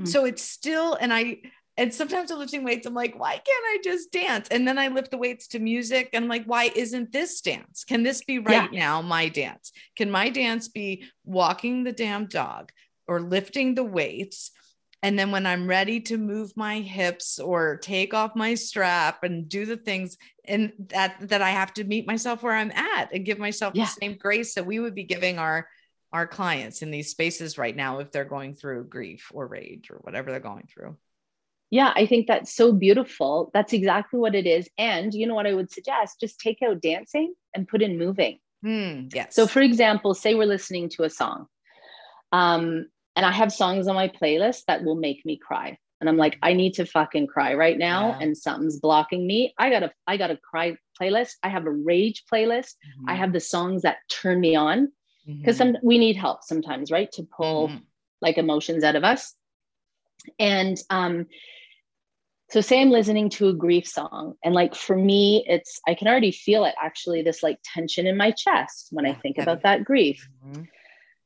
mm. 0.00 0.08
so 0.08 0.24
it's 0.24 0.42
still 0.42 0.94
and 0.94 1.12
i 1.12 1.38
and 1.80 1.94
sometimes 1.94 2.30
I'm 2.30 2.38
lifting 2.38 2.62
weights, 2.62 2.86
I'm 2.86 2.92
like, 2.92 3.18
why 3.18 3.32
can't 3.32 3.46
I 3.48 3.78
just 3.82 4.12
dance? 4.12 4.48
And 4.50 4.68
then 4.68 4.78
I 4.78 4.88
lift 4.88 5.10
the 5.10 5.16
weights 5.16 5.48
to 5.48 5.58
music. 5.58 6.10
And 6.12 6.24
I'm 6.24 6.28
like, 6.28 6.44
why 6.44 6.70
isn't 6.76 7.10
this 7.10 7.40
dance? 7.40 7.84
Can 7.84 8.02
this 8.02 8.22
be 8.22 8.38
right 8.38 8.70
yeah. 8.70 8.78
now 8.78 9.00
my 9.00 9.30
dance? 9.30 9.72
Can 9.96 10.10
my 10.10 10.28
dance 10.28 10.68
be 10.68 11.04
walking 11.24 11.82
the 11.82 11.92
damn 11.92 12.26
dog 12.26 12.70
or 13.08 13.22
lifting 13.22 13.74
the 13.74 13.82
weights? 13.82 14.50
And 15.02 15.18
then 15.18 15.30
when 15.30 15.46
I'm 15.46 15.66
ready 15.66 16.00
to 16.02 16.18
move 16.18 16.52
my 16.54 16.80
hips 16.80 17.38
or 17.38 17.78
take 17.78 18.12
off 18.12 18.36
my 18.36 18.56
strap 18.56 19.24
and 19.24 19.48
do 19.48 19.64
the 19.64 19.78
things 19.78 20.18
and 20.50 20.72
that 20.88 21.16
that 21.28 21.42
I 21.42 21.50
have 21.50 21.72
to 21.74 21.84
meet 21.84 22.06
myself 22.06 22.42
where 22.42 22.54
I'm 22.54 22.72
at 22.72 23.12
and 23.12 23.24
give 23.24 23.38
myself 23.38 23.74
yeah. 23.74 23.84
the 23.84 23.90
same 23.90 24.18
grace 24.18 24.54
that 24.54 24.66
we 24.66 24.78
would 24.78 24.94
be 24.94 25.04
giving 25.04 25.38
our 25.38 25.68
our 26.12 26.26
clients 26.26 26.82
in 26.82 26.90
these 26.90 27.10
spaces 27.10 27.56
right 27.56 27.74
now 27.74 28.00
if 28.00 28.10
they're 28.10 28.24
going 28.24 28.54
through 28.54 28.88
grief 28.88 29.30
or 29.32 29.46
rage 29.46 29.90
or 29.90 29.98
whatever 29.98 30.30
they're 30.30 30.40
going 30.40 30.68
through. 30.72 30.96
Yeah 31.70 31.92
i 31.94 32.04
think 32.04 32.26
that's 32.26 32.54
so 32.54 32.72
beautiful. 32.72 33.50
That's 33.54 33.72
exactly 33.72 34.18
what 34.18 34.34
it 34.34 34.46
is. 34.46 34.68
And 34.76 35.14
you 35.14 35.26
know 35.26 35.34
what 35.34 35.46
i 35.46 35.54
would 35.54 35.72
suggest? 35.72 36.20
Just 36.20 36.40
take 36.40 36.58
out 36.62 36.82
dancing 36.82 37.34
and 37.54 37.68
put 37.68 37.82
in 37.82 37.98
moving. 37.98 38.38
Mm, 38.64 39.14
yes. 39.14 39.34
So 39.34 39.46
for 39.46 39.62
example 39.62 40.14
say 40.14 40.34
we're 40.34 40.44
listening 40.46 40.90
to 40.90 41.04
a 41.04 41.10
song 41.10 41.46
um, 42.32 42.86
and 43.16 43.24
i 43.26 43.32
have 43.32 43.52
songs 43.52 43.88
on 43.88 43.94
my 43.94 44.08
playlist 44.08 44.64
that 44.66 44.84
will 44.84 44.96
make 44.96 45.24
me 45.24 45.36
cry 45.36 45.78
and 46.00 46.08
i'm 46.08 46.16
like 46.16 46.38
i 46.42 46.52
need 46.52 46.74
to 46.74 46.86
fucking 46.86 47.26
cry 47.26 47.54
right 47.54 47.78
now 47.78 48.08
yeah. 48.08 48.18
and 48.20 48.36
something's 48.36 48.78
blocking 48.78 49.26
me 49.26 49.54
i 49.58 49.70
got 49.70 49.82
a 49.82 49.92
i 50.06 50.16
got 50.16 50.30
a 50.30 50.36
cry 50.36 50.76
playlist 51.00 51.32
i 51.42 51.48
have 51.48 51.66
a 51.66 51.70
rage 51.70 52.24
playlist 52.32 52.74
mm-hmm. 52.86 53.08
i 53.08 53.14
have 53.14 53.32
the 53.32 53.40
songs 53.40 53.82
that 53.82 53.98
turn 54.08 54.40
me 54.40 54.54
on 54.54 54.90
because 55.26 55.58
mm-hmm. 55.58 55.74
some 55.74 55.82
we 55.82 55.98
need 55.98 56.16
help 56.16 56.42
sometimes 56.42 56.90
right 56.90 57.10
to 57.12 57.22
pull 57.22 57.68
mm-hmm. 57.68 57.78
like 58.20 58.38
emotions 58.38 58.84
out 58.84 58.96
of 58.96 59.04
us 59.04 59.34
and 60.38 60.78
um 60.90 61.26
so 62.50 62.60
say 62.60 62.80
i'm 62.80 62.90
listening 62.90 63.30
to 63.30 63.48
a 63.48 63.54
grief 63.54 63.86
song 63.86 64.34
and 64.44 64.54
like 64.54 64.74
for 64.74 64.96
me 64.96 65.44
it's 65.46 65.80
i 65.88 65.94
can 65.94 66.08
already 66.08 66.32
feel 66.32 66.64
it 66.64 66.74
actually 66.82 67.22
this 67.22 67.42
like 67.42 67.58
tension 67.64 68.06
in 68.06 68.16
my 68.16 68.30
chest 68.30 68.88
when 68.90 69.06
i 69.06 69.14
think 69.14 69.38
about 69.38 69.62
that 69.62 69.84
grief 69.84 70.28
mm-hmm. 70.46 70.62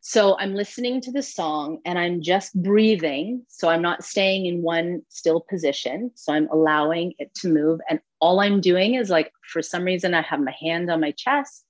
So 0.07 0.37
i'm 0.39 0.55
listening 0.55 1.01
to 1.01 1.11
the 1.11 1.23
song 1.23 1.79
and 1.85 1.99
i'm 1.99 2.21
just 2.21 2.55
breathing 2.63 3.43
so 3.49 3.69
i'm 3.69 3.81
not 3.81 4.05
staying 4.05 4.45
in 4.45 4.61
one 4.61 5.01
still 5.09 5.41
position 5.41 6.11
so 6.15 6.33
i'm 6.33 6.49
allowing 6.53 7.15
it 7.19 7.35
to 7.35 7.49
move 7.49 7.81
and 7.89 8.01
all 8.21 8.41
i'm 8.41 8.61
doing 8.61 8.95
is 8.95 9.09
like 9.09 9.33
for 9.51 9.63
some 9.63 9.85
reason 9.85 10.13
i 10.13 10.21
have 10.21 10.41
my 10.41 10.55
hand 10.61 10.91
on 10.91 11.01
my 11.01 11.11
chest 11.13 11.65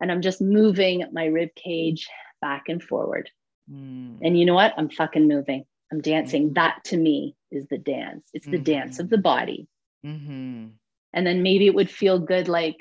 and 0.00 0.10
i'm 0.10 0.22
just 0.22 0.40
moving 0.40 1.04
my 1.12 1.26
rib 1.26 1.50
cage 1.54 2.08
back 2.40 2.64
and 2.68 2.82
forward 2.82 3.30
mm. 3.70 4.18
and 4.22 4.38
you 4.38 4.44
know 4.44 4.54
what 4.54 4.74
i'm 4.76 4.90
fucking 4.90 5.28
moving 5.28 5.64
I'm 5.92 6.00
dancing. 6.00 6.46
Mm-hmm. 6.46 6.54
That 6.54 6.84
to 6.84 6.96
me 6.96 7.36
is 7.50 7.66
the 7.68 7.78
dance. 7.78 8.24
It's 8.32 8.46
the 8.46 8.52
mm-hmm. 8.52 8.64
dance 8.64 8.98
of 8.98 9.10
the 9.10 9.18
body. 9.18 9.68
Mm-hmm. 10.04 10.68
And 11.12 11.26
then 11.26 11.42
maybe 11.42 11.66
it 11.66 11.74
would 11.74 11.90
feel 11.90 12.18
good, 12.18 12.48
like, 12.48 12.78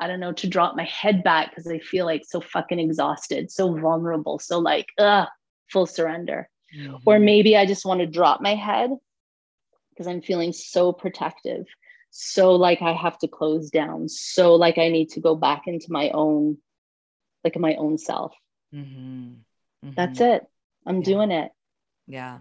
I 0.00 0.06
don't 0.06 0.20
know, 0.20 0.32
to 0.32 0.48
drop 0.48 0.76
my 0.76 0.84
head 0.84 1.22
back 1.22 1.50
because 1.50 1.66
I 1.66 1.78
feel 1.78 2.04
like 2.04 2.24
so 2.26 2.40
fucking 2.40 2.78
exhausted, 2.78 3.50
so 3.50 3.74
vulnerable, 3.78 4.38
so 4.38 4.58
like, 4.58 4.88
ugh, 4.98 5.28
full 5.70 5.86
surrender. 5.86 6.48
Or 7.06 7.14
mm-hmm. 7.14 7.24
maybe 7.24 7.56
I 7.56 7.66
just 7.66 7.86
want 7.86 8.00
to 8.00 8.06
drop 8.06 8.40
my 8.40 8.56
head 8.56 8.90
because 9.90 10.08
I'm 10.08 10.22
feeling 10.22 10.52
so 10.52 10.92
protective, 10.92 11.66
so 12.10 12.56
like 12.56 12.82
I 12.82 12.92
have 12.92 13.18
to 13.18 13.28
close 13.28 13.70
down, 13.70 14.08
so 14.08 14.56
like 14.56 14.78
I 14.78 14.88
need 14.88 15.10
to 15.10 15.20
go 15.20 15.36
back 15.36 15.62
into 15.66 15.86
my 15.90 16.10
own, 16.10 16.58
like 17.44 17.56
my 17.56 17.76
own 17.76 17.96
self. 17.96 18.34
Mm-hmm. 18.74 19.90
That's 19.94 20.20
it. 20.20 20.44
I'm 20.84 20.98
yeah. 20.98 21.04
doing 21.04 21.30
it. 21.30 21.52
Yeah 22.08 22.38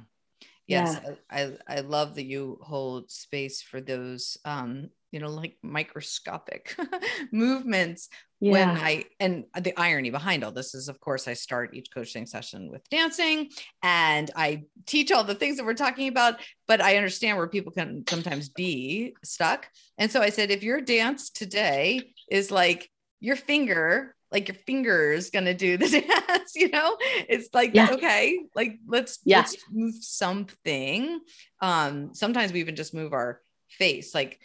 yes 0.67 0.99
yeah. 1.03 1.15
I, 1.29 1.57
I 1.67 1.79
love 1.81 2.15
that 2.15 2.25
you 2.25 2.59
hold 2.61 3.11
space 3.11 3.61
for 3.61 3.81
those 3.81 4.37
um 4.45 4.89
you 5.13 5.19
know 5.19 5.29
like 5.29 5.55
microscopic 5.61 6.75
movements 7.31 8.09
yeah. 8.41 8.51
when 8.51 8.69
i 8.69 9.03
and 9.19 9.45
the 9.61 9.79
irony 9.79 10.09
behind 10.09 10.43
all 10.43 10.51
this 10.51 10.73
is 10.73 10.89
of 10.89 10.99
course 10.99 11.27
i 11.27 11.33
start 11.33 11.73
each 11.73 11.89
coaching 11.93 12.25
session 12.25 12.69
with 12.71 12.87
dancing 12.89 13.49
and 13.83 14.31
i 14.35 14.63
teach 14.87 15.11
all 15.11 15.23
the 15.23 15.35
things 15.35 15.55
that 15.55 15.65
we're 15.65 15.75
talking 15.75 16.07
about 16.07 16.39
but 16.67 16.81
i 16.81 16.97
understand 16.97 17.37
where 17.37 17.47
people 17.47 17.71
can 17.71 18.03
sometimes 18.09 18.49
be 18.49 19.15
stuck 19.23 19.69
and 19.99 20.11
so 20.11 20.19
i 20.19 20.29
said 20.29 20.49
if 20.49 20.63
your 20.63 20.81
dance 20.81 21.29
today 21.29 22.01
is 22.29 22.49
like 22.49 22.89
your 23.19 23.35
finger 23.35 24.15
like 24.31 24.47
your 24.47 24.57
fingers 24.65 25.29
gonna 25.29 25.53
do 25.53 25.77
the 25.77 25.87
dance 26.27 26.55
you 26.55 26.69
know 26.69 26.97
it's 27.29 27.49
like 27.53 27.75
yeah. 27.75 27.91
okay 27.91 28.39
like 28.55 28.79
let's 28.87 29.19
yeah. 29.25 29.37
let's 29.37 29.55
move 29.71 29.93
something 29.99 31.19
um 31.61 32.15
sometimes 32.15 32.51
we 32.51 32.59
even 32.59 32.75
just 32.75 32.95
move 32.95 33.13
our 33.13 33.39
face 33.69 34.13
like 34.15 34.39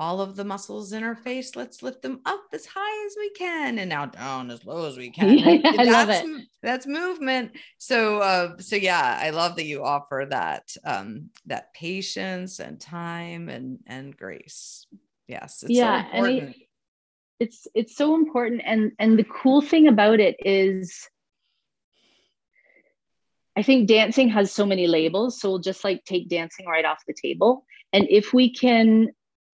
all 0.00 0.22
of 0.22 0.34
the 0.34 0.44
muscles 0.44 0.94
in 0.94 1.04
our 1.04 1.14
face 1.14 1.54
let's 1.54 1.82
lift 1.82 2.00
them 2.00 2.20
up 2.24 2.42
as 2.54 2.64
high 2.64 3.06
as 3.06 3.14
we 3.18 3.28
can 3.30 3.78
and 3.78 3.90
now 3.90 4.06
down 4.06 4.50
as 4.50 4.64
low 4.64 4.88
as 4.88 4.96
we 4.96 5.10
can. 5.18 5.38
Yeah, 5.38 5.58
I 5.78 5.84
love 5.84 6.08
that's, 6.08 6.26
it. 6.26 6.46
that's 6.62 6.86
movement. 6.86 7.52
So 7.76 8.18
uh 8.18 8.56
so 8.58 8.76
yeah 8.76 9.18
i 9.22 9.30
love 9.30 9.56
that 9.56 9.66
you 9.66 9.84
offer 9.84 10.26
that 10.30 10.74
um 10.84 11.28
that 11.46 11.74
patience 11.74 12.58
and 12.58 12.80
time 12.80 13.48
and 13.50 13.78
and 13.86 14.16
grace. 14.16 14.86
Yes 15.28 15.62
yeah 15.68 16.02
so 16.02 16.24
important. 16.24 16.56
it's 17.38 17.68
it's 17.74 17.96
so 17.96 18.14
important 18.14 18.62
and 18.64 18.92
and 18.98 19.18
the 19.18 19.24
cool 19.24 19.60
thing 19.60 19.86
about 19.86 20.18
it 20.18 20.34
is 20.44 21.08
i 23.56 23.62
think 23.62 23.86
dancing 23.86 24.28
has 24.28 24.50
so 24.50 24.66
many 24.66 24.88
labels 24.88 25.40
so 25.40 25.50
we'll 25.50 25.58
just 25.60 25.84
like 25.84 26.02
take 26.04 26.28
dancing 26.28 26.66
right 26.66 26.84
off 26.86 27.02
the 27.06 27.14
table. 27.14 27.64
And 27.92 28.06
if 28.08 28.32
we 28.32 28.52
can 28.52 29.08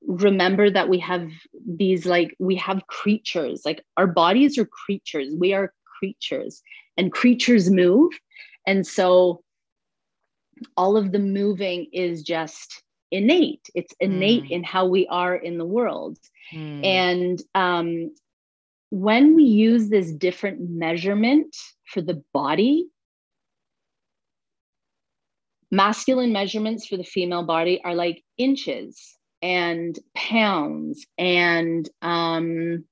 remember 0.07 0.71
that 0.71 0.89
we 0.89 0.99
have 0.99 1.29
these 1.67 2.07
like 2.07 2.35
we 2.39 2.55
have 2.55 2.87
creatures 2.87 3.63
like 3.65 3.83
our 3.97 4.07
bodies 4.07 4.57
are 4.57 4.67
creatures 4.67 5.35
we 5.39 5.53
are 5.53 5.73
creatures 5.99 6.63
and 6.97 7.13
creatures 7.13 7.71
move 7.71 8.13
and 8.67 8.87
so 8.87 9.43
all 10.77 10.97
of 10.97 11.13
the 11.13 11.19
moving 11.19 11.87
is 11.93 12.23
just 12.23 12.83
innate 13.11 13.67
it's 13.75 13.95
innate 14.01 14.45
mm. 14.45 14.51
in 14.51 14.65
how 14.65 14.87
we 14.87 15.07
are 15.09 15.35
in 15.35 15.59
the 15.59 15.65
world 15.65 16.19
mm. 16.53 16.85
and 16.85 17.43
um, 17.55 18.15
when 18.91 19.35
we 19.35 19.45
use 19.45 19.89
this 19.89 20.13
different 20.13 20.61
measurement 20.71 21.55
for 21.93 22.01
the 22.01 22.23
body 22.33 22.87
masculine 25.71 26.33
measurements 26.33 26.87
for 26.87 26.97
the 26.97 27.05
female 27.05 27.45
body 27.45 27.81
are 27.83 27.95
like 27.95 28.23
inches 28.39 29.16
and 29.43 29.99
pounds 30.15 31.07
and 31.19 31.89
um, 32.03 32.85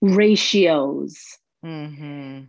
ratios 0.00 1.38
mm-hmm. 1.64 2.44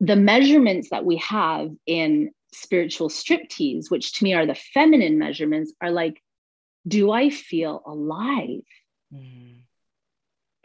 the 0.00 0.16
measurements 0.16 0.90
that 0.90 1.04
we 1.04 1.16
have 1.16 1.70
in 1.86 2.30
spiritual 2.52 3.08
striptease, 3.08 3.90
which 3.90 4.14
to 4.14 4.24
me 4.24 4.34
are 4.34 4.46
the 4.46 4.54
feminine 4.54 5.18
measurements, 5.18 5.72
are 5.80 5.90
like, 5.90 6.22
do 6.86 7.10
I 7.10 7.30
feel 7.30 7.82
alive? 7.86 8.62
Mm. 9.12 9.65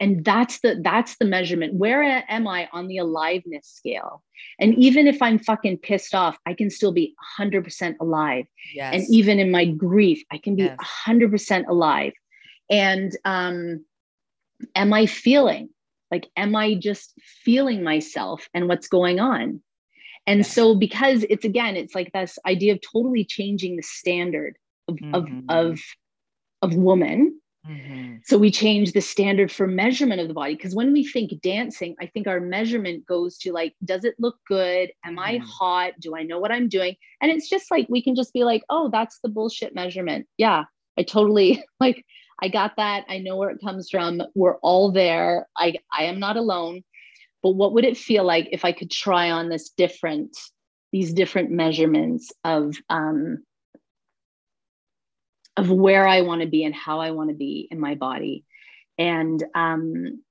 And 0.02 0.24
that's 0.24 0.58
the 0.62 0.80
that's 0.82 1.16
the 1.18 1.24
measurement. 1.24 1.74
Where 1.74 2.02
am 2.28 2.48
I 2.48 2.68
on 2.72 2.88
the 2.88 2.98
aliveness 2.98 3.68
scale? 3.68 4.24
And 4.58 4.74
even 4.74 5.06
if 5.06 5.22
I'm 5.22 5.38
fucking 5.38 5.78
pissed 5.78 6.12
off, 6.12 6.36
I 6.44 6.54
can 6.54 6.70
still 6.70 6.90
be 6.90 7.14
100% 7.38 7.94
alive. 8.00 8.46
Yes. 8.74 8.94
And 8.94 9.04
even 9.14 9.38
in 9.38 9.52
my 9.52 9.64
grief, 9.64 10.24
I 10.32 10.38
can 10.38 10.56
be 10.56 10.64
yes. 10.64 10.76
100% 11.06 11.68
alive. 11.68 12.14
And 12.68 13.16
um, 13.24 13.84
am 14.74 14.92
I 14.92 15.06
feeling? 15.06 15.68
Like, 16.10 16.28
am 16.36 16.56
I 16.56 16.74
just 16.74 17.14
feeling 17.44 17.84
myself 17.84 18.48
and 18.52 18.68
what's 18.68 18.88
going 18.88 19.20
on? 19.20 19.62
And 20.26 20.40
yeah. 20.40 20.46
so 20.46 20.74
because 20.74 21.24
it's 21.30 21.44
again, 21.44 21.76
it's 21.76 21.94
like 21.94 22.10
this 22.12 22.40
idea 22.44 22.72
of 22.72 22.80
totally 22.80 23.24
changing 23.24 23.76
the 23.76 23.82
standard 23.84 24.56
of, 24.88 24.96
mm-hmm. 24.96 25.14
of, 25.48 25.74
of 25.74 25.80
of 26.60 26.74
woman. 26.74 27.40
Mm-hmm. 27.68 28.16
So 28.24 28.38
we 28.38 28.50
change 28.50 28.92
the 28.92 29.00
standard 29.00 29.52
for 29.52 29.68
measurement 29.68 30.20
of 30.20 30.26
the 30.26 30.34
body 30.34 30.54
because 30.54 30.74
when 30.74 30.92
we 30.92 31.04
think 31.04 31.40
dancing, 31.42 31.94
I 32.00 32.06
think 32.06 32.26
our 32.26 32.40
measurement 32.40 33.06
goes 33.06 33.38
to 33.38 33.52
like, 33.52 33.74
does 33.84 34.04
it 34.04 34.16
look 34.18 34.36
good? 34.48 34.90
Am 35.04 35.18
I 35.18 35.34
mm-hmm. 35.36 35.44
hot? 35.44 35.92
Do 36.00 36.16
I 36.16 36.24
know 36.24 36.40
what 36.40 36.50
I'm 36.50 36.68
doing? 36.68 36.96
And 37.20 37.30
it's 37.30 37.48
just 37.48 37.70
like 37.70 37.86
we 37.88 38.02
can 38.02 38.16
just 38.16 38.32
be 38.32 38.42
like, 38.42 38.62
oh, 38.68 38.90
that's 38.90 39.20
the 39.22 39.28
bullshit 39.28 39.74
measurement. 39.74 40.26
Yeah, 40.38 40.64
I 40.98 41.04
totally 41.04 41.64
like 41.80 42.04
I 42.42 42.48
got 42.48 42.72
that. 42.76 43.04
I 43.08 43.18
know 43.18 43.36
where 43.36 43.50
it 43.50 43.60
comes 43.64 43.88
from. 43.88 44.22
We're 44.34 44.58
all 44.58 44.90
there. 44.90 45.46
I 45.56 45.74
I 45.96 46.04
am 46.04 46.18
not 46.18 46.36
alone. 46.36 46.82
But 47.42 47.52
what 47.52 47.72
would 47.74 47.84
it 47.84 47.96
feel 47.96 48.24
like 48.24 48.48
if 48.52 48.64
I 48.64 48.72
could 48.72 48.90
try 48.90 49.30
on 49.30 49.48
this 49.48 49.70
different, 49.70 50.36
these 50.92 51.12
different 51.12 51.50
measurements 51.50 52.32
of 52.44 52.76
um, 52.88 53.42
of 55.56 55.70
where 55.70 56.06
I 56.06 56.22
want 56.22 56.42
to 56.42 56.48
be 56.48 56.64
and 56.64 56.74
how 56.74 57.00
I 57.00 57.10
want 57.10 57.30
to 57.30 57.36
be 57.36 57.68
in 57.70 57.78
my 57.78 57.94
body. 57.94 58.44
And 58.98 59.42
um, 59.54 60.22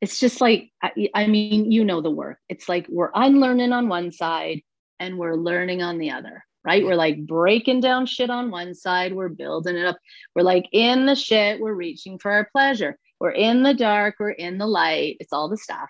it's 0.00 0.18
just 0.18 0.40
like, 0.40 0.70
I, 0.82 1.08
I 1.14 1.26
mean, 1.26 1.70
you 1.70 1.84
know 1.84 2.00
the 2.00 2.10
work. 2.10 2.38
It's 2.48 2.68
like 2.68 2.86
we're 2.88 3.10
unlearning 3.14 3.72
on 3.72 3.88
one 3.88 4.12
side 4.12 4.62
and 4.98 5.18
we're 5.18 5.34
learning 5.34 5.82
on 5.82 5.98
the 5.98 6.10
other, 6.10 6.44
right? 6.64 6.84
We're 6.84 6.94
like 6.94 7.26
breaking 7.26 7.80
down 7.80 8.06
shit 8.06 8.30
on 8.30 8.50
one 8.50 8.74
side, 8.74 9.14
we're 9.14 9.28
building 9.28 9.76
it 9.76 9.86
up. 9.86 9.98
We're 10.34 10.42
like 10.42 10.66
in 10.72 11.06
the 11.06 11.14
shit, 11.14 11.60
we're 11.60 11.74
reaching 11.74 12.18
for 12.18 12.32
our 12.32 12.48
pleasure. 12.52 12.98
We're 13.20 13.30
in 13.32 13.62
the 13.62 13.74
dark, 13.74 14.16
we're 14.18 14.30
in 14.30 14.58
the 14.58 14.66
light. 14.66 15.18
It's 15.20 15.32
all 15.32 15.48
the 15.48 15.56
stuff. 15.56 15.88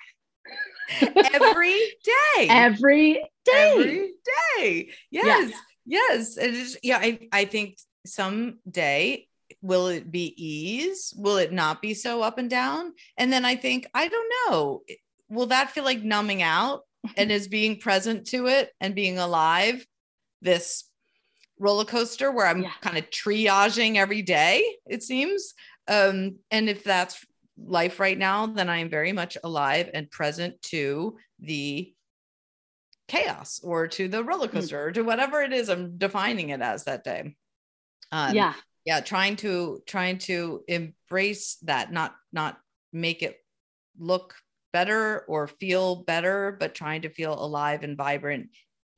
Every 1.01 1.79
day. 2.05 2.49
Every 2.49 3.14
day. 3.45 3.53
Every 3.53 4.12
day. 4.57 4.91
Yes. 5.11 5.51
Yeah. 5.51 5.57
Yes. 5.87 6.37
It 6.37 6.55
is, 6.55 6.79
yeah, 6.83 6.99
I, 6.99 7.29
I 7.33 7.45
think 7.45 7.77
someday 8.07 9.27
will 9.63 9.89
it 9.89 10.11
be 10.11 10.33
ease 10.37 11.13
will 11.17 11.37
it 11.37 11.53
not 11.53 11.83
be 11.83 11.95
so 11.95 12.23
up 12.23 12.39
and 12.39 12.51
down 12.51 12.93
and 13.17 13.33
then 13.33 13.45
i 13.45 13.55
think 13.55 13.87
i 13.95 14.09
don't 14.09 14.33
know 14.49 14.83
will 15.29 15.47
that 15.47 15.71
feel 15.71 15.85
like 15.85 16.03
numbing 16.03 16.43
out 16.43 16.83
and 17.17 17.31
is 17.33 17.49
being 17.49 17.79
present 17.79 18.27
to 18.27 18.47
it 18.47 18.71
and 18.81 18.95
being 18.95 19.19
alive 19.19 19.85
this 20.43 20.85
roller 21.59 21.85
coaster 21.85 22.31
where 22.31 22.47
i'm 22.47 22.63
yeah. 22.63 22.73
kind 22.81 22.97
of 22.97 23.09
triaging 23.11 23.97
every 23.97 24.23
day 24.23 24.65
it 24.89 25.03
seems 25.03 25.55
um 25.89 26.37
and 26.51 26.69
if 26.69 26.85
that's 26.85 27.25
life 27.63 28.01
right 28.01 28.19
now 28.19 28.47
then 28.47 28.71
i 28.71 28.79
am 28.79 28.89
very 28.89 29.13
much 29.13 29.37
alive 29.45 29.91
and 29.93 30.11
present 30.11 30.61
to 30.63 31.17
the 31.41 31.93
chaos 33.09 33.61
or 33.63 33.89
to 33.89 34.09
the 34.09 34.23
roller 34.23 34.47
hmm. 34.47 34.53
coaster 34.53 34.79
mm. 34.79 34.87
or 34.87 34.93
to 34.93 35.03
whatever 35.03 35.43
it 35.43 35.53
is 35.53 35.69
i'm 35.69 35.99
defining 35.99 36.51
it 36.51 36.63
as 36.63 36.85
that 36.85 37.05
day 37.05 37.35
um, 38.13 38.35
yeah. 38.35 38.55
yeah 38.85 39.01
trying 39.01 39.37
to 39.37 39.83
trying 39.87 40.19
to 40.19 40.63
embrace 40.69 41.57
that 41.63 41.93
not 41.93 42.15
not 42.33 42.59
make 42.93 43.23
it 43.23 43.39
look 43.99 44.35
better 44.73 45.25
or 45.29 45.47
feel 45.47 45.97
better 46.05 46.57
but 46.59 46.75
trying 46.75 47.03
to 47.03 47.09
feel 47.09 47.35
alive 47.35 47.83
and 47.83 47.97
vibrant 47.97 48.49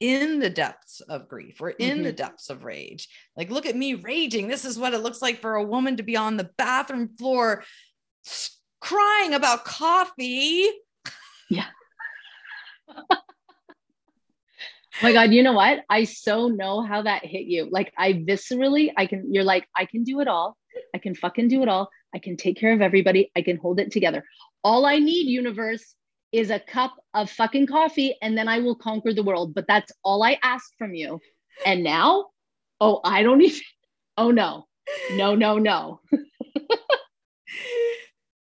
in 0.00 0.40
the 0.40 0.50
depths 0.50 1.00
of 1.00 1.28
grief 1.28 1.60
or 1.60 1.70
in 1.70 1.96
mm-hmm. 1.96 2.02
the 2.04 2.12
depths 2.12 2.50
of 2.50 2.64
rage. 2.64 3.08
Like 3.36 3.50
look 3.50 3.66
at 3.66 3.76
me 3.76 3.94
raging. 3.94 4.48
This 4.48 4.64
is 4.64 4.76
what 4.76 4.94
it 4.94 4.98
looks 4.98 5.22
like 5.22 5.40
for 5.40 5.54
a 5.54 5.62
woman 5.62 5.96
to 5.98 6.02
be 6.02 6.16
on 6.16 6.36
the 6.36 6.50
bathroom 6.58 7.10
floor 7.16 7.62
crying 8.80 9.34
about 9.34 9.64
coffee. 9.64 10.68
Yeah 11.48 11.66
Oh 14.94 15.06
my 15.06 15.12
God, 15.12 15.32
you 15.32 15.42
know 15.42 15.54
what? 15.54 15.80
I 15.88 16.04
so 16.04 16.48
know 16.48 16.82
how 16.82 17.02
that 17.02 17.24
hit 17.24 17.46
you. 17.46 17.68
Like, 17.70 17.92
I 17.96 18.12
viscerally, 18.12 18.92
I 18.96 19.06
can, 19.06 19.32
you're 19.32 19.44
like, 19.44 19.66
I 19.74 19.86
can 19.86 20.04
do 20.04 20.20
it 20.20 20.28
all. 20.28 20.56
I 20.94 20.98
can 20.98 21.14
fucking 21.14 21.48
do 21.48 21.62
it 21.62 21.68
all. 21.68 21.88
I 22.14 22.18
can 22.18 22.36
take 22.36 22.58
care 22.58 22.72
of 22.72 22.82
everybody. 22.82 23.30
I 23.34 23.42
can 23.42 23.56
hold 23.56 23.80
it 23.80 23.90
together. 23.90 24.24
All 24.62 24.84
I 24.84 24.98
need, 24.98 25.28
universe, 25.28 25.94
is 26.30 26.50
a 26.50 26.60
cup 26.60 26.94
of 27.14 27.30
fucking 27.30 27.66
coffee 27.66 28.16
and 28.22 28.36
then 28.36 28.48
I 28.48 28.60
will 28.60 28.74
conquer 28.74 29.12
the 29.12 29.22
world. 29.22 29.54
But 29.54 29.66
that's 29.66 29.92
all 30.02 30.22
I 30.22 30.38
asked 30.42 30.74
from 30.78 30.94
you. 30.94 31.20
And 31.64 31.84
now, 31.84 32.26
oh, 32.80 33.00
I 33.04 33.22
don't 33.22 33.42
even, 33.42 33.60
oh 34.18 34.30
no, 34.30 34.66
no, 35.12 35.34
no, 35.34 35.58
no. 35.58 36.00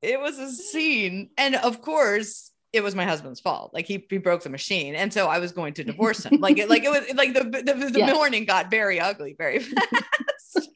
it 0.02 0.20
was 0.20 0.40
a 0.40 0.52
scene. 0.52 1.30
And 1.38 1.56
of 1.56 1.82
course, 1.82 2.52
it 2.72 2.82
was 2.84 2.96
my 2.96 3.06
husband's 3.06 3.40
fault. 3.40 3.74
Like 3.74 3.86
he, 3.86 4.06
he 4.10 4.18
broke 4.18 4.44
the 4.44 4.50
machine. 4.50 4.96
And 4.96 5.12
so 5.12 5.28
I 5.28 5.40
was 5.40 5.52
going 5.52 5.74
to 5.76 5.84
divorce 5.84 6.24
him. 6.24 6.40
Like 6.40 6.58
it, 6.58 6.70
like 6.70 6.84
it 6.84 6.90
was 6.90 7.14
like 7.16 7.34
the, 7.34 7.44
the, 7.44 7.90
the 7.92 8.00
yes. 8.00 8.14
morning 8.14 8.46
got 8.46 8.70
very 8.70 9.00
ugly 9.00 9.36
very 9.38 9.60
fast. 9.60 10.70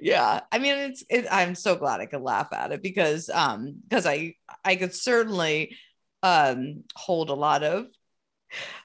yeah. 0.00 0.40
I 0.52 0.58
mean, 0.58 0.76
it's, 0.76 1.04
it, 1.08 1.26
I'm 1.30 1.54
so 1.54 1.76
glad 1.76 2.00
I 2.00 2.06
could 2.06 2.20
laugh 2.20 2.52
at 2.52 2.72
it 2.72 2.82
because, 2.82 3.30
um, 3.30 3.76
because 3.88 4.06
I, 4.06 4.34
I 4.64 4.76
could 4.76 4.94
certainly, 4.94 5.76
um, 6.22 6.84
hold 6.94 7.30
a 7.30 7.34
lot 7.34 7.62
of, 7.62 7.86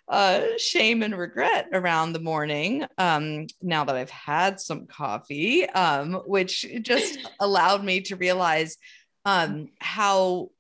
uh, 0.08 0.42
shame 0.58 1.02
and 1.04 1.18
regret 1.18 1.68
around 1.74 2.14
the 2.14 2.20
morning. 2.20 2.86
Um, 2.98 3.48
now 3.62 3.84
that 3.84 3.96
I've 3.96 4.12
had 4.12 4.62
some 4.62 4.86
coffee, 4.86 5.68
um, 5.68 6.14
which 6.26 6.66
just 6.82 7.20
allowed 7.40 7.84
me 7.84 8.02
to 8.02 8.16
realize, 8.16 8.78
um, 9.26 9.70
how 9.80 10.52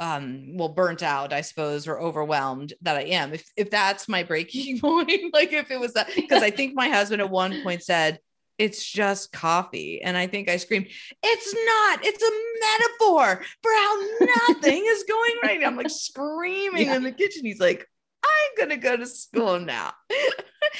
um 0.00 0.56
well 0.56 0.70
burnt 0.70 1.02
out 1.02 1.32
i 1.32 1.42
suppose 1.42 1.86
or 1.86 2.00
overwhelmed 2.00 2.72
that 2.80 2.96
i 2.96 3.02
am. 3.02 3.32
If 3.34 3.48
if 3.56 3.70
that's 3.70 4.08
my 4.08 4.22
breaking 4.22 4.80
point 4.80 5.32
like 5.32 5.52
if 5.52 5.70
it 5.70 5.78
was 5.78 5.92
that 5.92 6.10
because 6.16 6.42
i 6.42 6.50
think 6.50 6.74
my 6.74 6.88
husband 6.88 7.20
at 7.20 7.30
one 7.30 7.62
point 7.62 7.82
said 7.82 8.18
it's 8.58 8.84
just 8.84 9.32
coffee 9.32 10.02
and 10.02 10.16
i 10.16 10.26
think 10.26 10.48
i 10.48 10.56
screamed 10.56 10.86
it's 11.22 11.54
not 11.54 12.00
it's 12.02 12.22
a 12.22 12.32
metaphor 12.60 13.44
for 13.62 13.70
how 13.72 14.00
nothing 14.48 14.84
is 14.86 15.04
going 15.08 15.34
right 15.42 15.60
now. 15.60 15.68
I'm 15.68 15.76
like 15.76 15.90
screaming 15.90 16.86
yeah. 16.86 16.96
in 16.96 17.02
the 17.02 17.12
kitchen. 17.12 17.44
He's 17.44 17.60
like 17.60 17.86
i'm 18.24 18.58
gonna 18.58 18.76
go 18.76 18.96
to 18.96 19.06
school 19.06 19.60
now. 19.60 19.92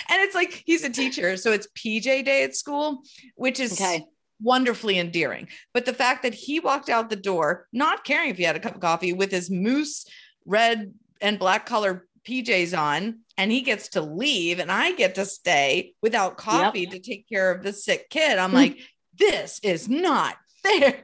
And 0.08 0.20
it's 0.20 0.34
like 0.34 0.62
he's 0.66 0.84
a 0.84 0.90
teacher 0.90 1.36
so 1.36 1.52
it's 1.52 1.66
pj 1.76 2.24
day 2.24 2.44
at 2.44 2.54
school 2.54 3.02
which 3.34 3.58
is 3.58 3.72
okay 3.72 4.04
wonderfully 4.42 4.98
endearing. 4.98 5.48
But 5.74 5.84
the 5.84 5.94
fact 5.94 6.22
that 6.22 6.34
he 6.34 6.60
walked 6.60 6.88
out 6.88 7.10
the 7.10 7.16
door, 7.16 7.66
not 7.72 8.04
caring 8.04 8.30
if 8.30 8.36
he 8.36 8.44
had 8.44 8.56
a 8.56 8.60
cup 8.60 8.74
of 8.74 8.80
coffee, 8.80 9.12
with 9.12 9.30
his 9.30 9.50
moose 9.50 10.06
red 10.44 10.92
and 11.20 11.38
black 11.38 11.66
color 11.66 12.06
PJs 12.26 12.78
on, 12.78 13.20
and 13.36 13.50
he 13.50 13.62
gets 13.62 13.88
to 13.90 14.00
leave, 14.00 14.58
and 14.58 14.70
I 14.70 14.92
get 14.92 15.14
to 15.16 15.24
stay 15.24 15.94
without 16.02 16.36
coffee 16.36 16.80
yep. 16.80 16.90
to 16.90 16.98
take 16.98 17.28
care 17.28 17.50
of 17.50 17.62
the 17.62 17.72
sick 17.72 18.10
kid. 18.10 18.38
I'm 18.38 18.48
mm-hmm. 18.48 18.56
like, 18.56 18.78
this 19.18 19.60
is 19.62 19.88
not 19.88 20.36
fair. 20.62 21.02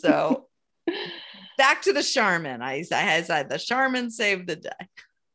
so 0.00 0.46
back 1.58 1.82
to 1.82 1.92
the 1.92 2.02
Charmin. 2.02 2.62
I, 2.62 2.84
I 2.92 3.22
said 3.22 3.48
the 3.48 3.58
Charmin 3.58 4.10
saved 4.10 4.46
the 4.46 4.56
day. 4.56 4.70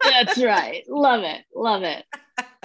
That's 0.02 0.42
right. 0.42 0.84
Love 0.90 1.24
it. 1.24 1.42
Love 1.56 1.84
it. 1.84 2.04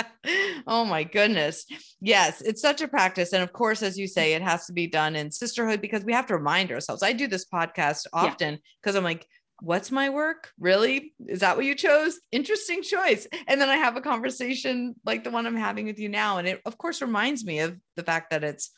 oh 0.66 0.84
my 0.84 1.04
goodness. 1.04 1.66
Yes, 2.00 2.40
it's 2.40 2.62
such 2.62 2.80
a 2.80 2.88
practice. 2.88 3.32
And 3.32 3.42
of 3.42 3.52
course, 3.52 3.82
as 3.82 3.98
you 3.98 4.06
say, 4.06 4.34
it 4.34 4.42
has 4.42 4.66
to 4.66 4.72
be 4.72 4.86
done 4.86 5.16
in 5.16 5.30
sisterhood 5.30 5.80
because 5.80 6.04
we 6.04 6.12
have 6.12 6.26
to 6.26 6.36
remind 6.36 6.72
ourselves. 6.72 7.02
I 7.02 7.12
do 7.12 7.26
this 7.26 7.46
podcast 7.46 8.06
often 8.12 8.58
because 8.80 8.94
yeah. 8.94 8.98
I'm 8.98 9.04
like, 9.04 9.26
what's 9.60 9.90
my 9.90 10.08
work? 10.08 10.50
Really? 10.58 11.14
Is 11.26 11.40
that 11.40 11.56
what 11.56 11.66
you 11.66 11.74
chose? 11.74 12.18
Interesting 12.32 12.82
choice. 12.82 13.26
And 13.46 13.60
then 13.60 13.68
I 13.68 13.76
have 13.76 13.96
a 13.96 14.00
conversation 14.00 14.94
like 15.04 15.24
the 15.24 15.30
one 15.30 15.46
I'm 15.46 15.56
having 15.56 15.86
with 15.86 15.98
you 15.98 16.08
now. 16.08 16.38
And 16.38 16.48
it, 16.48 16.60
of 16.64 16.78
course, 16.78 17.02
reminds 17.02 17.44
me 17.44 17.60
of 17.60 17.76
the 17.96 18.02
fact 18.02 18.30
that 18.30 18.44
it's 18.44 18.70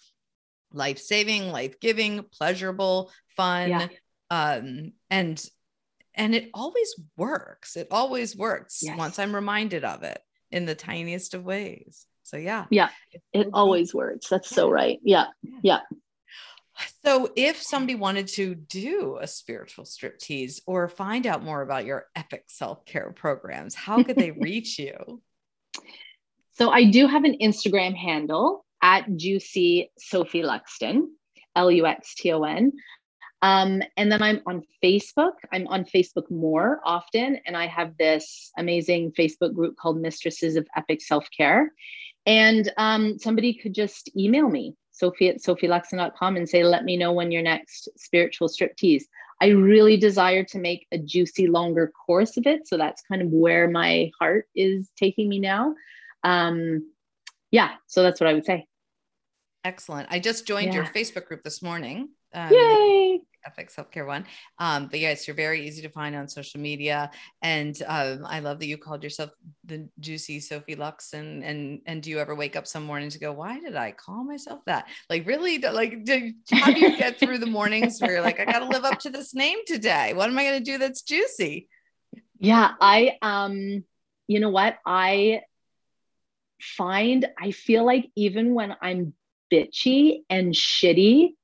life 0.72 0.98
saving, 0.98 1.50
life 1.50 1.78
giving, 1.80 2.24
pleasurable, 2.32 3.10
fun. 3.36 3.70
Yeah. 3.70 3.88
Um, 4.30 4.92
and 5.10 5.44
and 6.14 6.34
it 6.34 6.50
always 6.52 6.94
works. 7.16 7.76
It 7.76 7.88
always 7.90 8.36
works 8.36 8.80
yes. 8.82 8.98
once 8.98 9.18
I'm 9.18 9.34
reminded 9.34 9.84
of 9.84 10.02
it 10.02 10.20
in 10.52 10.66
the 10.66 10.74
tiniest 10.74 11.34
of 11.34 11.44
ways. 11.44 12.06
So 12.22 12.36
yeah. 12.36 12.66
Yeah. 12.70 12.90
It 13.32 13.46
mm-hmm. 13.46 13.50
always 13.54 13.94
works. 13.94 14.28
That's 14.28 14.48
so 14.48 14.70
right. 14.70 15.00
Yeah. 15.02 15.26
Yeah. 15.62 15.80
So 17.04 17.30
if 17.36 17.60
somebody 17.60 17.94
wanted 17.94 18.28
to 18.28 18.54
do 18.54 19.18
a 19.20 19.26
spiritual 19.26 19.84
strip 19.84 20.18
tease 20.18 20.62
or 20.66 20.88
find 20.88 21.26
out 21.26 21.44
more 21.44 21.62
about 21.62 21.84
your 21.84 22.06
epic 22.16 22.44
self-care 22.46 23.12
programs, 23.14 23.74
how 23.74 24.02
could 24.02 24.16
they 24.16 24.30
reach 24.40 24.78
you? 24.78 25.20
So 26.52 26.70
I 26.70 26.90
do 26.90 27.06
have 27.06 27.24
an 27.24 27.36
Instagram 27.40 27.94
handle 27.94 28.64
at 28.82 29.04
juicy 29.16 29.90
Sophie 29.98 30.42
Luxton, 30.42 31.08
L-U-X-T-O-N. 31.56 32.72
Um, 33.42 33.82
and 33.96 34.10
then 34.10 34.22
I'm 34.22 34.40
on 34.46 34.62
Facebook. 34.82 35.32
I'm 35.52 35.66
on 35.66 35.84
Facebook 35.84 36.30
more 36.30 36.80
often. 36.84 37.38
And 37.44 37.56
I 37.56 37.66
have 37.66 37.96
this 37.98 38.52
amazing 38.56 39.12
Facebook 39.12 39.54
group 39.54 39.76
called 39.76 40.00
Mistresses 40.00 40.56
of 40.56 40.66
Epic 40.76 41.02
Self 41.02 41.26
Care. 41.36 41.72
And 42.24 42.72
um, 42.78 43.18
somebody 43.18 43.52
could 43.52 43.74
just 43.74 44.08
email 44.16 44.48
me, 44.48 44.76
Sophie 44.92 45.28
at 45.28 45.38
sophieluxton.com, 45.42 46.36
and 46.36 46.48
say, 46.48 46.62
let 46.62 46.84
me 46.84 46.96
know 46.96 47.12
when 47.12 47.32
your 47.32 47.42
next 47.42 47.88
spiritual 47.96 48.48
striptease. 48.48 49.02
I 49.40 49.48
really 49.48 49.96
desire 49.96 50.44
to 50.44 50.58
make 50.60 50.86
a 50.92 50.98
juicy, 50.98 51.48
longer 51.48 51.92
course 52.06 52.36
of 52.36 52.46
it. 52.46 52.68
So 52.68 52.76
that's 52.76 53.02
kind 53.02 53.22
of 53.22 53.28
where 53.28 53.68
my 53.68 54.12
heart 54.20 54.46
is 54.54 54.88
taking 54.96 55.28
me 55.28 55.40
now. 55.40 55.74
Um, 56.22 56.92
yeah, 57.50 57.72
so 57.88 58.04
that's 58.04 58.20
what 58.20 58.30
I 58.30 58.34
would 58.34 58.44
say. 58.46 58.68
Excellent. 59.64 60.08
I 60.12 60.20
just 60.20 60.46
joined 60.46 60.68
Yeah. 60.68 60.76
your 60.76 60.84
Facebook 60.84 61.26
group 61.26 61.42
this 61.42 61.60
morning. 61.60 62.10
Um, 62.32 62.52
Yay! 62.52 63.20
Epic 63.46 63.70
Self 63.70 63.90
Care 63.90 64.06
One. 64.06 64.24
Um, 64.58 64.88
but 64.88 65.00
yes, 65.00 65.26
you're 65.26 65.36
very 65.36 65.66
easy 65.66 65.82
to 65.82 65.88
find 65.88 66.14
on 66.14 66.28
social 66.28 66.60
media, 66.60 67.10
and 67.42 67.80
um, 67.86 68.24
I 68.26 68.40
love 68.40 68.58
that 68.60 68.66
you 68.66 68.78
called 68.78 69.02
yourself 69.02 69.30
the 69.64 69.88
juicy 70.00 70.40
Sophie 70.40 70.74
Lux. 70.74 71.12
And 71.12 71.44
and 71.44 71.80
and 71.86 72.02
do 72.02 72.10
you 72.10 72.18
ever 72.18 72.34
wake 72.34 72.56
up 72.56 72.66
some 72.66 72.84
morning 72.84 73.10
to 73.10 73.18
go, 73.18 73.32
why 73.32 73.60
did 73.60 73.76
I 73.76 73.92
call 73.92 74.24
myself 74.24 74.60
that? 74.66 74.88
Like 75.10 75.26
really, 75.26 75.58
like 75.58 76.08
how 76.52 76.72
do 76.72 76.80
you 76.80 76.96
get 76.96 77.18
through 77.18 77.38
the 77.38 77.46
mornings 77.46 78.00
where 78.00 78.12
you're 78.12 78.22
like, 78.22 78.40
I 78.40 78.44
got 78.44 78.60
to 78.60 78.68
live 78.68 78.84
up 78.84 78.98
to 79.00 79.10
this 79.10 79.34
name 79.34 79.58
today? 79.66 80.14
What 80.14 80.28
am 80.28 80.38
I 80.38 80.44
going 80.44 80.64
to 80.64 80.70
do 80.70 80.78
that's 80.78 81.02
juicy? 81.02 81.68
Yeah, 82.38 82.72
I 82.80 83.18
um 83.22 83.84
you 84.28 84.40
know 84.40 84.50
what? 84.50 84.78
I 84.86 85.42
find 86.60 87.26
I 87.38 87.50
feel 87.50 87.84
like 87.84 88.10
even 88.14 88.54
when 88.54 88.74
I'm 88.80 89.14
bitchy 89.52 90.22
and 90.30 90.54
shitty. 90.54 91.34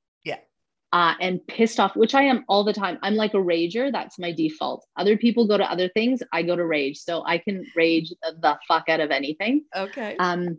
Uh, 0.91 1.13
and 1.21 1.45
pissed 1.45 1.79
off, 1.79 1.95
which 1.95 2.15
I 2.15 2.23
am 2.23 2.43
all 2.49 2.63
the 2.63 2.73
time. 2.73 2.97
I'm 3.03 3.13
like 3.13 3.35
a 3.35 3.37
rager. 3.37 3.91
That's 3.91 4.17
my 4.17 4.31
default. 4.31 4.83
Other 4.97 5.17
people 5.17 5.45
go 5.45 5.55
to 5.55 5.71
other 5.71 5.87
things. 5.89 6.23
I 6.33 6.41
go 6.41 6.55
to 6.55 6.65
rage. 6.65 6.97
So 6.97 7.23
I 7.27 7.37
can 7.37 7.63
rage 7.75 8.11
the, 8.41 8.57
fuck 8.67 8.89
out 8.89 8.99
of 8.99 9.11
anything. 9.11 9.65
Okay. 9.75 10.17
Um, 10.17 10.57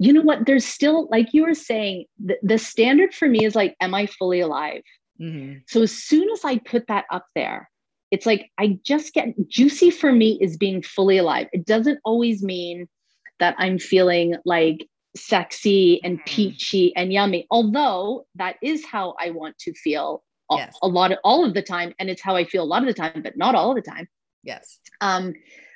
you 0.00 0.12
know 0.12 0.22
what? 0.22 0.46
There's 0.46 0.64
still, 0.64 1.06
like 1.12 1.32
you 1.32 1.44
were 1.44 1.54
saying, 1.54 2.06
the, 2.18 2.36
the 2.42 2.58
standard 2.58 3.14
for 3.14 3.28
me 3.28 3.44
is 3.44 3.54
like, 3.54 3.76
am 3.80 3.94
I 3.94 4.06
fully 4.06 4.40
alive? 4.40 4.82
Mhm. 5.20 5.62
So 5.68 5.82
as 5.82 5.92
soon 5.92 6.28
as 6.30 6.44
I 6.44 6.58
put 6.58 6.88
that 6.88 7.04
up 7.12 7.26
there, 7.36 7.70
it's 8.10 8.26
like 8.26 8.50
I 8.58 8.78
just 8.84 9.12
get 9.12 9.28
juicy 9.48 9.90
for 9.90 10.12
me 10.12 10.38
is 10.40 10.56
being 10.56 10.82
fully 10.82 11.18
alive. 11.18 11.48
It 11.52 11.66
doesn't 11.66 12.00
always 12.04 12.42
mean 12.42 12.88
that 13.38 13.54
I'm 13.58 13.78
feeling 13.78 14.36
like 14.44 14.86
sexy 15.18 16.00
and 16.04 16.18
Mhm. 16.20 16.26
peachy 16.26 16.96
and 16.96 17.12
yummy, 17.12 17.46
although 17.50 18.26
that 18.36 18.56
is 18.62 18.84
how 18.84 19.14
I 19.18 19.30
want 19.30 19.58
to 19.58 19.72
feel 19.74 20.22
a, 20.50 20.56
Yes. 20.56 20.78
a 20.82 20.88
lot 20.88 21.12
of 21.12 21.18
all 21.24 21.44
of 21.44 21.54
the 21.54 21.62
time. 21.62 21.94
And 21.98 22.08
it's 22.08 22.22
how 22.22 22.36
I 22.36 22.44
feel 22.44 22.62
a 22.62 22.72
lot 22.72 22.82
of 22.82 22.88
the 22.88 22.94
time, 22.94 23.22
but 23.22 23.36
not 23.36 23.54
all 23.54 23.70
of 23.70 23.76
the 23.76 23.90
time. 23.90 24.08
Yes. 24.42 24.78
Um, 25.00 25.34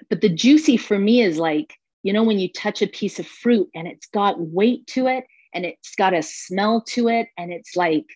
but 0.09 0.20
the 0.20 0.28
juicy 0.28 0.76
for 0.76 0.99
me 0.99 1.22
is 1.22 1.38
like, 1.38 1.74
you 2.03 2.12
know, 2.12 2.22
when 2.22 2.38
you 2.38 2.51
touch 2.51 2.82
a 2.82 2.86
piece 2.86 3.18
of 3.18 3.26
fruit 3.26 3.68
and 3.74 3.86
it's 3.86 4.07
got 4.07 4.40
weight 4.40 4.86
to 4.88 5.07
it 5.07 5.24
and 5.55 5.64
it's 5.64 5.95
got 5.95 6.14
a 6.14 6.22
smell 6.22 6.82
to 6.88 7.09
it, 7.09 7.28
and 7.36 7.53
it's 7.53 7.76
like, 7.76 8.07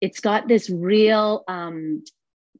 it's 0.00 0.20
got 0.20 0.46
this 0.46 0.70
real 0.70 1.42
um, 1.48 2.04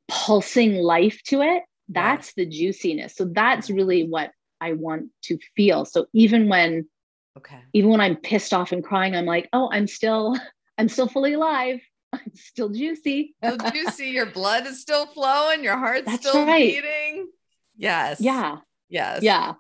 pulsing 0.09 0.75
life 0.75 1.23
to 1.29 1.43
it. 1.43 1.63
That's 1.89 2.35
the 2.35 2.45
juiciness. 2.45 3.15
So 3.15 3.27
that's 3.27 3.71
really 3.71 4.09
what 4.09 4.33
I 4.61 4.73
want 4.73 5.11
to 5.25 5.39
feel. 5.57 5.85
So 5.85 6.07
even 6.13 6.49
when, 6.49 6.89
Okay. 7.37 7.59
even 7.73 7.91
when 7.91 8.01
I'm 8.01 8.17
pissed 8.17 8.55
off 8.55 8.73
and 8.73 8.83
crying, 8.83 9.15
I'm 9.15 9.27
like, 9.27 9.49
oh, 9.53 9.69
I'm 9.71 9.87
still, 9.87 10.37
I'm 10.79 10.89
still 10.89 11.09
fully 11.09 11.35
alive. 11.35 11.81
I'm 12.13 12.35
still 12.35 12.71
juicy. 12.71 13.35
So 13.45 13.57
juicy. 13.73 14.07
Your 14.07 14.27
blood 14.27 14.67
is 14.67 14.81
still 14.81 15.07
flowing. 15.07 15.63
Your 15.63 15.77
heart's 15.77 16.07
That's 16.07 16.27
still 16.27 16.47
right. 16.47 16.73
beating. 16.73 17.29
Yes. 17.77 18.21
yeah. 18.21 18.59
Yes. 18.89 19.23
Yeah. 19.23 19.55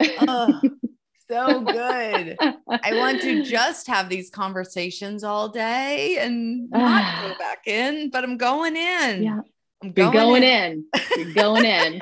Oh, 0.00 0.60
so 1.28 1.62
good. 1.62 2.36
I 2.38 2.94
want 2.94 3.22
to 3.22 3.42
just 3.42 3.88
have 3.88 4.08
these 4.08 4.30
conversations 4.30 5.24
all 5.24 5.48
day 5.48 6.18
and 6.18 6.70
not 6.70 7.02
ah. 7.02 7.28
go 7.28 7.38
back 7.38 7.66
in, 7.66 8.10
but 8.10 8.22
I'm 8.22 8.36
going 8.36 8.76
in. 8.76 9.22
Yeah. 9.22 9.40
I'm 9.82 9.92
You're 9.96 10.12
going, 10.12 10.12
going 10.12 10.42
in. 10.42 10.84
in. 10.94 11.10
You're 11.16 11.34
going 11.34 11.64
in. 11.64 12.00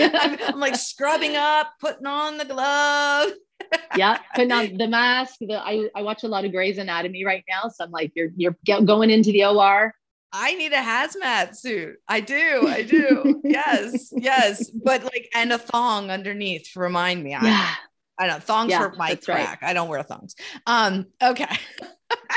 I'm, 0.00 0.38
I'm 0.48 0.60
like 0.60 0.76
scrubbing 0.76 1.36
up, 1.36 1.72
putting 1.80 2.06
on 2.06 2.38
the 2.38 2.44
glove. 2.44 3.32
Yeah, 3.96 4.18
putting 4.34 4.52
on 4.52 4.76
the 4.76 4.88
mask. 4.88 5.36
The 5.40 5.54
I, 5.54 5.88
I 5.94 6.02
watch 6.02 6.22
a 6.24 6.28
lot 6.28 6.44
of 6.44 6.52
Grey's 6.52 6.78
Anatomy 6.78 7.24
right 7.24 7.44
now, 7.48 7.68
so 7.68 7.84
I'm 7.84 7.90
like, 7.90 8.12
you're 8.14 8.30
you're 8.36 8.56
get, 8.64 8.84
going 8.86 9.10
into 9.10 9.32
the 9.32 9.44
OR. 9.44 9.94
I 10.32 10.54
need 10.54 10.72
a 10.72 10.76
hazmat 10.76 11.56
suit. 11.56 11.96
I 12.06 12.20
do. 12.20 12.66
I 12.68 12.82
do. 12.82 13.40
yes. 13.44 14.12
Yes. 14.16 14.70
But 14.70 15.02
like, 15.04 15.28
and 15.34 15.52
a 15.52 15.58
thong 15.58 16.10
underneath 16.10 16.70
to 16.74 16.80
remind 16.80 17.24
me. 17.24 17.34
I, 17.34 17.44
Yeah. 17.44 17.74
I 18.18 18.26
don't 18.26 18.42
thongs 18.42 18.70
Yeah, 18.70 18.78
hurt 18.80 18.96
my 18.98 19.08
that's 19.10 19.26
right. 19.28 19.44
crack. 19.46 19.58
I 19.62 19.72
don't 19.72 19.88
wear 19.88 20.02
thongs. 20.04 20.36
Um, 20.66 21.06
okay. 21.22 21.56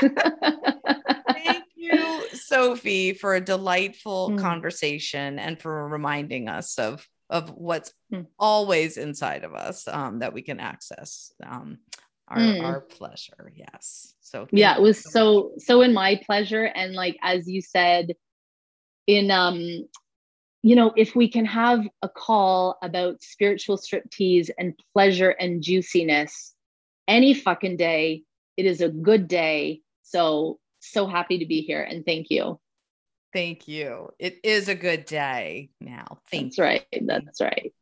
Thank 0.00 1.64
you, 1.76 2.26
Sophie, 2.32 3.12
for 3.12 3.34
a 3.34 3.40
delightful 3.40 4.30
Mm. 4.30 4.40
conversation 4.40 5.38
and 5.38 5.60
for 5.60 5.86
reminding 5.88 6.48
us 6.48 6.78
of 6.78 7.06
of 7.30 7.50
what's 7.50 7.92
Mm. 8.12 8.26
always 8.38 8.96
inside 8.96 9.44
of 9.44 9.54
us 9.54 9.88
um, 9.88 10.18
that 10.20 10.32
we 10.32 10.42
can 10.42 10.60
access. 10.60 11.32
Um, 11.42 11.78
our, 12.28 12.38
Mm. 12.38 12.64
our 12.64 12.80
pleasure. 12.80 13.52
Yes. 13.54 14.14
So 14.20 14.46
yeah, 14.50 14.76
it 14.76 14.80
was 14.82 15.04
much. 15.04 15.12
so 15.12 15.52
so 15.58 15.82
in 15.82 15.92
my 15.92 16.20
pleasure. 16.24 16.64
And 16.64 16.94
like 16.94 17.18
as 17.22 17.46
you 17.46 17.60
said, 17.60 18.14
in 19.06 19.30
um, 19.30 19.86
you 20.62 20.74
know, 20.76 20.92
if 20.96 21.14
we 21.14 21.28
can 21.28 21.44
have 21.44 21.86
a 22.00 22.08
call 22.08 22.78
about 22.82 23.22
spiritual 23.22 23.76
striptease 23.76 24.48
and 24.58 24.72
pleasure 24.94 25.30
and 25.30 25.62
juiciness 25.62 26.54
any 27.06 27.34
fucking 27.34 27.76
day, 27.76 28.22
it 28.56 28.64
is 28.64 28.80
a 28.80 28.88
good 28.88 29.28
day. 29.28 29.82
So 30.02 30.58
so 30.80 31.06
happy 31.06 31.38
to 31.40 31.46
be 31.46 31.60
here 31.60 31.82
and 31.82 32.04
thank 32.06 32.30
you. 32.30 32.58
Thank 33.34 33.66
you. 33.66 34.10
It 34.20 34.38
is 34.44 34.68
a 34.68 34.76
good 34.76 35.04
day 35.04 35.70
now. 35.80 36.20
Thank 36.30 36.56
That's 36.56 36.58
you. 36.58 36.64
right. 36.64 36.86
That's 37.02 37.40
right. 37.40 37.74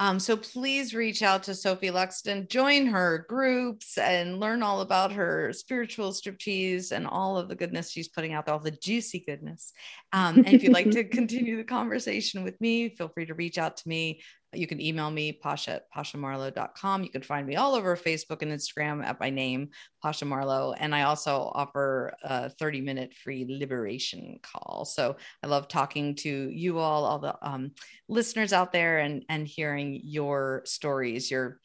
Um, 0.00 0.18
so 0.18 0.36
please 0.36 0.92
reach 0.92 1.22
out 1.22 1.44
to 1.44 1.54
Sophie 1.54 1.90
Luxton, 1.90 2.48
join 2.48 2.86
her 2.86 3.26
groups, 3.28 3.96
and 3.96 4.40
learn 4.40 4.62
all 4.62 4.80
about 4.80 5.12
her 5.12 5.52
spiritual 5.52 6.10
striptease 6.10 6.90
and 6.90 7.06
all 7.06 7.38
of 7.38 7.48
the 7.48 7.54
goodness 7.54 7.90
she's 7.90 8.08
putting 8.08 8.32
out 8.32 8.46
there, 8.46 8.54
all 8.54 8.60
the 8.60 8.72
juicy 8.72 9.22
goodness. 9.24 9.72
Um, 10.12 10.38
and 10.38 10.48
if 10.48 10.64
you'd 10.64 10.72
like 10.72 10.90
to 10.90 11.04
continue 11.08 11.56
the 11.56 11.64
conversation 11.64 12.42
with 12.42 12.60
me, 12.60 12.88
feel 12.88 13.08
free 13.08 13.26
to 13.26 13.34
reach 13.34 13.56
out 13.56 13.76
to 13.76 13.88
me. 13.88 14.20
You 14.56 14.66
can 14.66 14.80
email 14.80 15.10
me, 15.10 15.32
pasha 15.32 15.74
at 15.74 15.92
pashamarlow.com. 15.92 17.02
You 17.02 17.10
can 17.10 17.22
find 17.22 17.46
me 17.46 17.56
all 17.56 17.74
over 17.74 17.96
Facebook 17.96 18.42
and 18.42 18.52
Instagram 18.52 19.04
at 19.04 19.20
my 19.20 19.30
name, 19.30 19.70
Pasha 20.02 20.24
Marlow. 20.24 20.72
And 20.72 20.94
I 20.94 21.02
also 21.02 21.50
offer 21.54 22.14
a 22.22 22.50
30 22.50 22.80
minute 22.80 23.14
free 23.14 23.46
liberation 23.48 24.38
call. 24.42 24.84
So 24.84 25.16
I 25.42 25.46
love 25.46 25.68
talking 25.68 26.14
to 26.16 26.48
you 26.50 26.78
all, 26.78 27.04
all 27.04 27.18
the 27.18 27.36
um, 27.42 27.72
listeners 28.08 28.52
out 28.52 28.72
there 28.72 28.98
and 28.98 29.24
and 29.28 29.46
hearing 29.46 30.00
your 30.02 30.62
stories. 30.64 31.30
Your 31.30 31.60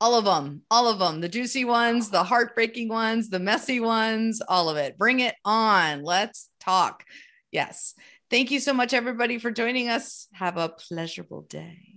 all 0.00 0.16
of 0.16 0.24
them 0.24 0.62
all 0.70 0.88
of 0.88 0.98
them 0.98 1.20
the 1.20 1.28
juicy 1.28 1.64
ones 1.64 2.10
the 2.10 2.22
heartbreaking 2.22 2.88
ones 2.88 3.30
the 3.30 3.38
messy 3.38 3.80
ones 3.80 4.42
all 4.48 4.68
of 4.68 4.76
it. 4.76 4.98
Bring 4.98 5.20
it 5.20 5.34
on. 5.44 6.02
Let's 6.02 6.50
talk. 6.60 7.04
Yes. 7.52 7.94
Thank 8.30 8.50
you 8.50 8.58
so 8.58 8.72
much 8.72 8.92
everybody 8.92 9.38
for 9.38 9.50
joining 9.52 9.88
us. 9.88 10.26
Have 10.32 10.56
a 10.56 10.68
pleasurable 10.68 11.42
day 11.42 11.94